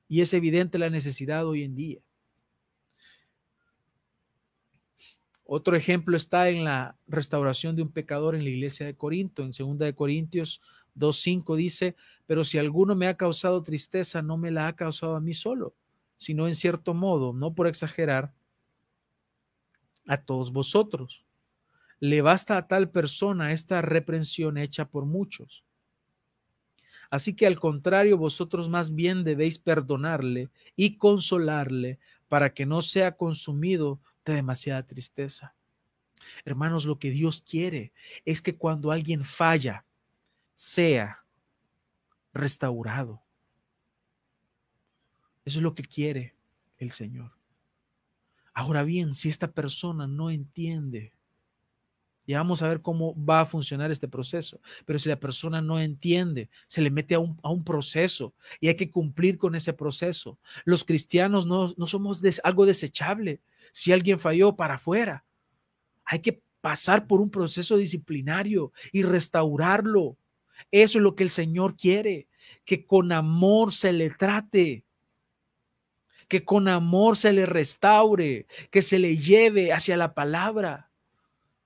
y 0.09 0.21
es 0.21 0.33
evidente 0.35 0.79
la 0.79 0.91
necesidad 0.91 1.47
hoy 1.47 1.63
en 1.63 1.75
día. 1.75 2.01
Otro 5.45 5.77
ejemplo 5.77 6.17
está 6.17 6.49
en 6.49 6.65
la 6.65 6.97
restauración 7.07 7.77
de 7.77 7.83
un 7.83 7.93
pecador 7.93 8.35
en 8.35 8.45
la 8.45 8.51
iglesia 8.51 8.87
de 8.87 8.97
Corinto. 8.97 9.43
En 9.43 9.51
2 9.51 9.79
de 9.79 9.95
Corintios 9.95 10.63
2.5 10.95 11.57
dice, 11.57 11.97
pero 12.27 12.45
si 12.45 12.59
alguno 12.59 12.95
me 12.95 13.09
ha 13.09 13.17
causado 13.17 13.63
tristeza, 13.63 14.23
no 14.23 14.37
me 14.37 14.51
la 14.51 14.69
ha 14.69 14.77
causado 14.77 15.17
a 15.17 15.21
mí 15.21 15.35
solo, 15.35 15.75
sino 16.17 16.47
en 16.49 16.55
cierto 16.55 16.95
modo, 16.95 17.33
no 17.33 17.55
por 17.55 17.67
exagerar, 17.67 18.35
a 20.07 20.19
todos 20.19 20.53
vosotros. 20.53 21.25
Le 22.01 22.23
basta 22.23 22.57
a 22.57 22.67
tal 22.67 22.91
persona 22.91 23.53
esta 23.53 23.81
reprensión 23.81 24.59
hecha 24.59 24.89
por 24.89 25.07
muchos. 25.07 25.65
Así 27.11 27.37
que 27.37 27.47
al 27.47 27.61
contrario, 27.61 28.17
vosotros 28.17 28.69
más 28.69 28.95
bien 28.95 29.23
debéis 29.23 29.59
perdonarle 29.59 30.49
y 30.77 30.97
consolarle 30.97 31.99
para 32.29 32.55
que 32.55 32.65
no 32.65 32.81
sea 32.81 33.17
consumido 33.17 34.01
de 34.25 34.35
demasiada 34.35 34.83
tristeza. 34.87 35.55
Hermanos, 36.45 36.87
lo 36.87 36.99
que 36.99 37.11
Dios 37.11 37.43
quiere 37.43 37.93
es 38.25 38.41
que 38.41 38.57
cuando 38.57 38.91
alguien 38.91 39.25
falla, 39.25 39.85
sea 40.63 41.25
restaurado. 42.33 43.21
Eso 45.45 45.59
es 45.59 45.63
lo 45.63 45.75
que 45.75 45.83
quiere 45.83 46.37
el 46.79 46.93
Señor. 46.93 47.33
Ahora 48.55 48.85
bien, 48.85 49.17
si 49.17 49.29
esta 49.29 49.51
persona 49.51 50.07
no 50.07 50.31
entiende, 50.31 51.15
ya 52.29 52.39
vamos 52.39 52.63
a 52.63 52.69
ver 52.69 52.81
cómo 52.81 53.13
va 53.25 53.41
a 53.41 53.47
funcionar 53.47 53.91
este 53.91 54.07
proceso, 54.07 54.61
pero 54.87 55.01
si 55.01 55.09
la 55.09 55.19
persona 55.19 55.61
no 55.61 55.81
entiende, 55.81 56.49
se 56.69 56.81
le 56.81 56.93
mete 56.93 57.17
a 57.17 57.19
un, 57.19 57.41
a 57.43 57.51
un 57.51 57.65
proceso 57.65 58.33
y 58.61 58.69
hay 58.69 58.77
que 58.77 58.89
cumplir 58.89 59.39
con 59.39 59.57
ese 59.57 59.73
proceso. 59.73 60.39
Los 60.65 60.85
cristianos 60.85 61.45
no, 61.45 61.75
no 61.77 61.89
somos 61.89 62.23
algo 62.45 62.67
desechable. 62.67 63.41
Si 63.73 63.91
alguien 63.91 64.21
falló, 64.21 64.55
para 64.55 64.75
afuera. 64.75 65.25
Hay 66.05 66.21
que 66.21 66.41
pasar 66.61 67.09
por 67.09 67.21
un 67.21 67.31
proceso 67.31 67.77
disciplinario 67.77 68.73
y 68.93 69.03
restaurarlo 69.03 70.19
eso 70.71 70.99
es 70.99 71.03
lo 71.03 71.15
que 71.15 71.25
el 71.25 71.31
Señor 71.31 71.77
quiere, 71.77 72.29
que 72.65 72.87
con 72.87 73.13
amor 73.13 73.73
se 73.73 73.93
le 73.93 74.11
trate, 74.11 74.85
que 76.29 76.45
con 76.45 76.69
amor 76.69 77.17
se 77.17 77.33
le 77.33 77.47
restaure, 77.47 78.47
que 78.71 78.83
se 78.83 78.99
le 78.99 79.17
lleve 79.17 79.73
hacia 79.73 79.97
la 79.97 80.15
palabra. 80.15 80.91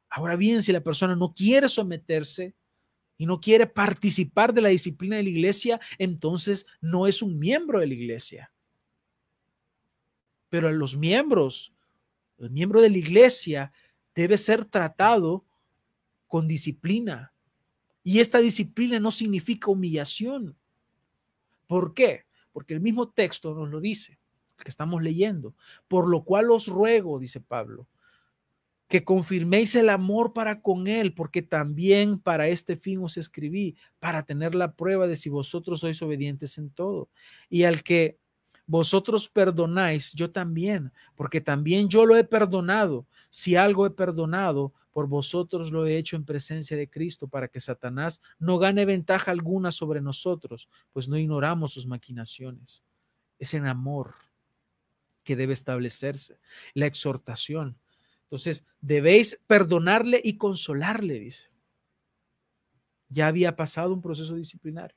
Ahora 0.08 0.36
bien, 0.36 0.62
si 0.62 0.72
la 0.72 0.80
persona 0.80 1.14
no 1.14 1.32
quiere 1.34 1.68
someterse 1.68 2.54
y 3.16 3.26
no 3.26 3.40
quiere 3.40 3.66
participar 3.66 4.52
de 4.52 4.62
la 4.62 4.68
disciplina 4.70 5.16
de 5.16 5.22
la 5.22 5.30
iglesia, 5.30 5.80
entonces 5.98 6.66
no 6.80 7.06
es 7.06 7.22
un 7.22 7.38
miembro 7.38 7.80
de 7.80 7.86
la 7.86 7.94
iglesia. 7.94 8.52
Pero 10.48 10.68
a 10.68 10.72
los 10.72 10.96
miembros, 10.96 11.72
el 12.38 12.50
miembro 12.50 12.80
de 12.80 12.90
la 12.90 12.98
iglesia 12.98 13.72
debe 14.14 14.36
ser 14.38 14.64
tratado 14.64 15.44
con 16.26 16.48
disciplina, 16.48 17.32
y 18.06 18.20
esta 18.20 18.38
disciplina 18.38 19.00
no 19.00 19.10
significa 19.10 19.68
humillación. 19.68 20.54
¿Por 21.66 21.92
qué? 21.92 22.22
Porque 22.52 22.72
el 22.72 22.80
mismo 22.80 23.08
texto 23.08 23.52
nos 23.52 23.68
lo 23.68 23.80
dice, 23.80 24.16
que 24.62 24.68
estamos 24.68 25.02
leyendo. 25.02 25.56
Por 25.88 26.06
lo 26.06 26.22
cual 26.22 26.52
os 26.52 26.68
ruego, 26.68 27.18
dice 27.18 27.40
Pablo, 27.40 27.88
que 28.86 29.02
confirméis 29.02 29.74
el 29.74 29.88
amor 29.88 30.32
para 30.32 30.60
con 30.60 30.86
él, 30.86 31.14
porque 31.14 31.42
también 31.42 32.18
para 32.18 32.46
este 32.46 32.76
fin 32.76 33.02
os 33.02 33.16
escribí, 33.16 33.74
para 33.98 34.24
tener 34.24 34.54
la 34.54 34.76
prueba 34.76 35.08
de 35.08 35.16
si 35.16 35.28
vosotros 35.28 35.80
sois 35.80 36.00
obedientes 36.00 36.58
en 36.58 36.70
todo. 36.70 37.08
Y 37.50 37.64
al 37.64 37.82
que 37.82 38.20
vosotros 38.66 39.28
perdonáis, 39.28 40.12
yo 40.12 40.30
también, 40.30 40.92
porque 41.16 41.40
también 41.40 41.88
yo 41.88 42.06
lo 42.06 42.16
he 42.16 42.22
perdonado. 42.22 43.04
Si 43.30 43.56
algo 43.56 43.84
he 43.84 43.90
perdonado, 43.90 44.74
por 44.96 45.08
vosotros 45.08 45.72
lo 45.72 45.84
he 45.84 45.98
hecho 45.98 46.16
en 46.16 46.24
presencia 46.24 46.74
de 46.74 46.88
Cristo 46.88 47.28
para 47.28 47.48
que 47.48 47.60
Satanás 47.60 48.22
no 48.38 48.56
gane 48.56 48.86
ventaja 48.86 49.30
alguna 49.30 49.70
sobre 49.70 50.00
nosotros, 50.00 50.70
pues 50.94 51.06
no 51.06 51.18
ignoramos 51.18 51.74
sus 51.74 51.86
maquinaciones. 51.86 52.82
Es 53.38 53.52
en 53.52 53.66
amor 53.66 54.14
que 55.22 55.36
debe 55.36 55.52
establecerse 55.52 56.38
la 56.72 56.86
exhortación. 56.86 57.78
Entonces, 58.22 58.64
debéis 58.80 59.38
perdonarle 59.46 60.18
y 60.24 60.38
consolarle, 60.38 61.20
dice. 61.20 61.50
Ya 63.10 63.26
había 63.26 63.54
pasado 63.54 63.92
un 63.92 64.00
proceso 64.00 64.34
disciplinario. 64.34 64.96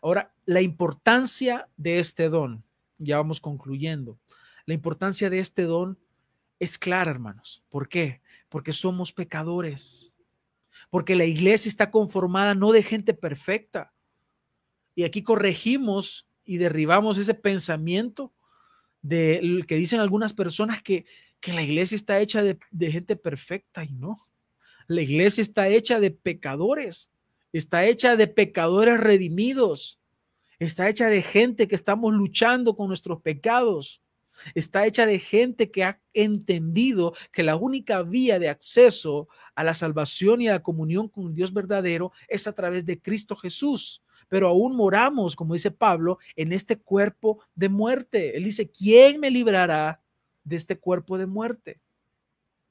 Ahora, 0.00 0.32
la 0.46 0.62
importancia 0.62 1.68
de 1.76 1.98
este 1.98 2.30
don, 2.30 2.64
ya 2.96 3.18
vamos 3.18 3.42
concluyendo, 3.42 4.18
la 4.64 4.72
importancia 4.72 5.28
de 5.28 5.40
este 5.40 5.64
don 5.64 5.98
es 6.58 6.78
clara, 6.78 7.10
hermanos. 7.10 7.62
¿Por 7.68 7.88
qué? 7.88 8.22
porque 8.48 8.72
somos 8.72 9.12
pecadores, 9.12 10.14
porque 10.90 11.16
la 11.16 11.24
iglesia 11.24 11.68
está 11.68 11.90
conformada 11.90 12.54
no 12.54 12.72
de 12.72 12.82
gente 12.82 13.14
perfecta. 13.14 13.92
Y 14.94 15.04
aquí 15.04 15.22
corregimos 15.22 16.28
y 16.44 16.56
derribamos 16.56 17.18
ese 17.18 17.34
pensamiento 17.34 18.32
de 19.02 19.64
que 19.68 19.76
dicen 19.76 20.00
algunas 20.00 20.32
personas 20.32 20.82
que, 20.82 21.06
que 21.40 21.52
la 21.52 21.62
iglesia 21.62 21.96
está 21.96 22.18
hecha 22.20 22.42
de, 22.42 22.58
de 22.70 22.90
gente 22.90 23.16
perfecta 23.16 23.84
y 23.84 23.92
no. 23.92 24.16
La 24.86 25.02
iglesia 25.02 25.42
está 25.42 25.68
hecha 25.68 26.00
de 26.00 26.12
pecadores, 26.12 27.12
está 27.52 27.84
hecha 27.84 28.16
de 28.16 28.28
pecadores 28.28 28.98
redimidos, 28.98 30.00
está 30.58 30.88
hecha 30.88 31.08
de 31.08 31.22
gente 31.22 31.68
que 31.68 31.74
estamos 31.74 32.14
luchando 32.14 32.76
con 32.76 32.88
nuestros 32.88 33.20
pecados 33.20 34.02
Está 34.54 34.86
hecha 34.86 35.06
de 35.06 35.18
gente 35.18 35.70
que 35.70 35.84
ha 35.84 36.00
entendido 36.12 37.14
que 37.32 37.42
la 37.42 37.56
única 37.56 38.02
vía 38.02 38.38
de 38.38 38.48
acceso 38.48 39.28
a 39.54 39.64
la 39.64 39.74
salvación 39.74 40.40
y 40.40 40.48
a 40.48 40.52
la 40.52 40.62
comunión 40.62 41.08
con 41.08 41.34
Dios 41.34 41.52
verdadero 41.52 42.12
es 42.28 42.46
a 42.46 42.52
través 42.52 42.84
de 42.86 43.00
Cristo 43.00 43.36
Jesús. 43.36 44.02
Pero 44.28 44.48
aún 44.48 44.74
moramos, 44.76 45.36
como 45.36 45.54
dice 45.54 45.70
Pablo, 45.70 46.18
en 46.34 46.52
este 46.52 46.78
cuerpo 46.78 47.42
de 47.54 47.68
muerte. 47.68 48.36
Él 48.36 48.44
dice, 48.44 48.70
¿quién 48.70 49.20
me 49.20 49.30
librará 49.30 50.00
de 50.44 50.56
este 50.56 50.78
cuerpo 50.78 51.18
de 51.18 51.26
muerte? 51.26 51.80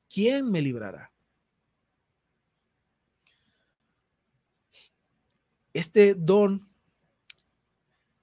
¿Quién 0.10 0.52
me 0.52 0.62
librará? 0.62 1.12
Este 5.74 6.14
don 6.14 6.66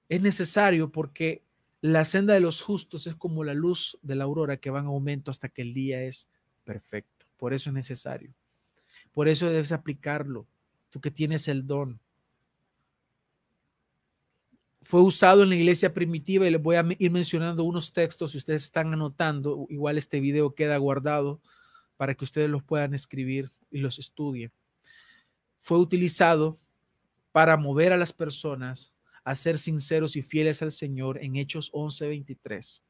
es 0.09 0.21
necesario 0.21 0.91
porque 0.91 1.42
la 1.83 2.05
senda 2.05 2.33
de 2.33 2.39
los 2.39 2.61
justos 2.61 3.07
es 3.07 3.15
como 3.17 3.43
la 3.43 3.53
luz 3.53 3.99
de 4.01 4.15
la 4.15 4.23
aurora 4.23 4.55
que 4.55 4.69
va 4.69 4.79
en 4.79 4.85
aumento 4.85 5.31
hasta 5.31 5.49
que 5.49 5.63
el 5.63 5.73
día 5.73 6.01
es 6.01 6.29
perfecto. 6.63 7.25
Por 7.35 7.53
eso 7.53 7.71
es 7.71 7.73
necesario. 7.73 8.33
Por 9.11 9.27
eso 9.27 9.49
debes 9.49 9.73
aplicarlo. 9.73 10.47
tú 10.89 11.01
que 11.01 11.11
tienes 11.11 11.49
el 11.49 11.67
don. 11.67 11.99
Fue 14.83 15.01
usado 15.01 15.43
en 15.43 15.49
la 15.49 15.57
iglesia 15.57 15.93
primitiva 15.93 16.47
y 16.47 16.51
les 16.51 16.61
voy 16.61 16.77
a 16.77 16.85
ir 16.99 17.11
mencionando 17.11 17.65
unos 17.65 17.91
textos 17.91 18.31
si 18.31 18.37
ustedes 18.37 18.63
están 18.63 18.93
anotando. 18.93 19.67
Igual 19.69 19.97
este 19.97 20.21
video 20.21 20.55
queda 20.55 20.77
guardado 20.77 21.41
para 21.97 22.15
que 22.15 22.23
ustedes 22.23 22.49
los 22.49 22.63
puedan 22.63 22.93
escribir 22.93 23.49
y 23.69 23.79
los 23.79 23.99
estudien. 23.99 24.53
Fue 25.59 25.77
utilizado 25.77 26.57
para 27.33 27.57
mover 27.57 27.91
a 27.91 27.97
las 27.97 28.13
personas 28.13 28.92
a 29.23 29.35
ser 29.35 29.57
sinceros 29.57 30.15
y 30.15 30.21
fieles 30.21 30.61
al 30.61 30.71
Señor 30.71 31.23
en 31.23 31.35
Hechos 31.35 31.69
11:23. 31.73 32.83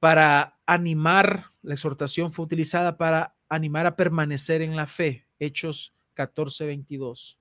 Para 0.00 0.58
animar, 0.66 1.52
la 1.62 1.74
exhortación 1.74 2.32
fue 2.32 2.44
utilizada 2.44 2.96
para 2.96 3.34
animar 3.48 3.86
a 3.86 3.96
permanecer 3.96 4.62
en 4.62 4.76
la 4.76 4.86
fe, 4.86 5.26
Hechos 5.38 5.94
14:22. 6.14 7.38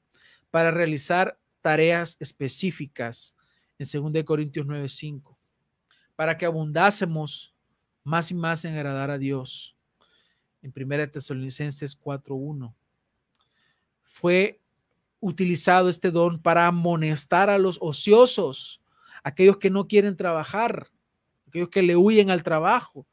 Para 0.52 0.72
realizar 0.72 1.40
tareas 1.62 2.18
específicas 2.20 3.36
en 3.78 3.86
2 3.86 4.24
Corintios 4.24 4.66
9:5. 4.66 5.38
Para 6.16 6.38
que 6.38 6.46
abundásemos 6.46 7.54
más 8.04 8.32
y 8.32 8.36
más 8.36 8.64
en 8.64 8.76
agradar 8.76 9.12
a 9.12 9.18
Dios. 9.18 9.76
En 10.62 10.72
1 10.72 11.12
Tesalonicenses 11.12 11.96
4:1. 11.96 12.76
Fue 14.04 14.62
utilizado 15.26 15.90
este 15.90 16.12
don 16.12 16.38
para 16.38 16.68
amonestar 16.68 17.50
a 17.50 17.58
los 17.58 17.80
ociosos, 17.82 18.80
aquellos 19.24 19.58
que 19.58 19.72
no 19.72 19.88
quieren 19.88 20.16
trabajar, 20.16 20.92
aquellos 21.48 21.70
que 21.70 21.82
le 21.82 21.96
huyen 21.96 22.30
al 22.30 22.44
trabajo. 22.44 23.08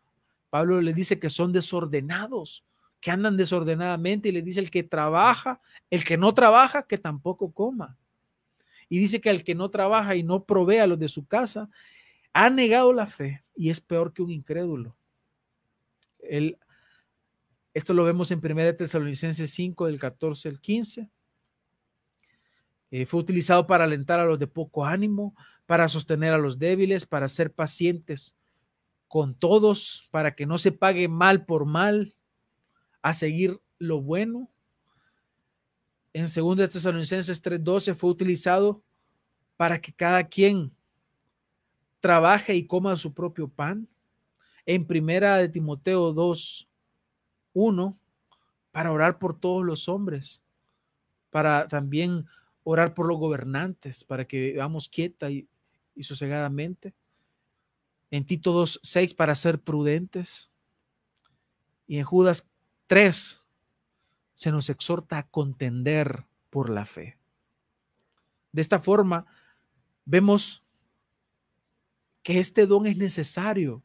Pablo 0.51 0.83
le 0.83 0.93
dice 0.93 1.19
que 1.19 1.31
son 1.31 1.55
desordenados, 1.55 2.65
que 3.01 3.11
andan 3.11 3.39
desordenadamente 3.39 4.29
y 4.29 4.33
le 4.33 4.43
dice 4.43 4.61
el 4.61 4.71
que 4.71 4.83
trabaja, 4.83 5.63
el 5.89 6.05
que 6.05 6.19
no 6.19 6.35
trabaja, 6.35 6.83
que 6.83 6.99
tampoco 6.99 7.51
coma. 7.51 7.97
Y 8.91 8.99
dice 8.99 9.23
que 9.23 9.31
el 9.31 9.43
que 9.43 9.55
no 9.55 9.71
trabaja 9.71 10.15
y 10.15 10.23
no 10.23 10.45
provee 10.45 10.81
a 10.81 10.87
los 10.87 10.99
de 10.99 11.09
su 11.09 11.25
casa, 11.25 11.71
ha 12.35 12.51
negado 12.51 12.93
la 12.93 13.07
fe 13.07 13.43
y 13.57 13.71
es 13.71 13.81
peor 13.81 14.13
que 14.13 14.21
un 14.21 14.31
incrédulo. 14.31 14.95
esto 17.73 17.95
lo 17.95 18.05
vemos 18.05 18.31
en 18.31 18.39
1 18.45 18.77
Tesalonicenses 18.77 19.51
5, 19.51 19.87
del 19.87 19.99
14 19.99 20.51
al 20.51 20.61
15. 20.61 21.09
Eh, 22.95 23.07
fue 23.07 23.20
utilizado 23.20 23.66
para 23.66 23.84
alentar 23.84 24.20
a 24.20 24.26
los 24.26 24.38
de 24.38 24.47
poco 24.47 24.84
ánimo, 24.84 25.34
para 25.64 25.88
sostener 25.88 26.34
a 26.34 26.38
los 26.38 26.59
débiles, 26.59 27.07
para 27.07 27.26
ser 27.26 27.51
pacientes 27.51 28.36
con 29.09 29.34
todos, 29.34 30.07
para 30.11 30.34
que 30.34 30.45
no 30.45 30.59
se 30.59 30.72
pague 30.72 31.09
mal 31.09 31.47
por 31.47 31.64
mal, 31.64 32.14
a 33.01 33.14
seguir 33.14 33.59
lo 33.78 34.03
bueno. 34.03 34.51
En 36.12 36.26
2 36.26 36.68
Tesalonicenses 36.70 37.40
3:12 37.40 37.95
fue 37.95 38.11
utilizado 38.11 38.82
para 39.57 39.80
que 39.80 39.95
cada 39.95 40.28
quien 40.28 40.70
trabaje 42.01 42.55
y 42.55 42.66
coma 42.66 42.97
su 42.97 43.14
propio 43.14 43.49
pan. 43.49 43.88
En 44.66 44.86
primera 44.86 45.38
de 45.38 45.49
Timoteo 45.49 46.12
2:1 46.12 47.99
para 48.70 48.93
orar 48.93 49.18
por 49.18 49.40
todos 49.40 49.64
los 49.64 49.88
hombres, 49.88 50.43
para 51.30 51.66
también 51.68 52.26
orar 52.65 52.95
por 52.95 53.07
los 53.07 53.19
gobernantes 53.19 54.05
para 54.05 54.27
que 54.27 54.41
vivamos 54.41 54.89
quieta 54.89 55.31
y, 55.31 55.49
sosegadamente. 56.01 56.95
En 58.11 58.25
Tito 58.27 58.53
2, 58.53 58.81
6 58.83 59.15
para 59.15 59.35
ser 59.35 59.61
prudentes. 59.61 60.51
Y 61.87 61.99
en 61.99 62.05
Judas 62.05 62.51
3 62.87 63.45
se 64.35 64.51
nos 64.51 64.71
exhorta 64.71 65.19
a 65.19 65.29
contender 65.29 66.25
por 66.51 66.71
la 66.71 66.85
fe. 66.85 67.19
De 68.53 68.63
esta 68.63 68.79
forma, 68.79 69.27
vemos 70.05 70.63
que 72.23 72.39
este 72.39 72.67
don 72.67 72.87
es 72.87 72.97
necesario 72.97 73.83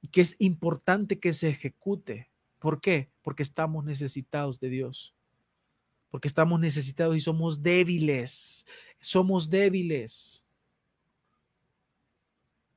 y 0.00 0.08
que 0.08 0.20
es 0.20 0.36
importante 0.38 1.18
que 1.18 1.32
se 1.32 1.48
ejecute. 1.48 2.30
¿Por 2.58 2.80
qué? 2.80 3.10
Porque 3.22 3.42
estamos 3.42 3.84
necesitados 3.84 4.60
de 4.60 4.68
Dios 4.68 5.15
porque 6.10 6.28
estamos 6.28 6.60
necesitados 6.60 7.16
y 7.16 7.20
somos 7.20 7.62
débiles, 7.62 8.66
somos 9.00 9.50
débiles. 9.50 10.44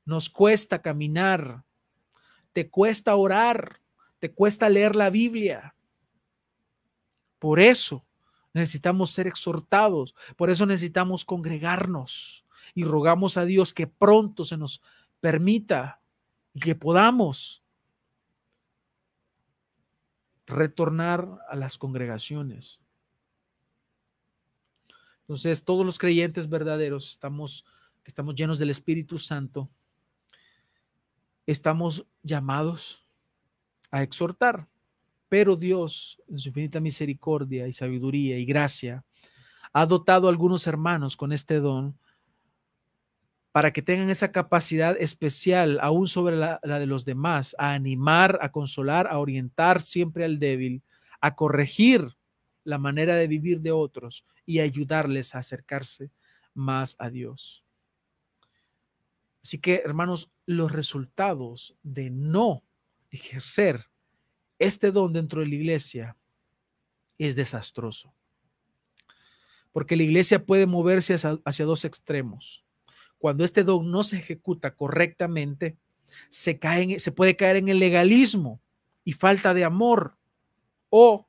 Nos 0.06 0.30
cuesta 0.30 0.82
caminar, 0.82 1.64
te 2.54 2.70
cuesta 2.70 3.16
orar, 3.16 3.80
te 4.20 4.32
cuesta 4.32 4.70
leer 4.70 4.96
la 4.96 5.10
Biblia. 5.10 5.76
Por 7.38 7.60
eso 7.60 8.06
necesitamos 8.54 9.12
ser 9.12 9.28
exhortados, 9.28 10.16
por 10.36 10.50
eso 10.50 10.66
necesitamos 10.66 11.24
congregarnos 11.24 12.46
y 12.74 12.84
rogamos 12.84 13.38
a 13.38 13.46
Dios 13.46 13.74
que 13.74 13.88
pronto 13.88 14.44
se 14.44 14.58
nos 14.58 14.82
permita 15.22 16.02
y 16.54 16.60
que 16.60 16.76
podamos 16.76 17.64
retornar 20.46 21.40
a 21.48 21.56
las 21.56 21.78
congregaciones. 21.78 22.80
Entonces, 25.30 25.64
todos 25.64 25.86
los 25.86 26.00
creyentes 26.00 26.50
verdaderos 26.50 27.12
estamos, 27.12 27.64
que 28.04 28.10
estamos 28.10 28.34
llenos 28.34 28.58
del 28.58 28.72
Espíritu 28.72 29.20
Santo, 29.20 29.70
estamos 31.46 32.04
llamados 32.24 33.06
a 33.92 34.02
exhortar, 34.02 34.68
pero 35.28 35.56
Dios, 35.56 36.20
en 36.28 36.40
su 36.40 36.50
infinita 36.50 36.80
misericordia 36.80 37.68
y 37.68 37.74
sabiduría 37.74 38.40
y 38.40 38.46
gracia, 38.46 39.06
ha 39.72 39.86
dotado 39.86 40.26
a 40.26 40.32
algunos 40.32 40.66
hermanos 40.66 41.16
con 41.16 41.32
este 41.32 41.60
don 41.60 41.96
para 43.52 43.72
que 43.72 43.84
tengan 43.84 44.10
esa 44.10 44.32
capacidad 44.32 45.00
especial, 45.00 45.78
aún 45.84 46.08
sobre 46.08 46.38
la, 46.38 46.60
la, 46.64 46.80
de 46.80 46.88
los 46.88 47.06
demás, 47.06 47.56
a 47.60 47.74
animar, 47.74 48.40
a 48.42 48.52
consolar, 48.52 49.06
a 49.06 49.20
orientar 49.20 49.84
siempre 49.84 50.26
al 50.26 50.40
débil, 50.40 50.82
a 51.22 51.36
corregir 51.36 52.18
la 52.70 52.78
manera 52.78 53.16
de 53.16 53.28
vivir 53.28 53.62
de 53.62 53.72
otros 53.72 54.24
y 54.46 54.60
ayudarles 54.60 55.34
a 55.34 55.40
acercarse 55.40 56.12
más 56.54 56.96
a 57.00 57.10
Dios. 57.10 57.66
Así 59.44 59.58
que, 59.58 59.82
hermanos, 59.84 60.30
los 60.46 60.72
resultados 60.72 61.76
de 61.82 62.12
no 62.12 62.64
ejercer 63.10 63.86
este 64.60 64.92
don 64.92 65.14
dentro 65.14 65.42
de 65.42 65.48
la 65.48 65.56
iglesia 65.56 66.18
es 67.18 67.36
desastroso. 67.36 68.14
Porque 69.72 69.96
la 69.96 70.04
iglesia 70.04 70.46
puede 70.46 70.68
moverse 70.68 71.16
hacia, 71.16 71.66
dos 71.66 71.86
extremos. 71.86 72.66
Cuando 73.18 73.44
este 73.44 73.64
don 73.64 73.90
no 73.90 74.04
se 74.04 74.18
ejecuta 74.18 74.76
correctamente, 74.76 75.78
se, 76.30 76.60
cae, 76.60 77.00
se 77.00 77.12
puede 77.12 77.36
caer 77.36 77.56
en 77.56 77.70
el 77.70 77.80
legalismo 77.80 78.62
y 79.04 79.14
falta 79.14 79.56
de 79.56 79.64
amor 79.64 80.18
o 80.90 81.29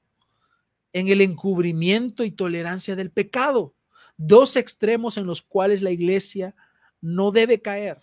en 0.93 1.09
el 1.09 1.21
encubrimiento 1.21 2.25
y 2.25 2.31
tolerancia 2.31 2.97
del 2.97 3.11
pecado. 3.11 3.75
Dos 4.17 4.57
extremos 4.57 5.17
en 5.17 5.27
los 5.27 5.43
cuales 5.43 5.83
la 5.83 5.91
iglesia 5.91 6.55
no 7.01 7.31
debe 7.31 7.61
caer. 7.61 7.99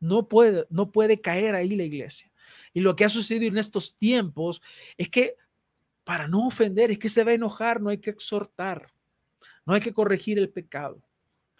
No 0.00 0.28
puede, 0.28 0.66
no 0.70 0.90
puede 0.90 1.20
caer 1.20 1.54
ahí 1.54 1.70
la 1.70 1.84
iglesia. 1.84 2.30
Y 2.72 2.80
lo 2.80 2.96
que 2.96 3.04
ha 3.04 3.08
sucedido 3.08 3.46
en 3.46 3.58
estos 3.58 3.96
tiempos 3.96 4.62
es 4.96 5.08
que 5.08 5.36
para 6.04 6.26
no 6.26 6.46
ofender, 6.46 6.90
es 6.90 6.98
que 6.98 7.08
se 7.08 7.22
va 7.22 7.30
a 7.30 7.34
enojar, 7.34 7.80
no 7.80 7.90
hay 7.90 7.98
que 7.98 8.10
exhortar, 8.10 8.92
no 9.64 9.74
hay 9.74 9.80
que 9.80 9.92
corregir 9.92 10.38
el 10.38 10.48
pecado. 10.48 11.00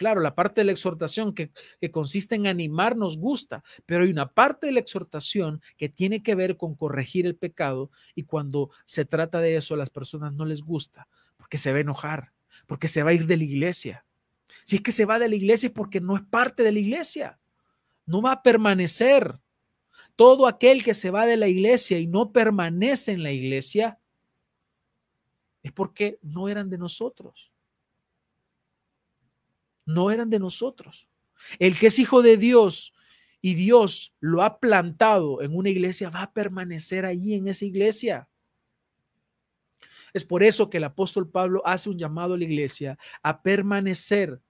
Claro, 0.00 0.22
la 0.22 0.34
parte 0.34 0.62
de 0.62 0.64
la 0.64 0.72
exhortación 0.72 1.34
que, 1.34 1.50
consiste 1.90 2.34
en 2.34 2.46
animar 2.46 2.96
nos 2.96 3.18
gusta, 3.18 3.62
pero 3.84 4.02
hay 4.02 4.10
una 4.10 4.32
parte 4.32 4.68
de 4.68 4.72
la 4.72 4.80
exhortación 4.80 5.60
que 5.76 5.90
tiene 5.90 6.22
que 6.22 6.34
ver 6.34 6.56
con 6.56 6.74
corregir 6.74 7.26
el 7.26 7.36
pecado 7.36 7.90
y 8.14 8.22
cuando 8.22 8.70
se 8.86 9.04
trata 9.04 9.42
de 9.42 9.56
eso 9.56 9.74
a 9.74 9.76
las 9.76 9.90
personas 9.90 10.32
no 10.32 10.46
les 10.46 10.62
gusta 10.62 11.06
porque 11.36 11.58
se 11.58 11.70
va 11.70 11.76
a 11.76 11.82
enojar, 11.82 12.32
porque 12.66 12.88
se 12.88 13.02
va 13.02 13.10
a 13.10 13.12
ir 13.12 13.26
de 13.26 13.36
la 13.36 13.44
iglesia. 13.44 14.06
Si 14.64 14.76
es 14.76 14.82
que 14.82 14.90
se 14.90 15.04
va 15.04 15.18
de 15.18 15.28
la 15.28 15.34
iglesia 15.34 15.66
es 15.66 15.74
porque 15.74 16.00
no 16.00 16.16
es 16.16 16.22
parte 16.22 16.62
de 16.62 16.72
la 16.72 16.78
iglesia, 16.78 17.38
no 18.06 18.22
va 18.22 18.32
a 18.32 18.42
permanecer. 18.42 19.38
Todo 20.16 20.46
aquel 20.46 20.82
que 20.82 20.94
se 20.94 21.10
va 21.10 21.26
de 21.26 21.36
la 21.36 21.48
iglesia 21.48 21.98
y 21.98 22.06
no 22.06 22.32
permanece 22.32 23.12
en 23.12 23.22
la 23.22 23.32
iglesia 23.32 23.98
es 25.62 25.72
porque 25.72 26.18
no 26.22 26.48
eran 26.48 26.70
de 26.70 26.78
nosotros 26.78 27.49
no 29.86 30.10
eran 30.10 30.30
de 30.30 30.38
nosotros. 30.38 31.08
El 31.58 31.78
que 31.78 31.88
es 31.88 31.98
hijo 31.98 32.22
de 32.22 32.36
Dios 32.36 32.92
y 33.40 33.54
Dios 33.54 34.14
lo 34.20 34.42
ha 34.42 34.60
plantado 34.60 35.42
en 35.42 35.56
una 35.56 35.70
iglesia 35.70 36.10
va 36.10 36.22
a 36.22 36.32
permanecer 36.32 37.06
allí 37.06 37.34
en 37.34 37.48
esa 37.48 37.64
iglesia. 37.64 38.28
Es 40.12 40.24
por 40.24 40.42
eso 40.42 40.68
que 40.68 40.78
el 40.78 40.84
apóstol 40.84 41.30
Pablo 41.30 41.62
hace 41.64 41.88
un 41.88 41.98
llamado 41.98 42.34
a 42.34 42.38
la 42.38 42.44
iglesia 42.44 42.98
a 43.22 43.42
permanecer, 43.42 44.40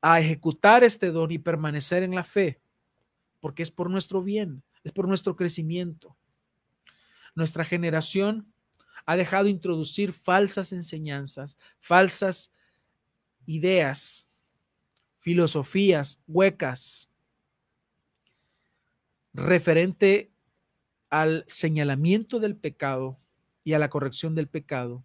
a 0.00 0.20
ejecutar 0.20 0.84
este 0.84 1.10
don 1.10 1.30
y 1.30 1.38
permanecer 1.38 2.02
en 2.02 2.14
la 2.14 2.24
fe, 2.24 2.60
porque 3.40 3.62
es 3.62 3.70
por 3.70 3.90
nuestro 3.90 4.22
bien, 4.22 4.62
es 4.84 4.92
por 4.92 5.08
nuestro 5.08 5.36
crecimiento. 5.36 6.16
Nuestra 7.34 7.64
generación 7.64 8.52
ha 9.06 9.16
dejado 9.16 9.48
introducir 9.48 10.12
falsas 10.12 10.72
enseñanzas, 10.72 11.56
falsas 11.80 12.51
ideas, 13.46 14.28
filosofías 15.20 16.20
huecas 16.26 17.08
referente 19.34 20.30
al 21.10 21.44
señalamiento 21.46 22.40
del 22.40 22.56
pecado 22.56 23.18
y 23.64 23.74
a 23.74 23.78
la 23.78 23.88
corrección 23.88 24.34
del 24.34 24.48
pecado. 24.48 25.04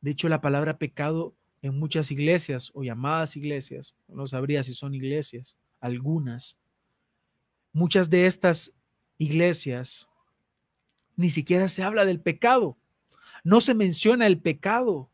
De 0.00 0.12
hecho, 0.12 0.28
la 0.28 0.40
palabra 0.40 0.78
pecado 0.78 1.34
en 1.62 1.78
muchas 1.78 2.10
iglesias 2.10 2.70
o 2.74 2.84
llamadas 2.84 3.36
iglesias, 3.36 3.96
no 4.06 4.26
sabría 4.26 4.62
si 4.62 4.74
son 4.74 4.94
iglesias, 4.94 5.56
algunas, 5.80 6.58
muchas 7.72 8.10
de 8.10 8.26
estas 8.26 8.72
iglesias 9.18 10.08
ni 11.16 11.30
siquiera 11.30 11.68
se 11.68 11.82
habla 11.82 12.04
del 12.04 12.20
pecado, 12.20 12.78
no 13.42 13.60
se 13.60 13.74
menciona 13.74 14.26
el 14.26 14.40
pecado, 14.40 15.10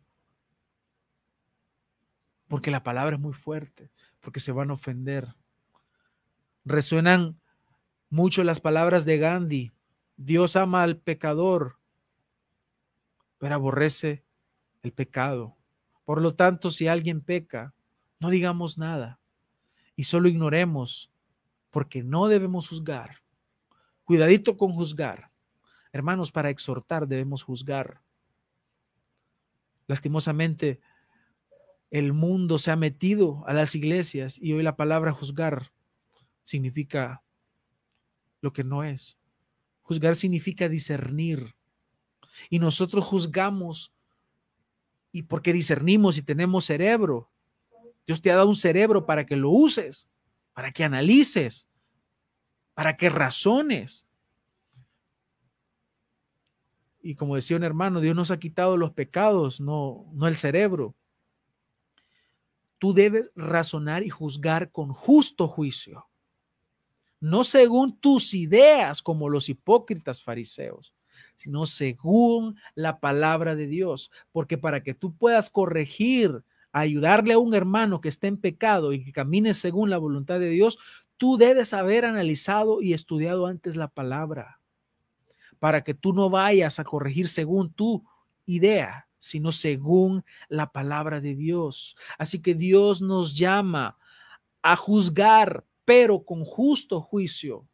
porque 2.54 2.70
la 2.70 2.84
palabra 2.84 3.16
es 3.16 3.20
muy 3.20 3.32
fuerte, 3.32 3.90
porque 4.20 4.38
se 4.38 4.52
van 4.52 4.70
a 4.70 4.74
ofender. 4.74 5.34
Resuenan 6.64 7.40
mucho 8.10 8.44
las 8.44 8.60
palabras 8.60 9.04
de 9.04 9.18
Gandhi, 9.18 9.72
Dios 10.16 10.54
ama 10.54 10.84
al 10.84 10.96
pecador, 10.96 11.80
pero 13.38 13.56
aborrece 13.56 14.22
el 14.84 14.92
pecado. 14.92 15.56
Por 16.04 16.22
lo 16.22 16.36
tanto, 16.36 16.70
si 16.70 16.86
alguien 16.86 17.22
peca, 17.22 17.74
no 18.20 18.30
digamos 18.30 18.78
nada 18.78 19.18
y 19.96 20.04
solo 20.04 20.28
ignoremos, 20.28 21.10
porque 21.72 22.04
no 22.04 22.28
debemos 22.28 22.68
juzgar. 22.68 23.20
Cuidadito 24.04 24.56
con 24.56 24.74
juzgar. 24.74 25.28
Hermanos, 25.90 26.30
para 26.30 26.50
exhortar 26.50 27.08
debemos 27.08 27.42
juzgar. 27.42 28.00
Lastimosamente, 29.88 30.80
el 31.94 32.12
mundo 32.12 32.58
se 32.58 32.72
ha 32.72 32.76
metido 32.76 33.44
a 33.46 33.52
las 33.52 33.76
iglesias 33.76 34.36
y 34.42 34.52
hoy 34.52 34.64
la 34.64 34.74
palabra 34.74 35.12
juzgar 35.12 35.70
significa 36.42 37.22
lo 38.40 38.52
que 38.52 38.64
no 38.64 38.82
es. 38.82 39.16
Juzgar 39.82 40.16
significa 40.16 40.68
discernir. 40.68 41.54
Y 42.50 42.58
nosotros 42.58 43.04
juzgamos 43.04 43.92
y 45.12 45.22
porque 45.22 45.52
discernimos 45.52 46.18
y 46.18 46.22
tenemos 46.22 46.64
cerebro. 46.64 47.30
Dios 48.08 48.20
te 48.20 48.32
ha 48.32 48.36
dado 48.36 48.48
un 48.48 48.56
cerebro 48.56 49.06
para 49.06 49.24
que 49.24 49.36
lo 49.36 49.50
uses, 49.50 50.08
para 50.52 50.72
que 50.72 50.82
analices, 50.82 51.68
para 52.74 52.96
que 52.96 53.08
razones. 53.08 54.04
Y 57.00 57.14
como 57.14 57.36
decía 57.36 57.56
un 57.56 57.62
hermano, 57.62 58.00
Dios 58.00 58.16
nos 58.16 58.32
ha 58.32 58.40
quitado 58.40 58.76
los 58.76 58.90
pecados, 58.90 59.60
no, 59.60 60.10
no 60.12 60.26
el 60.26 60.34
cerebro. 60.34 60.96
Tú 62.78 62.92
debes 62.92 63.30
razonar 63.34 64.02
y 64.02 64.10
juzgar 64.10 64.70
con 64.70 64.92
justo 64.92 65.48
juicio, 65.48 66.06
no 67.20 67.44
según 67.44 67.98
tus 67.98 68.34
ideas 68.34 69.00
como 69.00 69.28
los 69.28 69.48
hipócritas 69.48 70.22
fariseos, 70.22 70.94
sino 71.36 71.66
según 71.66 72.58
la 72.74 73.00
palabra 73.00 73.54
de 73.54 73.66
Dios. 73.66 74.10
Porque 74.32 74.58
para 74.58 74.82
que 74.82 74.94
tú 74.94 75.16
puedas 75.16 75.50
corregir, 75.50 76.42
ayudarle 76.72 77.34
a 77.34 77.38
un 77.38 77.54
hermano 77.54 78.00
que 78.00 78.08
esté 78.08 78.26
en 78.26 78.36
pecado 78.36 78.92
y 78.92 79.04
que 79.04 79.12
camine 79.12 79.54
según 79.54 79.90
la 79.90 79.98
voluntad 79.98 80.40
de 80.40 80.50
Dios, 80.50 80.78
tú 81.16 81.36
debes 81.36 81.72
haber 81.72 82.04
analizado 82.04 82.82
y 82.82 82.92
estudiado 82.92 83.46
antes 83.46 83.76
la 83.76 83.88
palabra. 83.88 84.60
Para 85.58 85.84
que 85.84 85.94
tú 85.94 86.12
no 86.12 86.28
vayas 86.28 86.78
a 86.78 86.84
corregir 86.84 87.28
según 87.28 87.72
tu 87.72 88.04
idea, 88.44 89.03
sino 89.24 89.52
según 89.52 90.24
la 90.48 90.70
palabra 90.70 91.20
de 91.20 91.34
Dios. 91.34 91.96
Así 92.18 92.42
que 92.42 92.54
Dios 92.54 93.00
nos 93.00 93.36
llama 93.36 93.98
a 94.62 94.76
juzgar, 94.76 95.66
pero 95.84 96.24
con 96.24 96.44
justo 96.44 97.00
juicio. 97.00 97.66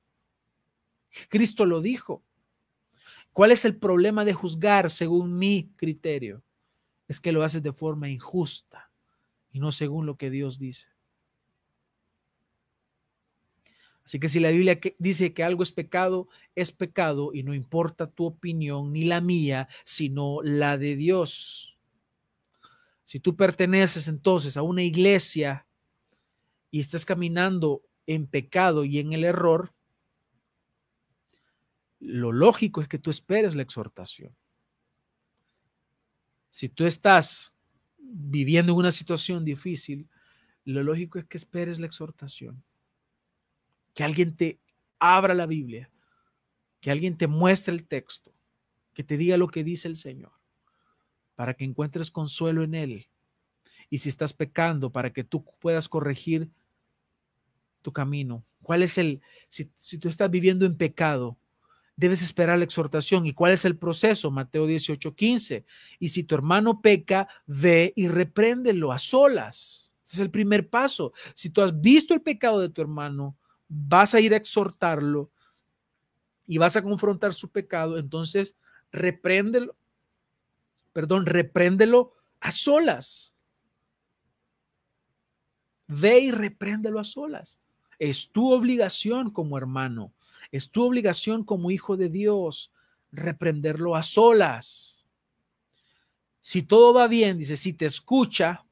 Cristo 1.28 1.66
lo 1.66 1.80
dijo. 1.80 2.22
¿Cuál 3.32 3.52
es 3.52 3.64
el 3.64 3.76
problema 3.76 4.24
de 4.24 4.32
juzgar 4.32 4.90
según 4.90 5.38
mi 5.38 5.72
criterio? 5.76 6.42
Es 7.08 7.20
que 7.20 7.32
lo 7.32 7.42
haces 7.42 7.62
de 7.62 7.72
forma 7.72 8.08
injusta 8.08 8.90
y 9.50 9.58
no 9.58 9.72
según 9.72 10.06
lo 10.06 10.16
que 10.16 10.30
Dios 10.30 10.58
dice. 10.58 10.88
Así 14.10 14.18
que 14.18 14.28
si 14.28 14.40
la 14.40 14.50
Biblia 14.50 14.80
dice 14.98 15.32
que 15.32 15.44
algo 15.44 15.62
es 15.62 15.70
pecado, 15.70 16.28
es 16.56 16.72
pecado 16.72 17.30
y 17.32 17.44
no 17.44 17.54
importa 17.54 18.10
tu 18.10 18.24
opinión 18.24 18.92
ni 18.92 19.04
la 19.04 19.20
mía, 19.20 19.68
sino 19.84 20.42
la 20.42 20.76
de 20.78 20.96
Dios. 20.96 21.78
Si 23.04 23.20
tú 23.20 23.36
perteneces 23.36 24.08
entonces 24.08 24.56
a 24.56 24.62
una 24.62 24.82
iglesia 24.82 25.64
y 26.72 26.80
estás 26.80 27.06
caminando 27.06 27.84
en 28.04 28.26
pecado 28.26 28.84
y 28.84 28.98
en 28.98 29.12
el 29.12 29.22
error, 29.22 29.72
lo 32.00 32.32
lógico 32.32 32.80
es 32.80 32.88
que 32.88 32.98
tú 32.98 33.10
esperes 33.10 33.54
la 33.54 33.62
exhortación. 33.62 34.34
Si 36.48 36.68
tú 36.68 36.84
estás 36.84 37.54
viviendo 37.96 38.72
en 38.72 38.78
una 38.78 38.90
situación 38.90 39.44
difícil, 39.44 40.08
lo 40.64 40.82
lógico 40.82 41.20
es 41.20 41.26
que 41.26 41.36
esperes 41.36 41.78
la 41.78 41.86
exhortación. 41.86 42.64
Que 44.00 44.04
alguien 44.04 44.34
te 44.34 44.58
abra 44.98 45.34
la 45.34 45.44
Biblia, 45.44 45.90
que 46.80 46.90
alguien 46.90 47.18
te 47.18 47.26
muestre 47.26 47.74
el 47.74 47.86
texto, 47.86 48.32
que 48.94 49.04
te 49.04 49.18
diga 49.18 49.36
lo 49.36 49.48
que 49.48 49.62
dice 49.62 49.88
el 49.88 49.96
Señor, 49.96 50.32
para 51.34 51.52
que 51.52 51.64
encuentres 51.64 52.10
consuelo 52.10 52.62
en 52.62 52.74
Él. 52.74 53.08
Y 53.90 53.98
si 53.98 54.08
estás 54.08 54.32
pecando, 54.32 54.88
para 54.90 55.12
que 55.12 55.22
tú 55.22 55.44
puedas 55.58 55.86
corregir 55.86 56.48
tu 57.82 57.92
camino. 57.92 58.42
¿Cuál 58.62 58.84
es 58.84 58.96
el, 58.96 59.20
si, 59.50 59.66
tú 59.98 60.08
estás 60.08 60.30
viviendo 60.30 60.64
en 60.64 60.78
pecado, 60.78 61.36
debes 61.94 62.22
esperar 62.22 62.56
la 62.56 62.64
exhortación. 62.64 63.26
¿Y 63.26 63.34
cuál 63.34 63.52
es 63.52 63.66
el 63.66 63.76
proceso? 63.76 64.30
Mateo 64.30 64.66
18, 64.66 65.14
15. 65.14 65.66
Y 65.98 66.08
si 66.08 66.24
tu 66.24 66.34
hermano 66.34 66.80
peca, 66.80 67.28
ve 67.44 67.92
y 67.96 68.08
repréndelo 68.08 68.92
a 68.92 68.98
solas. 68.98 69.94
Ese 70.06 70.16
es 70.16 70.20
el 70.20 70.30
primer 70.30 70.70
paso. 70.70 71.12
Si 71.34 71.50
tú 71.50 71.60
has 71.60 71.78
visto 71.78 72.14
el 72.14 72.22
pecado 72.22 72.60
de 72.60 72.70
tu 72.70 72.80
hermano, 72.80 73.36
vas 73.70 74.14
a 74.14 74.20
ir 74.20 74.34
a 74.34 74.36
exhortarlo 74.36 75.30
y 76.46 76.58
vas 76.58 76.76
a 76.76 76.82
confrontar 76.82 77.32
su 77.32 77.50
pecado, 77.50 77.96
entonces 77.96 78.54
repréndelo, 78.92 79.74
perdón, 80.92 81.24
repréndelo 81.24 82.12
a 82.40 82.50
solas. 82.50 83.34
Ve 85.86 86.18
y 86.18 86.30
repréndelo 86.30 87.00
a 87.00 87.04
solas. 87.04 87.58
Es 87.98 88.30
tu 88.30 88.52
obligación 88.52 89.30
como 89.30 89.56
hermano 89.56 90.12
es 90.52 90.70
tu 90.70 90.84
obligación 90.84 91.44
como 91.44 91.70
hijo 91.70 91.96
de 91.96 92.08
Dios 92.08 92.72
reprenderlo 93.12 93.96
a 93.96 94.02
solas. 94.02 94.98
Si 96.40 96.62
todo 96.62 96.94
va 96.94 97.06
bien, 97.06 97.38
dice, 97.38 97.56
si 97.56 97.72
te 97.72 97.86
escucha 97.86 98.64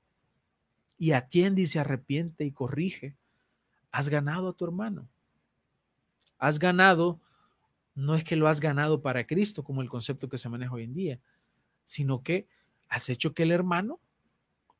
y 0.98 1.12
atiende 1.12 1.62
y 1.62 1.66
se 1.66 1.78
arrepiente 1.78 2.44
y 2.44 2.52
corrige, 2.52 3.14
has 3.90 4.08
ganado 4.08 4.48
a 4.48 4.52
tu 4.52 4.64
hermano. 4.64 5.08
Has 6.38 6.58
ganado, 6.58 7.20
no 7.94 8.14
es 8.14 8.24
que 8.24 8.36
lo 8.36 8.48
has 8.48 8.60
ganado 8.60 9.02
para 9.02 9.26
Cristo, 9.26 9.64
como 9.64 9.82
el 9.82 9.88
concepto 9.88 10.28
que 10.28 10.38
se 10.38 10.48
maneja 10.48 10.72
hoy 10.72 10.84
en 10.84 10.94
día, 10.94 11.20
sino 11.84 12.22
que 12.22 12.46
has 12.88 13.08
hecho 13.08 13.34
que 13.34 13.42
el 13.42 13.50
hermano 13.50 14.00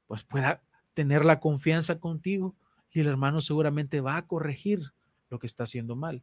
pues 0.06 0.24
pueda 0.24 0.62
tener 0.94 1.24
la 1.24 1.40
confianza 1.40 2.00
contigo 2.00 2.54
y 2.90 3.00
el 3.00 3.06
hermano 3.06 3.40
seguramente 3.40 4.00
va 4.00 4.16
a 4.16 4.26
corregir 4.26 4.92
lo 5.28 5.38
que 5.38 5.46
está 5.46 5.64
haciendo 5.64 5.94
mal. 5.94 6.22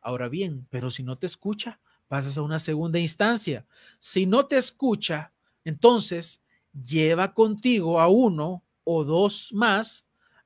Ahora 0.00 0.28
bien, 0.28 0.66
pero 0.70 0.90
si 0.90 1.02
no 1.02 1.16
te 1.16 1.26
escucha, 1.26 1.80
pasas 2.08 2.36
a 2.36 2.42
una 2.42 2.58
segunda 2.58 2.98
instancia. 2.98 3.64
Si 3.98 4.26
no 4.26 4.46
te 4.46 4.58
escucha, 4.58 5.32
entonces 5.64 6.42
lleva 6.72 7.32
contigo 7.32 8.00
a 8.00 8.08
uno 8.08 8.62
o 8.82 9.04
dos 9.04 9.50
más 9.52 10.03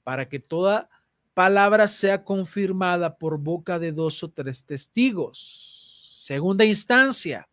para 0.09 0.27
que 0.27 0.39
toda 0.39 0.89
palabra 1.35 1.87
sea 1.87 2.25
confirmada 2.25 3.19
por 3.19 3.37
boca 3.37 3.79
de 3.79 3.93
dos 3.93 4.23
o 4.23 4.31
tres 4.31 4.65
testigos. 4.65 6.15
Segunda 6.17 6.65
instancia, 6.65 7.47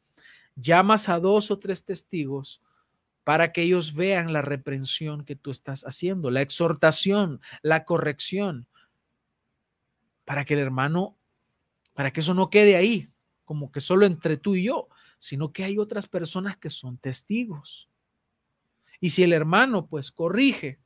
llamas 0.55 1.09
a 1.09 1.19
dos 1.19 1.51
o 1.51 1.59
tres 1.59 1.83
testigos 1.83 2.61
para 3.25 3.51
que 3.51 3.61
ellos 3.63 3.93
vean 3.93 4.31
la 4.31 4.41
reprensión 4.41 5.25
que 5.25 5.35
tú 5.35 5.51
estás 5.51 5.83
haciendo, 5.83 6.31
la 6.31 6.39
exhortación, 6.39 7.41
la 7.61 7.83
corrección, 7.83 8.67
para 10.23 10.45
que 10.45 10.53
el 10.53 10.61
hermano 10.61 11.17
para 11.93 12.13
que 12.13 12.21
eso 12.21 12.33
no 12.33 12.49
quede 12.49 12.77
ahí, 12.77 13.09
como 13.43 13.69
que 13.69 13.81
solo 13.81 14.05
entre 14.05 14.37
tú 14.37 14.55
y 14.55 14.63
yo, 14.63 14.87
sino 15.19 15.51
que 15.51 15.65
hay 15.65 15.77
otras 15.77 16.07
personas 16.07 16.55
que 16.55 16.69
son 16.69 16.97
testigos. 16.99 17.89
Y 19.01 19.09
si 19.09 19.23
el 19.23 19.33
hermano 19.33 19.87
pues 19.87 20.09
corrige, 20.09 20.79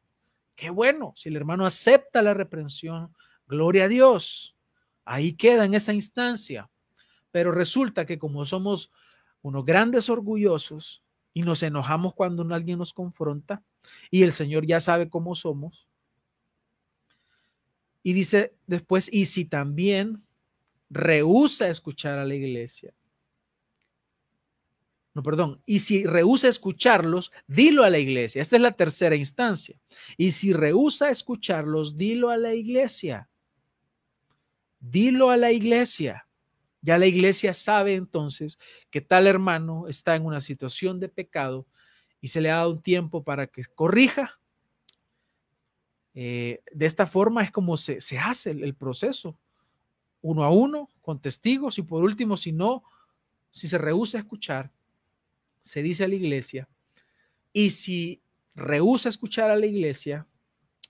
qué 0.60 0.70
bueno, 0.70 1.14
si 1.16 1.30
el 1.30 1.38
hermano 1.38 1.66
acepta 1.66 2.22
la 2.22 2.34
reprensión, 2.34 3.16
gloria 3.48 3.86
a 3.86 3.88
Dios, 3.88 4.58
ahí 5.06 5.34
queda 5.34 5.64
en 5.64 5.74
esa 5.74 5.94
instancia. 5.94 6.70
Pero 7.32 7.52
resulta 7.54 8.06
que 8.06 8.20
como 8.20 8.44
somos 8.44 8.92
unos 9.42 9.64
grandes 9.64 10.10
orgullosos 10.10 11.02
y 11.34 11.44
nos 11.44 11.64
enojamos 11.64 12.14
cuando 12.14 12.44
alguien 12.54 12.78
nos 12.78 12.94
confronta 12.94 13.64
y 14.12 14.24
el 14.24 14.34
Señor 14.34 14.66
ya 14.66 14.82
sabe 14.82 15.10
cómo 15.10 15.34
somos. 15.34 15.88
Y 18.04 18.12
dice 18.12 18.54
después, 18.68 19.10
y 19.14 19.28
si 19.28 19.46
también 19.46 20.24
rehúsa 20.90 21.70
escuchar 21.70 22.20
a 22.20 22.26
la 22.26 22.36
iglesia. 22.36 22.94
No, 25.14 25.24
perdón. 25.24 25.62
Y 25.66 25.80
si 25.80 26.06
rehúsa 26.06 26.48
escucharlos, 26.48 27.32
dilo 27.48 27.84
a 27.84 27.90
la 27.90 27.98
iglesia. 27.98 28.42
Esta 28.42 28.56
es 28.56 28.62
la 28.62 28.72
tercera 28.72 29.16
instancia. 29.16 29.80
Y 30.18 30.32
si 30.34 30.54
rehúsa 30.54 31.10
escucharlos, 31.10 31.98
dilo 31.98 32.30
a 32.30 32.38
la 32.38 32.54
iglesia. 32.54 33.30
Dilo 34.80 35.32
a 35.32 35.38
la 35.38 35.52
iglesia. 35.52 36.28
Ya 36.82 36.98
la 36.98 37.08
iglesia 37.08 37.54
sabe 37.54 37.96
entonces 37.96 38.58
que 38.90 39.02
tal 39.02 39.28
hermano 39.28 39.88
está 39.88 40.16
en 40.16 40.26
una 40.26 40.42
situación 40.42 41.00
de 41.00 41.10
pecado 41.10 41.68
y 42.22 42.30
se 42.30 42.42
le 42.42 42.52
ha 42.52 42.58
dado 42.58 42.72
un 42.72 42.82
tiempo 42.82 43.24
para 43.24 43.48
que 43.48 43.64
corrija. 43.76 44.40
Eh, 46.14 46.62
de 46.72 46.86
esta 46.86 47.06
forma 47.06 47.44
es 47.44 47.52
como 47.52 47.78
se, 47.78 48.00
hace 48.20 48.52
el, 48.52 48.76
proceso, 48.76 49.38
uno 50.22 50.44
a 50.44 50.52
uno, 50.52 50.90
con 51.02 51.20
testigos 51.22 51.78
y 51.78 51.82
por 51.82 52.04
último, 52.04 52.38
si 52.38 52.52
no, 52.52 52.84
si 53.52 53.68
se 53.68 53.78
rehúsa 53.78 54.18
escuchar, 54.18 54.72
se 55.62 55.82
dice 55.82 56.04
a 56.04 56.08
la 56.08 56.16
iglesia. 56.16 56.68
Y 57.54 57.72
si 57.72 58.22
rehúsa 58.56 59.10
escuchar 59.10 59.50
a 59.50 59.56
la 59.56 59.66
iglesia, 59.66 60.28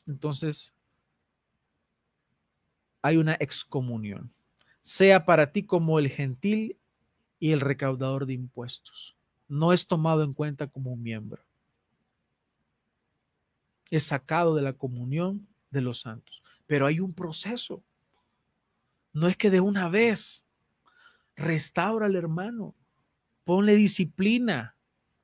entonces 0.06 0.74
hay 3.02 3.18
una 3.18 3.36
excomunión 3.40 4.32
sea 4.90 5.24
para 5.24 5.52
ti 5.52 5.62
como 5.64 6.00
el 6.00 6.10
gentil 6.10 6.76
y 7.38 7.52
el 7.52 7.62
recaudador 7.62 8.26
de 8.26 8.34
impuestos. 8.34 9.16
No 9.48 9.72
es 9.72 9.86
tomado 9.86 10.24
en 10.24 10.34
cuenta 10.34 10.66
como 10.66 10.92
un 10.92 11.04
miembro. 11.04 11.44
Es 13.92 14.06
sacado 14.06 14.56
de 14.56 14.64
la 14.64 14.74
comunión 14.74 15.48
de 15.70 15.82
los 15.82 16.02
santos. 16.02 16.42
Pero 16.66 16.88
hay 16.88 17.00
un 17.00 17.14
proceso. 17.14 17.84
No 19.14 19.28
es 19.28 19.38
que 19.38 19.52
de 19.52 19.60
una 19.60 19.90
vez 19.90 20.44
restaura 21.36 22.08
al 22.08 22.16
hermano, 22.16 22.74
ponle 23.50 23.76
disciplina, 23.76 24.76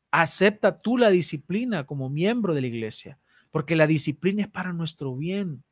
acepta 0.10 0.82
tú 0.82 0.98
la 0.98 1.12
disciplina 1.12 1.86
como 1.86 2.10
miembro 2.10 2.56
de 2.56 2.62
la 2.62 2.66
iglesia, 2.66 3.20
porque 3.52 3.76
la 3.76 3.86
disciplina 3.86 4.42
es 4.42 4.48
para 4.48 4.74
nuestro 4.74 5.16
bien. 5.16 5.64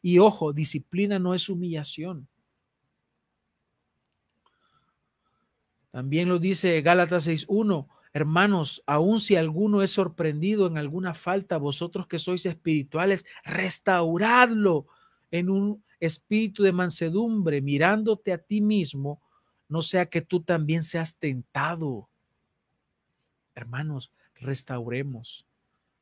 Y 0.00 0.18
ojo, 0.18 0.54
disciplina 0.54 1.18
no 1.18 1.34
es 1.34 1.50
humillación. 1.50 2.26
También 5.90 6.30
lo 6.30 6.38
dice 6.38 6.80
Gálatas 6.80 7.28
6.1. 7.28 7.86
Hermanos, 8.14 8.82
aun 8.86 9.20
si 9.20 9.36
alguno 9.36 9.82
es 9.82 9.90
sorprendido 9.90 10.66
en 10.66 10.78
alguna 10.78 11.12
falta, 11.12 11.58
vosotros 11.58 12.06
que 12.06 12.18
sois 12.18 12.46
espirituales, 12.46 13.26
restauradlo 13.44 14.86
en 15.30 15.50
un 15.50 15.84
espíritu 16.00 16.62
de 16.62 16.72
mansedumbre, 16.72 17.60
mirándote 17.60 18.32
a 18.32 18.38
ti 18.38 18.62
mismo, 18.62 19.20
no 19.68 19.82
sea 19.82 20.06
que 20.06 20.20
tú 20.20 20.42
también 20.42 20.82
seas 20.82 21.16
tentado. 21.16 22.08
Hermanos, 23.54 24.12
restauremos. 24.36 25.46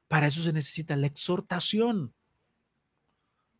Para 0.08 0.26
eso 0.26 0.42
se 0.42 0.52
necesita 0.52 0.96
la 0.96 1.06
exhortación. 1.06 2.12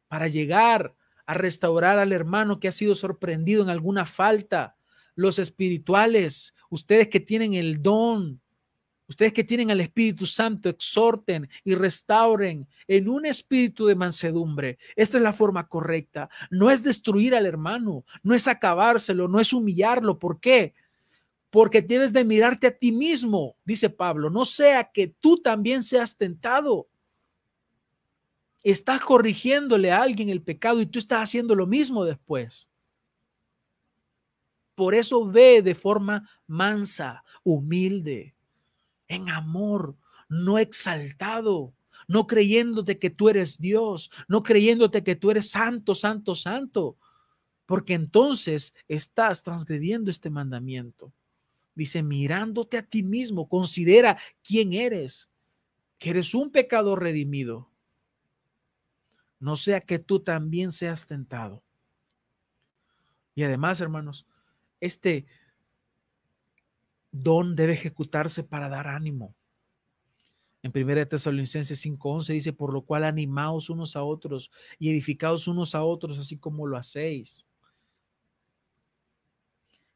Para 0.09 0.28
llegar 0.28 0.94
a 1.24 1.32
restaurar 1.32 1.98
al 1.98 2.12
hermano 2.12 2.61
que 2.61 2.68
ha 2.68 2.72
sido 2.72 2.94
sorprendido 2.94 3.62
en 3.62 3.70
alguna 3.70 4.05
falta, 4.05 4.76
los 5.14 5.38
espirituales, 5.38 6.55
ustedes 6.68 7.09
que 7.09 7.20
tienen 7.20 7.55
el 7.55 7.82
don, 7.82 8.41
ustedes 9.12 9.32
que 9.32 9.44
tienen 9.44 9.70
al 9.70 9.80
Espíritu 9.80 10.26
Santo, 10.26 10.68
exhorten 10.68 11.48
y 11.64 11.74
restauren 11.74 12.66
en 12.88 13.08
un 13.08 13.26
espíritu 13.26 13.86
de 13.86 13.94
mansedumbre. 13.94 14.78
Esta 14.96 15.18
es 15.18 15.22
la 15.22 15.32
forma 15.32 15.68
correcta. 15.68 16.28
No 16.50 16.70
es 16.70 16.82
destruir 16.82 17.34
al 17.34 17.46
hermano, 17.46 18.04
no 18.22 18.34
es 18.34 18.48
acabárselo, 18.48 19.28
no 19.28 19.38
es 19.38 19.52
humillarlo. 19.52 20.18
¿Por 20.18 20.40
qué? 20.40 20.74
Porque 21.50 21.82
debes 21.82 22.12
de 22.12 22.24
mirarte 22.24 22.66
a 22.66 22.76
ti 22.76 22.90
mismo, 22.92 23.56
dice 23.64 23.90
Pablo, 23.90 24.30
no 24.30 24.44
sea 24.44 24.90
que 24.90 25.08
tú 25.08 25.36
también 25.36 25.82
seas 25.82 26.16
tentado. 26.16 26.88
Estás 28.62 29.00
corrigiéndole 29.00 29.92
a 29.92 30.02
alguien 30.02 30.30
el 30.30 30.42
pecado 30.42 30.80
y 30.80 30.86
tú 30.86 30.98
estás 30.98 31.22
haciendo 31.22 31.54
lo 31.54 31.66
mismo 31.66 32.04
después. 32.04 32.68
Por 34.74 34.94
eso 34.94 35.26
ve 35.26 35.60
de 35.60 35.74
forma 35.74 36.28
mansa, 36.46 37.22
humilde, 37.44 38.34
en 39.14 39.28
amor, 39.28 39.96
no 40.28 40.58
exaltado, 40.58 41.74
no 42.08 42.26
creyéndote 42.26 42.98
que 42.98 43.10
tú 43.10 43.28
eres 43.28 43.58
Dios, 43.58 44.10
no 44.28 44.42
creyéndote 44.42 45.04
que 45.04 45.16
tú 45.16 45.30
eres 45.30 45.50
santo, 45.50 45.94
santo, 45.94 46.34
santo, 46.34 46.96
porque 47.66 47.94
entonces 47.94 48.74
estás 48.88 49.42
transgrediendo 49.42 50.10
este 50.10 50.30
mandamiento. 50.30 51.12
Dice, 51.74 52.02
mirándote 52.02 52.76
a 52.76 52.82
ti 52.82 53.02
mismo, 53.02 53.48
considera 53.48 54.18
quién 54.42 54.72
eres, 54.72 55.30
que 55.98 56.10
eres 56.10 56.34
un 56.34 56.50
pecador 56.50 57.02
redimido. 57.02 57.70
No 59.38 59.56
sea 59.56 59.80
que 59.80 59.98
tú 59.98 60.20
también 60.20 60.70
seas 60.70 61.06
tentado. 61.06 61.62
Y 63.34 63.42
además, 63.42 63.80
hermanos, 63.80 64.26
este 64.80 65.26
don 67.12 67.54
debe 67.56 67.74
ejecutarse 67.74 68.42
para 68.44 68.68
dar 68.68 68.88
ánimo. 68.88 69.34
En 70.64 70.70
1 70.70 71.06
Tesalonicenses 71.06 71.80
5:11 71.80 72.32
dice, 72.32 72.52
por 72.52 72.72
lo 72.72 72.82
cual 72.84 73.04
animaos 73.04 73.68
unos 73.68 73.96
a 73.96 74.04
otros 74.04 74.50
y 74.78 74.90
edificaos 74.90 75.48
unos 75.48 75.74
a 75.74 75.82
otros, 75.82 76.18
así 76.18 76.38
como 76.38 76.66
lo 76.66 76.76
hacéis. 76.76 77.44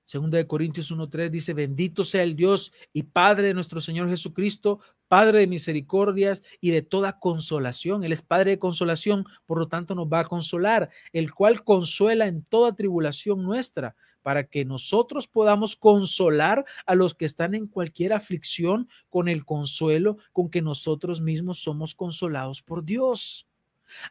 Segunda 0.06 0.38
de 0.38 0.46
Corintios 0.46 0.92
1.3 0.92 1.30
dice, 1.30 1.52
bendito 1.52 2.04
sea 2.04 2.22
el 2.22 2.36
Dios 2.36 2.72
y 2.92 3.02
Padre 3.02 3.48
de 3.48 3.54
nuestro 3.54 3.80
Señor 3.80 4.08
Jesucristo, 4.08 4.78
Padre 5.08 5.40
de 5.40 5.46
misericordias 5.48 6.44
y 6.60 6.70
de 6.70 6.82
toda 6.82 7.18
consolación. 7.18 8.04
Él 8.04 8.12
es 8.12 8.22
Padre 8.22 8.52
de 8.52 8.58
consolación, 8.60 9.26
por 9.46 9.58
lo 9.58 9.66
tanto 9.66 9.96
nos 9.96 10.06
va 10.06 10.20
a 10.20 10.24
consolar, 10.24 10.90
el 11.12 11.34
cual 11.34 11.64
consuela 11.64 12.28
en 12.28 12.44
toda 12.44 12.76
tribulación 12.76 13.42
nuestra, 13.42 13.96
para 14.22 14.44
que 14.44 14.64
nosotros 14.64 15.26
podamos 15.26 15.74
consolar 15.74 16.64
a 16.86 16.94
los 16.94 17.12
que 17.12 17.24
están 17.24 17.56
en 17.56 17.66
cualquier 17.66 18.12
aflicción 18.12 18.88
con 19.10 19.26
el 19.28 19.44
consuelo 19.44 20.18
con 20.32 20.50
que 20.50 20.62
nosotros 20.62 21.20
mismos 21.20 21.58
somos 21.58 21.96
consolados 21.96 22.62
por 22.62 22.84
Dios. 22.84 23.48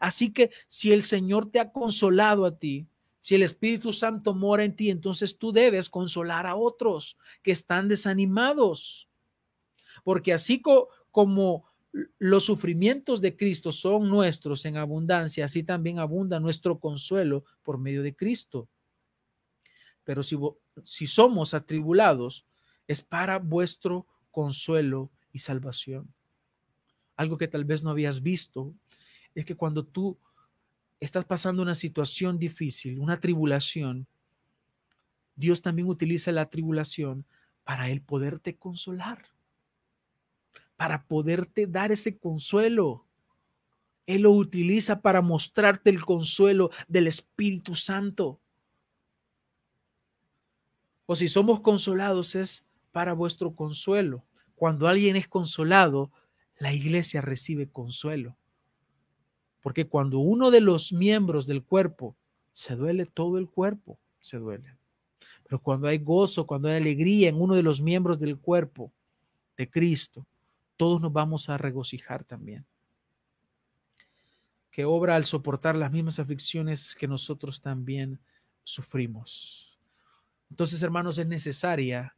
Así 0.02 0.34
que 0.34 0.52
si 0.68 0.91
el 0.91 1.04
Señor 1.04 1.50
te 1.50 1.62
ha 1.62 1.72
consolado 1.72 2.46
a 2.46 2.58
ti, 2.58 2.86
si 3.26 3.34
el 3.34 3.42
Espíritu 3.42 3.92
Santo 3.92 4.36
mora 4.36 4.64
en 4.64 4.76
ti, 4.76 4.92
entonces 4.92 5.40
tú 5.40 5.52
debes 5.52 5.90
consolar 5.90 6.46
a 6.46 6.56
otros 6.56 7.18
que 7.42 7.50
están 7.50 7.88
desanimados. 7.88 9.10
Porque 10.04 10.32
así 10.32 10.62
como 11.10 11.66
los 12.20 12.46
sufrimientos 12.46 13.22
de 13.22 13.36
Cristo 13.36 13.72
son 13.72 14.10
nuestros 14.10 14.64
en 14.66 14.78
abundancia, 14.78 15.46
así 15.46 15.64
también 15.64 15.98
abunda 15.98 16.40
nuestro 16.40 16.80
consuelo 16.80 17.46
por 17.64 17.80
medio 17.80 18.04
de 18.04 18.16
Cristo. 18.16 18.70
Pero 20.04 20.22
si, 20.22 20.38
si 20.84 21.08
somos 21.08 21.56
atribulados, 21.56 22.46
es 22.88 23.02
para 23.02 23.40
vuestro 23.40 24.06
consuelo 24.30 25.10
y 25.34 25.40
salvación. 25.40 26.14
Algo 27.16 27.40
que 27.40 27.48
tal 27.48 27.66
vez 27.66 27.82
no 27.82 27.90
habías 27.90 28.22
visto 28.22 28.72
es 29.34 29.46
que 29.46 29.56
cuando 29.56 29.84
tú 29.84 30.16
estás 31.00 31.26
pasando 31.26 31.62
una 31.62 31.76
situación 31.76 32.39
difícil, 32.39 33.00
una 33.00 33.20
tribulación, 33.20 34.08
Dios 35.36 35.62
también 35.62 35.89
utiliza 35.89 36.32
la 36.32 36.50
tribulación 36.50 37.26
para 37.64 37.89
Él 37.89 38.02
poderte 38.02 38.56
consolar, 38.56 39.30
para 40.78 41.06
poderte 41.06 41.68
dar 41.68 41.91
ese 41.91 42.18
consuelo. 42.18 43.06
Él 44.08 44.22
lo 44.22 44.32
utiliza 44.32 45.02
para 45.02 45.22
mostrarte 45.22 45.89
el 45.89 46.06
consuelo 46.06 46.70
del 46.88 47.08
Espíritu 47.08 47.76
Santo. 47.76 48.39
O 51.06 51.16
si 51.16 51.28
somos 51.28 51.60
consolados 51.62 52.36
es 52.36 52.64
para 52.91 53.14
vuestro 53.14 53.56
consuelo. 53.56 54.24
Cuando 54.56 54.88
alguien 54.88 55.16
es 55.16 55.28
consolado, 55.28 56.12
la 56.58 56.74
iglesia 56.74 57.22
recibe 57.22 57.68
consuelo. 57.68 58.38
Porque 59.66 59.88
cuando 59.88 60.20
uno 60.20 60.51
de 60.51 60.61
los 60.61 60.93
miembros 60.93 61.47
del 61.47 61.63
cuerpo 61.63 62.16
se 62.51 62.76
duele, 62.76 63.07
todo 63.07 63.39
el 63.39 63.49
cuerpo 63.49 63.97
se 64.20 64.38
duele. 64.38 64.78
Pero 65.43 65.59
cuando 65.59 65.88
hay 65.88 65.97
gozo, 65.97 66.45
cuando 66.45 66.68
hay 66.68 66.76
alegría 66.76 67.30
en 67.30 67.41
uno 67.41 67.55
de 67.55 67.63
los 67.63 67.82
miembros 67.82 68.20
del 68.20 68.38
cuerpo 68.38 68.91
de 69.57 69.68
Cristo, 69.68 70.24
todos 70.78 71.01
nos 71.01 71.11
vamos 71.11 71.49
a 71.49 71.57
regocijar 71.57 72.24
también. 72.24 72.63
Que 74.70 74.86
obra 74.86 75.16
al 75.16 75.26
soportar 75.26 75.76
las 75.76 75.91
mismas 75.91 76.20
aflicciones 76.20 76.93
que 76.93 77.07
nosotros 77.07 77.59
también 77.59 78.20
sufrimos. 78.63 79.80
Entonces, 80.51 80.84
hermanos, 80.84 81.18
es 81.18 81.26
necesaria 81.26 82.16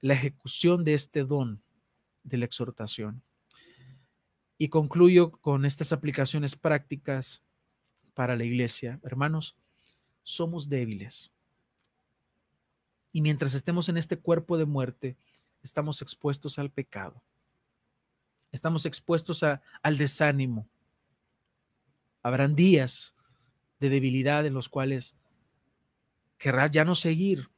la 0.00 0.14
ejecución 0.14 0.84
de 0.84 0.94
este 0.94 1.24
don 1.24 1.60
de 2.22 2.36
la 2.36 2.44
exhortación. 2.44 3.20
Y 4.62 4.68
concluyo 4.68 5.30
con 5.30 5.64
estas 5.64 5.90
aplicaciones 5.90 6.54
prácticas 6.54 7.42
para 8.12 8.36
la 8.36 8.44
iglesia. 8.44 9.00
Hermanos, 9.02 9.56
somos 10.22 10.68
débiles. 10.68 11.32
Y 13.10 13.22
mientras 13.22 13.54
estemos 13.54 13.88
en 13.88 13.96
este 13.96 14.18
cuerpo 14.18 14.58
de 14.58 14.66
muerte, 14.66 15.16
estamos 15.62 16.02
expuestos 16.02 16.58
al 16.58 16.70
pecado. 16.70 17.22
Estamos 18.52 18.84
expuestos 18.84 19.42
al 19.42 19.96
desánimo. 19.96 20.68
Habrán 22.22 22.54
días 22.54 23.14
de 23.78 23.88
debilidad 23.88 24.44
en 24.44 24.52
los 24.52 24.68
cuales 24.68 25.16
querrás 26.36 26.70
ya 26.70 26.84
no 26.84 26.94
seguir, 26.94 27.48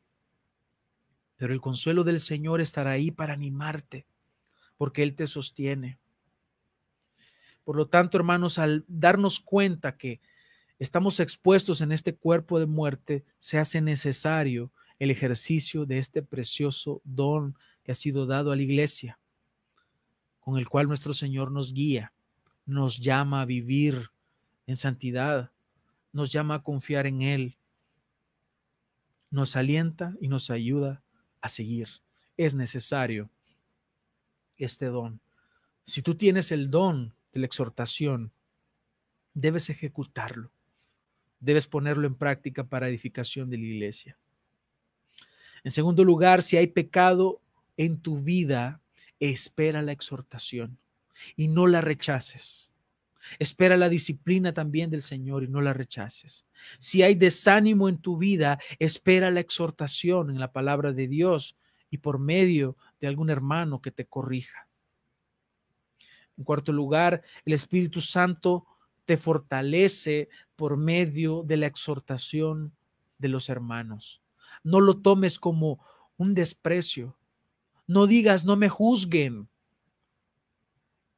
pero 1.34 1.52
el 1.52 1.60
consuelo 1.60 2.04
del 2.04 2.20
Señor 2.20 2.60
estará 2.60 2.92
ahí 2.92 3.10
para 3.10 3.34
animarte, 3.34 4.06
porque 4.76 5.02
Él 5.02 5.16
te 5.16 5.26
sostiene. 5.26 5.98
Por 7.64 7.76
lo 7.76 7.86
tanto, 7.86 8.16
hermanos, 8.18 8.58
al 8.58 8.84
darnos 8.88 9.40
cuenta 9.40 9.96
que 9.96 10.20
estamos 10.78 11.20
expuestos 11.20 11.80
en 11.80 11.92
este 11.92 12.14
cuerpo 12.14 12.58
de 12.58 12.66
muerte, 12.66 13.24
se 13.38 13.58
hace 13.58 13.80
necesario 13.80 14.72
el 14.98 15.10
ejercicio 15.10 15.86
de 15.86 15.98
este 15.98 16.22
precioso 16.22 17.00
don 17.04 17.56
que 17.84 17.92
ha 17.92 17.94
sido 17.94 18.26
dado 18.26 18.52
a 18.52 18.56
la 18.56 18.62
iglesia, 18.62 19.18
con 20.40 20.58
el 20.58 20.68
cual 20.68 20.88
nuestro 20.88 21.12
Señor 21.12 21.50
nos 21.50 21.72
guía, 21.72 22.12
nos 22.66 22.98
llama 22.98 23.42
a 23.42 23.44
vivir 23.44 24.10
en 24.66 24.76
santidad, 24.76 25.50
nos 26.12 26.30
llama 26.30 26.56
a 26.56 26.62
confiar 26.62 27.06
en 27.06 27.22
Él, 27.22 27.56
nos 29.30 29.56
alienta 29.56 30.14
y 30.20 30.28
nos 30.28 30.50
ayuda 30.50 31.02
a 31.40 31.48
seguir. 31.48 31.88
Es 32.36 32.54
necesario 32.54 33.30
este 34.56 34.86
don. 34.86 35.20
Si 35.84 36.02
tú 36.02 36.14
tienes 36.14 36.52
el 36.52 36.70
don 36.70 37.14
de 37.32 37.40
la 37.40 37.46
exhortación, 37.46 38.32
debes 39.34 39.70
ejecutarlo, 39.70 40.50
debes 41.40 41.66
ponerlo 41.66 42.06
en 42.06 42.14
práctica 42.14 42.64
para 42.64 42.88
edificación 42.88 43.50
de 43.50 43.58
la 43.58 43.64
iglesia. 43.64 44.16
En 45.64 45.70
segundo 45.70 46.04
lugar, 46.04 46.42
si 46.42 46.56
hay 46.56 46.66
pecado 46.66 47.40
en 47.76 48.00
tu 48.00 48.18
vida, 48.18 48.80
espera 49.20 49.82
la 49.82 49.92
exhortación 49.92 50.78
y 51.36 51.48
no 51.48 51.66
la 51.66 51.80
rechaces. 51.80 52.72
Espera 53.38 53.76
la 53.76 53.88
disciplina 53.88 54.52
también 54.52 54.90
del 54.90 55.02
Señor 55.02 55.44
y 55.44 55.48
no 55.48 55.60
la 55.60 55.72
rechaces. 55.72 56.44
Si 56.80 57.02
hay 57.02 57.14
desánimo 57.14 57.88
en 57.88 57.98
tu 57.98 58.16
vida, 58.18 58.58
espera 58.80 59.30
la 59.30 59.40
exhortación 59.40 60.30
en 60.30 60.40
la 60.40 60.52
palabra 60.52 60.92
de 60.92 61.06
Dios 61.06 61.56
y 61.88 61.98
por 61.98 62.18
medio 62.18 62.76
de 63.00 63.06
algún 63.06 63.30
hermano 63.30 63.80
que 63.80 63.92
te 63.92 64.06
corrija. 64.06 64.68
En 66.36 66.44
cuarto 66.44 66.72
lugar, 66.72 67.22
el 67.44 67.52
Espíritu 67.52 68.00
Santo 68.00 68.66
te 69.04 69.16
fortalece 69.16 70.28
por 70.56 70.76
medio 70.76 71.42
de 71.42 71.56
la 71.56 71.66
exhortación 71.66 72.72
de 73.18 73.28
los 73.28 73.48
hermanos. 73.48 74.22
No 74.62 74.80
lo 74.80 74.98
tomes 74.98 75.38
como 75.38 75.84
un 76.16 76.34
desprecio. 76.34 77.16
No 77.86 78.06
digas, 78.06 78.44
no 78.44 78.56
me 78.56 78.68
juzguen. 78.68 79.48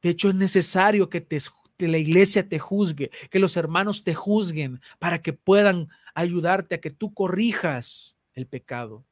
De 0.03 0.11
hecho, 0.11 0.29
es 0.29 0.35
necesario 0.35 1.09
que, 1.09 1.21
te, 1.21 1.39
que 1.77 1.89
la 1.89 1.99
iglesia 1.99 2.49
te 2.49 2.59
juzgue, 2.59 3.11
que 3.31 3.39
los 3.39 3.57
hermanos 3.57 4.05
te 4.05 4.15
juzguen 4.15 4.81
para 4.99 5.23
que 5.23 5.33
puedan 5.33 5.89
ayudarte 6.15 6.77
a 6.77 6.81
que 6.81 6.91
tú 6.91 7.15
corrijas 7.15 8.19
el 8.35 8.47
pecado. 8.47 9.05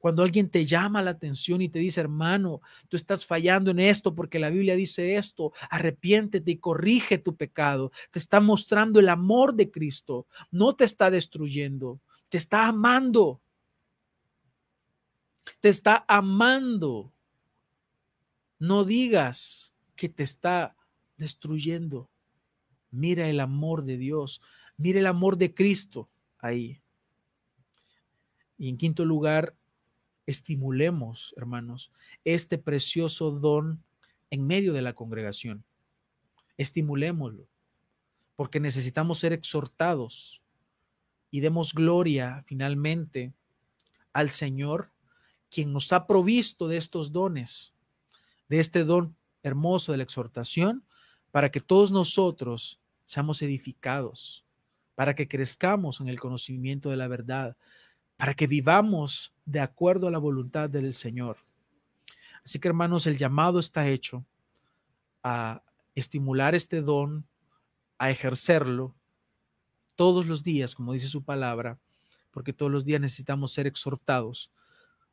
Cuando 0.00 0.22
alguien 0.22 0.48
te 0.48 0.64
llama 0.64 1.02
la 1.02 1.10
atención 1.10 1.60
y 1.60 1.68
te 1.68 1.78
dice, 1.78 2.00
hermano, 2.00 2.62
tú 2.88 2.96
estás 2.96 3.26
fallando 3.26 3.70
en 3.70 3.78
esto 3.78 4.14
porque 4.14 4.38
la 4.38 4.48
Biblia 4.48 4.74
dice 4.74 5.16
esto, 5.16 5.52
arrepiéntete 5.68 6.50
y 6.50 6.56
corrige 6.56 7.18
tu 7.18 7.36
pecado. 7.36 7.92
Te 8.10 8.18
está 8.18 8.40
mostrando 8.40 8.98
el 8.98 9.10
amor 9.10 9.54
de 9.54 9.70
Cristo, 9.70 10.26
no 10.50 10.74
te 10.74 10.84
está 10.84 11.10
destruyendo, 11.10 12.00
te 12.30 12.38
está 12.38 12.66
amando. 12.66 13.42
Te 15.60 15.68
está 15.68 16.06
amando. 16.08 17.12
No 18.58 18.84
digas 18.84 19.74
que 19.96 20.08
te 20.08 20.22
está 20.22 20.74
destruyendo. 21.18 22.08
Mira 22.90 23.28
el 23.28 23.40
amor 23.40 23.84
de 23.84 23.98
Dios, 23.98 24.40
mira 24.78 24.98
el 24.98 25.06
amor 25.06 25.36
de 25.36 25.52
Cristo 25.54 26.08
ahí. 26.38 26.80
Y 28.56 28.70
en 28.70 28.78
quinto 28.78 29.04
lugar, 29.04 29.54
estimulemos, 30.30 31.34
hermanos, 31.36 31.92
este 32.24 32.58
precioso 32.58 33.30
don 33.30 33.82
en 34.30 34.46
medio 34.46 34.72
de 34.72 34.82
la 34.82 34.94
congregación. 34.94 35.64
Estimulémoslo, 36.56 37.46
porque 38.36 38.60
necesitamos 38.60 39.18
ser 39.18 39.32
exhortados 39.32 40.40
y 41.30 41.40
demos 41.40 41.74
gloria 41.74 42.42
finalmente 42.46 43.32
al 44.12 44.30
Señor, 44.30 44.90
quien 45.50 45.72
nos 45.72 45.92
ha 45.92 46.06
provisto 46.06 46.68
de 46.68 46.76
estos 46.76 47.12
dones, 47.12 47.72
de 48.48 48.60
este 48.60 48.84
don 48.84 49.16
hermoso 49.42 49.92
de 49.92 49.98
la 49.98 50.04
exhortación, 50.04 50.84
para 51.30 51.50
que 51.50 51.60
todos 51.60 51.92
nosotros 51.92 52.80
seamos 53.04 53.42
edificados, 53.42 54.44
para 54.94 55.14
que 55.14 55.28
crezcamos 55.28 56.00
en 56.00 56.08
el 56.08 56.20
conocimiento 56.20 56.90
de 56.90 56.96
la 56.96 57.08
verdad, 57.08 57.56
para 58.20 58.34
que 58.34 58.46
vivamos 58.46 59.32
de 59.46 59.60
acuerdo 59.60 60.06
a 60.06 60.10
la 60.10 60.18
voluntad 60.18 60.68
del 60.68 60.92
Señor. 60.92 61.38
Así 62.44 62.58
que 62.58 62.68
hermanos, 62.68 63.06
el 63.06 63.16
llamado 63.16 63.58
está 63.58 63.88
hecho 63.88 64.26
a 65.22 65.62
estimular 65.94 66.54
este 66.54 66.82
don, 66.82 67.26
a 67.96 68.10
ejercerlo 68.10 68.94
todos 69.94 70.26
los 70.26 70.44
días, 70.44 70.74
como 70.74 70.92
dice 70.92 71.08
su 71.08 71.24
palabra, 71.24 71.78
porque 72.30 72.52
todos 72.52 72.70
los 72.70 72.84
días 72.84 73.00
necesitamos 73.00 73.52
ser 73.52 73.66
exhortados. 73.66 74.52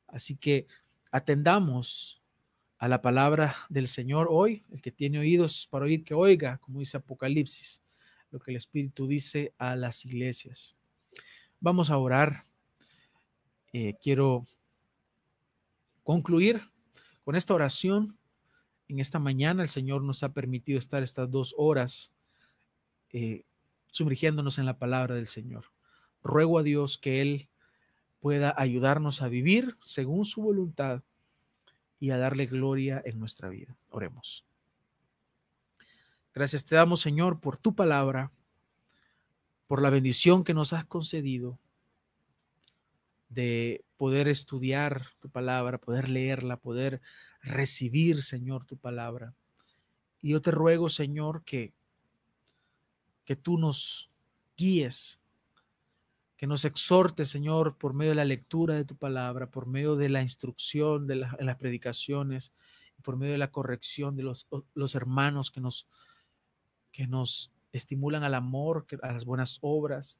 Así 0.09 0.35
que 0.35 0.67
atendamos 1.09 2.21
a 2.77 2.89
la 2.89 3.01
palabra 3.01 3.55
del 3.69 3.87
Señor 3.87 4.27
hoy, 4.29 4.65
el 4.69 4.81
que 4.81 4.91
tiene 4.91 5.19
oídos 5.19 5.65
para 5.71 5.85
oír, 5.85 6.03
que 6.03 6.13
oiga, 6.13 6.57
como 6.57 6.81
dice 6.81 6.97
Apocalipsis, 6.97 7.81
lo 8.31 8.39
que 8.39 8.51
el 8.51 8.57
Espíritu 8.57 9.07
dice 9.07 9.53
a 9.57 9.77
las 9.77 10.03
iglesias. 10.03 10.75
Vamos 11.61 11.89
a 11.89 11.97
orar. 11.97 12.46
Eh, 13.73 13.95
quiero 14.01 14.45
concluir 16.03 16.61
con 17.23 17.35
esta 17.35 17.53
oración. 17.53 18.17
En 18.87 18.99
esta 18.99 19.19
mañana 19.19 19.61
el 19.63 19.69
Señor 19.69 20.03
nos 20.03 20.23
ha 20.23 20.33
permitido 20.33 20.79
estar 20.79 21.03
estas 21.03 21.29
dos 21.29 21.53
horas 21.57 22.13
eh, 23.11 23.43
sumergiéndonos 23.87 24.57
en 24.57 24.65
la 24.65 24.77
palabra 24.77 25.15
del 25.15 25.27
Señor. 25.27 25.65
Ruego 26.23 26.59
a 26.59 26.63
Dios 26.63 26.97
que 26.97 27.21
Él 27.21 27.49
pueda 28.19 28.53
ayudarnos 28.57 29.21
a 29.21 29.27
vivir 29.27 29.77
según 29.81 30.25
su 30.25 30.41
voluntad 30.41 31.03
y 31.99 32.11
a 32.11 32.17
darle 32.17 32.45
gloria 32.45 33.01
en 33.05 33.19
nuestra 33.19 33.49
vida. 33.49 33.77
Oremos. 33.89 34.45
Gracias 36.33 36.65
te 36.65 36.75
damos, 36.75 37.01
Señor, 37.01 37.39
por 37.39 37.57
tu 37.57 37.75
palabra, 37.75 38.31
por 39.67 39.81
la 39.81 39.89
bendición 39.89 40.43
que 40.43 40.53
nos 40.53 40.71
has 40.71 40.85
concedido 40.85 41.59
de 43.29 43.83
poder 43.97 44.27
estudiar 44.27 45.07
tu 45.19 45.29
palabra, 45.29 45.77
poder 45.77 46.09
leerla, 46.09 46.57
poder 46.57 47.01
recibir, 47.41 48.23
Señor, 48.23 48.65
tu 48.65 48.77
palabra. 48.77 49.33
Y 50.21 50.31
yo 50.31 50.41
te 50.41 50.51
ruego, 50.51 50.89
Señor, 50.89 51.43
que, 51.43 51.73
que 53.25 53.35
tú 53.35 53.57
nos 53.57 54.09
guíes, 54.55 55.19
que 56.37 56.47
nos 56.47 56.65
exhortes, 56.65 57.29
Señor, 57.29 57.77
por 57.77 57.93
medio 57.93 58.11
de 58.11 58.15
la 58.15 58.25
lectura 58.25 58.75
de 58.75 58.85
tu 58.85 58.95
palabra, 58.95 59.49
por 59.49 59.65
medio 59.65 59.95
de 59.95 60.09
la 60.09 60.21
instrucción 60.21 61.07
de 61.07 61.15
las 61.15 61.57
predicaciones, 61.57 62.53
por 63.03 63.17
medio 63.17 63.33
de 63.33 63.39
la 63.39 63.51
corrección 63.51 64.15
de 64.15 64.23
los, 64.23 64.47
los 64.73 64.95
hermanos 64.95 65.51
que 65.51 65.61
nos, 65.61 65.87
que 66.91 67.07
nos 67.07 67.51
estimulan 67.71 68.23
al 68.23 68.35
amor, 68.35 68.85
a 69.01 69.13
las 69.13 69.25
buenas 69.25 69.59
obras, 69.61 70.19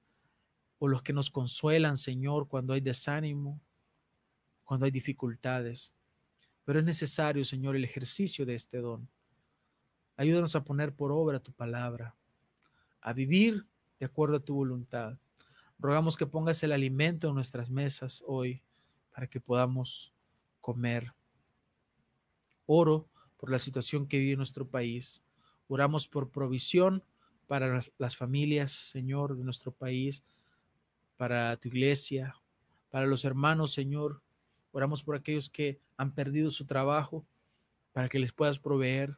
o 0.80 0.88
los 0.88 1.02
que 1.02 1.14
nos 1.14 1.30
consuelan, 1.30 1.98
Señor, 1.98 2.48
cuando 2.48 2.74
hay 2.74 2.82
desánimo, 2.82 3.60
cuando 4.64 4.86
hay 4.86 4.92
dificultades. 4.92 5.94
Pero 6.66 6.80
es 6.80 6.86
necesario, 6.86 7.44
Señor, 7.46 7.76
el 7.76 7.84
ejercicio 7.84 8.46
de 8.46 8.56
este 8.56 8.80
don. 8.80 9.08
Ayúdanos 10.16 10.56
a 10.56 10.64
poner 10.64 10.94
por 10.94 11.12
obra 11.12 11.40
tu 11.40 11.52
palabra, 11.52 12.16
a 13.02 13.14
vivir 13.14 13.66
de 14.00 14.06
acuerdo 14.06 14.38
a 14.38 14.40
tu 14.40 14.56
voluntad. 14.56 15.18
Rogamos 15.80 16.18
que 16.18 16.26
pongas 16.26 16.62
el 16.64 16.72
alimento 16.72 17.30
en 17.30 17.36
nuestras 17.36 17.70
mesas 17.70 18.24
hoy 18.28 18.62
para 19.14 19.28
que 19.28 19.40
podamos 19.40 20.14
comer. 20.60 21.14
Oro 22.66 23.08
por 23.38 23.52
la 23.52 23.60
situación 23.60 24.08
que 24.08 24.18
vive 24.18 24.36
nuestro 24.36 24.68
país. 24.68 25.24
Oramos 25.68 26.08
por 26.08 26.30
provisión 26.30 27.04
para 27.48 27.80
las, 27.98 28.18
familias, 28.18 28.72
Señor, 28.72 29.38
de 29.38 29.44
nuestro 29.44 29.72
país 29.72 30.24
para 31.18 31.58
tu 31.58 31.68
iglesia, 31.68 32.36
para 32.90 33.06
los 33.06 33.26
hermanos, 33.26 33.74
Señor. 33.74 34.22
Oramos 34.72 35.04
por 35.04 35.16
aquellos 35.16 35.50
que 35.50 35.80
han 35.98 36.14
perdido 36.14 36.52
su 36.52 36.66
trabajo 36.66 37.26
para 37.92 38.10
que 38.10 38.20
les 38.20 38.32
puedas 38.32 38.60
proveer, 38.60 39.18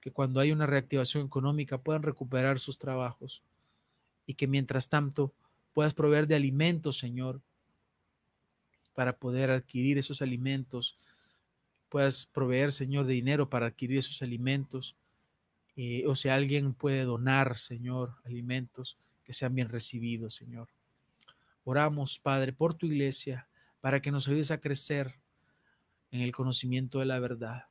que 0.00 0.12
cuando 0.12 0.40
hay 0.40 0.52
una 0.52 0.66
reactivación 0.66 1.26
económica 1.26 1.78
puedan 1.78 2.02
recuperar 2.02 2.58
sus 2.58 2.78
trabajos 2.78 3.42
y 4.26 4.34
que 4.34 4.46
mientras 4.46 4.88
tanto 4.88 5.34
puedas 5.72 5.92
proveer 5.92 6.26
de 6.26 6.36
alimentos, 6.36 6.98
Señor, 6.98 7.42
para 8.94 9.16
poder 9.16 9.50
adquirir 9.50 9.98
esos 9.98 10.22
alimentos, 10.22 10.96
puedas 11.88 12.26
proveer, 12.26 12.70
Señor, 12.70 13.06
de 13.06 13.14
dinero 13.14 13.50
para 13.50 13.66
adquirir 13.66 13.98
esos 13.98 14.22
alimentos, 14.22 14.96
eh, 15.76 16.06
o 16.06 16.14
si 16.14 16.28
alguien 16.28 16.74
puede 16.74 17.04
donar, 17.04 17.58
Señor, 17.58 18.14
alimentos 18.24 18.98
que 19.24 19.32
sean 19.32 19.54
bien 19.54 19.68
recibidos, 19.68 20.34
Señor. 20.34 20.68
Oramos, 21.64 22.18
Padre, 22.18 22.52
por 22.52 22.74
tu 22.74 22.86
iglesia, 22.86 23.48
para 23.80 24.00
que 24.00 24.10
nos 24.10 24.28
ayudes 24.28 24.50
a 24.50 24.60
crecer 24.60 25.20
en 26.10 26.20
el 26.20 26.32
conocimiento 26.32 26.98
de 26.98 27.06
la 27.06 27.18
verdad. 27.18 27.66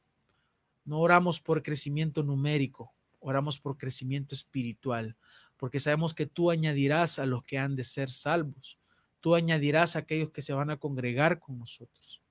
No 0.86 1.00
oramos 1.00 1.40
por 1.40 1.62
crecimiento 1.62 2.24
numérico, 2.24 2.94
oramos 3.20 3.60
por 3.60 3.78
crecimiento 3.78 4.34
espiritual, 4.34 5.16
porque 5.58 5.80
sabemos 5.80 6.14
que 6.14 6.26
tú 6.26 6.52
añadirás 6.52 7.20
a 7.20 7.26
los 7.26 7.44
que 7.44 7.58
han 7.58 7.76
de 7.76 7.84
ser 7.84 8.10
salvos, 8.10 8.80
tú 9.20 9.36
añadirás 9.36 9.96
a 9.96 10.00
aquellos 10.00 10.32
que 10.32 10.42
se 10.42 10.54
van 10.54 10.70
a 10.70 10.78
congregar 10.78 11.40
con 11.40 11.60
nosotros. 11.60 12.22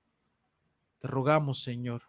Te 0.99 1.07
rogamos, 1.07 1.61
Señor, 1.61 2.03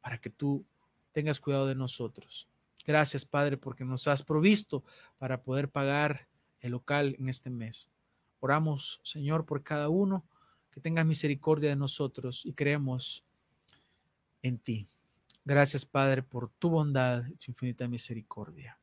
para 0.00 0.18
que 0.18 0.30
tú 0.30 0.64
tengas 1.12 1.40
cuidado 1.40 1.66
de 1.66 1.74
nosotros. 1.74 2.48
Gracias, 2.86 3.24
Padre, 3.24 3.56
porque 3.56 3.84
nos 3.84 4.06
has 4.06 4.22
provisto 4.22 4.84
para 5.18 5.42
poder 5.42 5.68
pagar 5.68 6.28
el 6.60 6.72
local 6.72 7.16
en 7.18 7.28
este 7.28 7.50
mes. 7.50 7.90
Oramos, 8.40 9.00
Señor, 9.02 9.46
por 9.46 9.62
cada 9.62 9.88
uno, 9.88 10.24
que 10.70 10.80
tengas 10.80 11.06
misericordia 11.06 11.70
de 11.70 11.76
nosotros 11.76 12.44
y 12.44 12.52
creemos 12.52 13.24
en 14.42 14.58
ti. 14.58 14.88
Gracias, 15.44 15.84
Padre, 15.86 16.22
por 16.22 16.50
tu 16.50 16.70
bondad 16.70 17.24
y 17.26 17.36
tu 17.36 17.50
infinita 17.50 17.88
misericordia. 17.88 18.78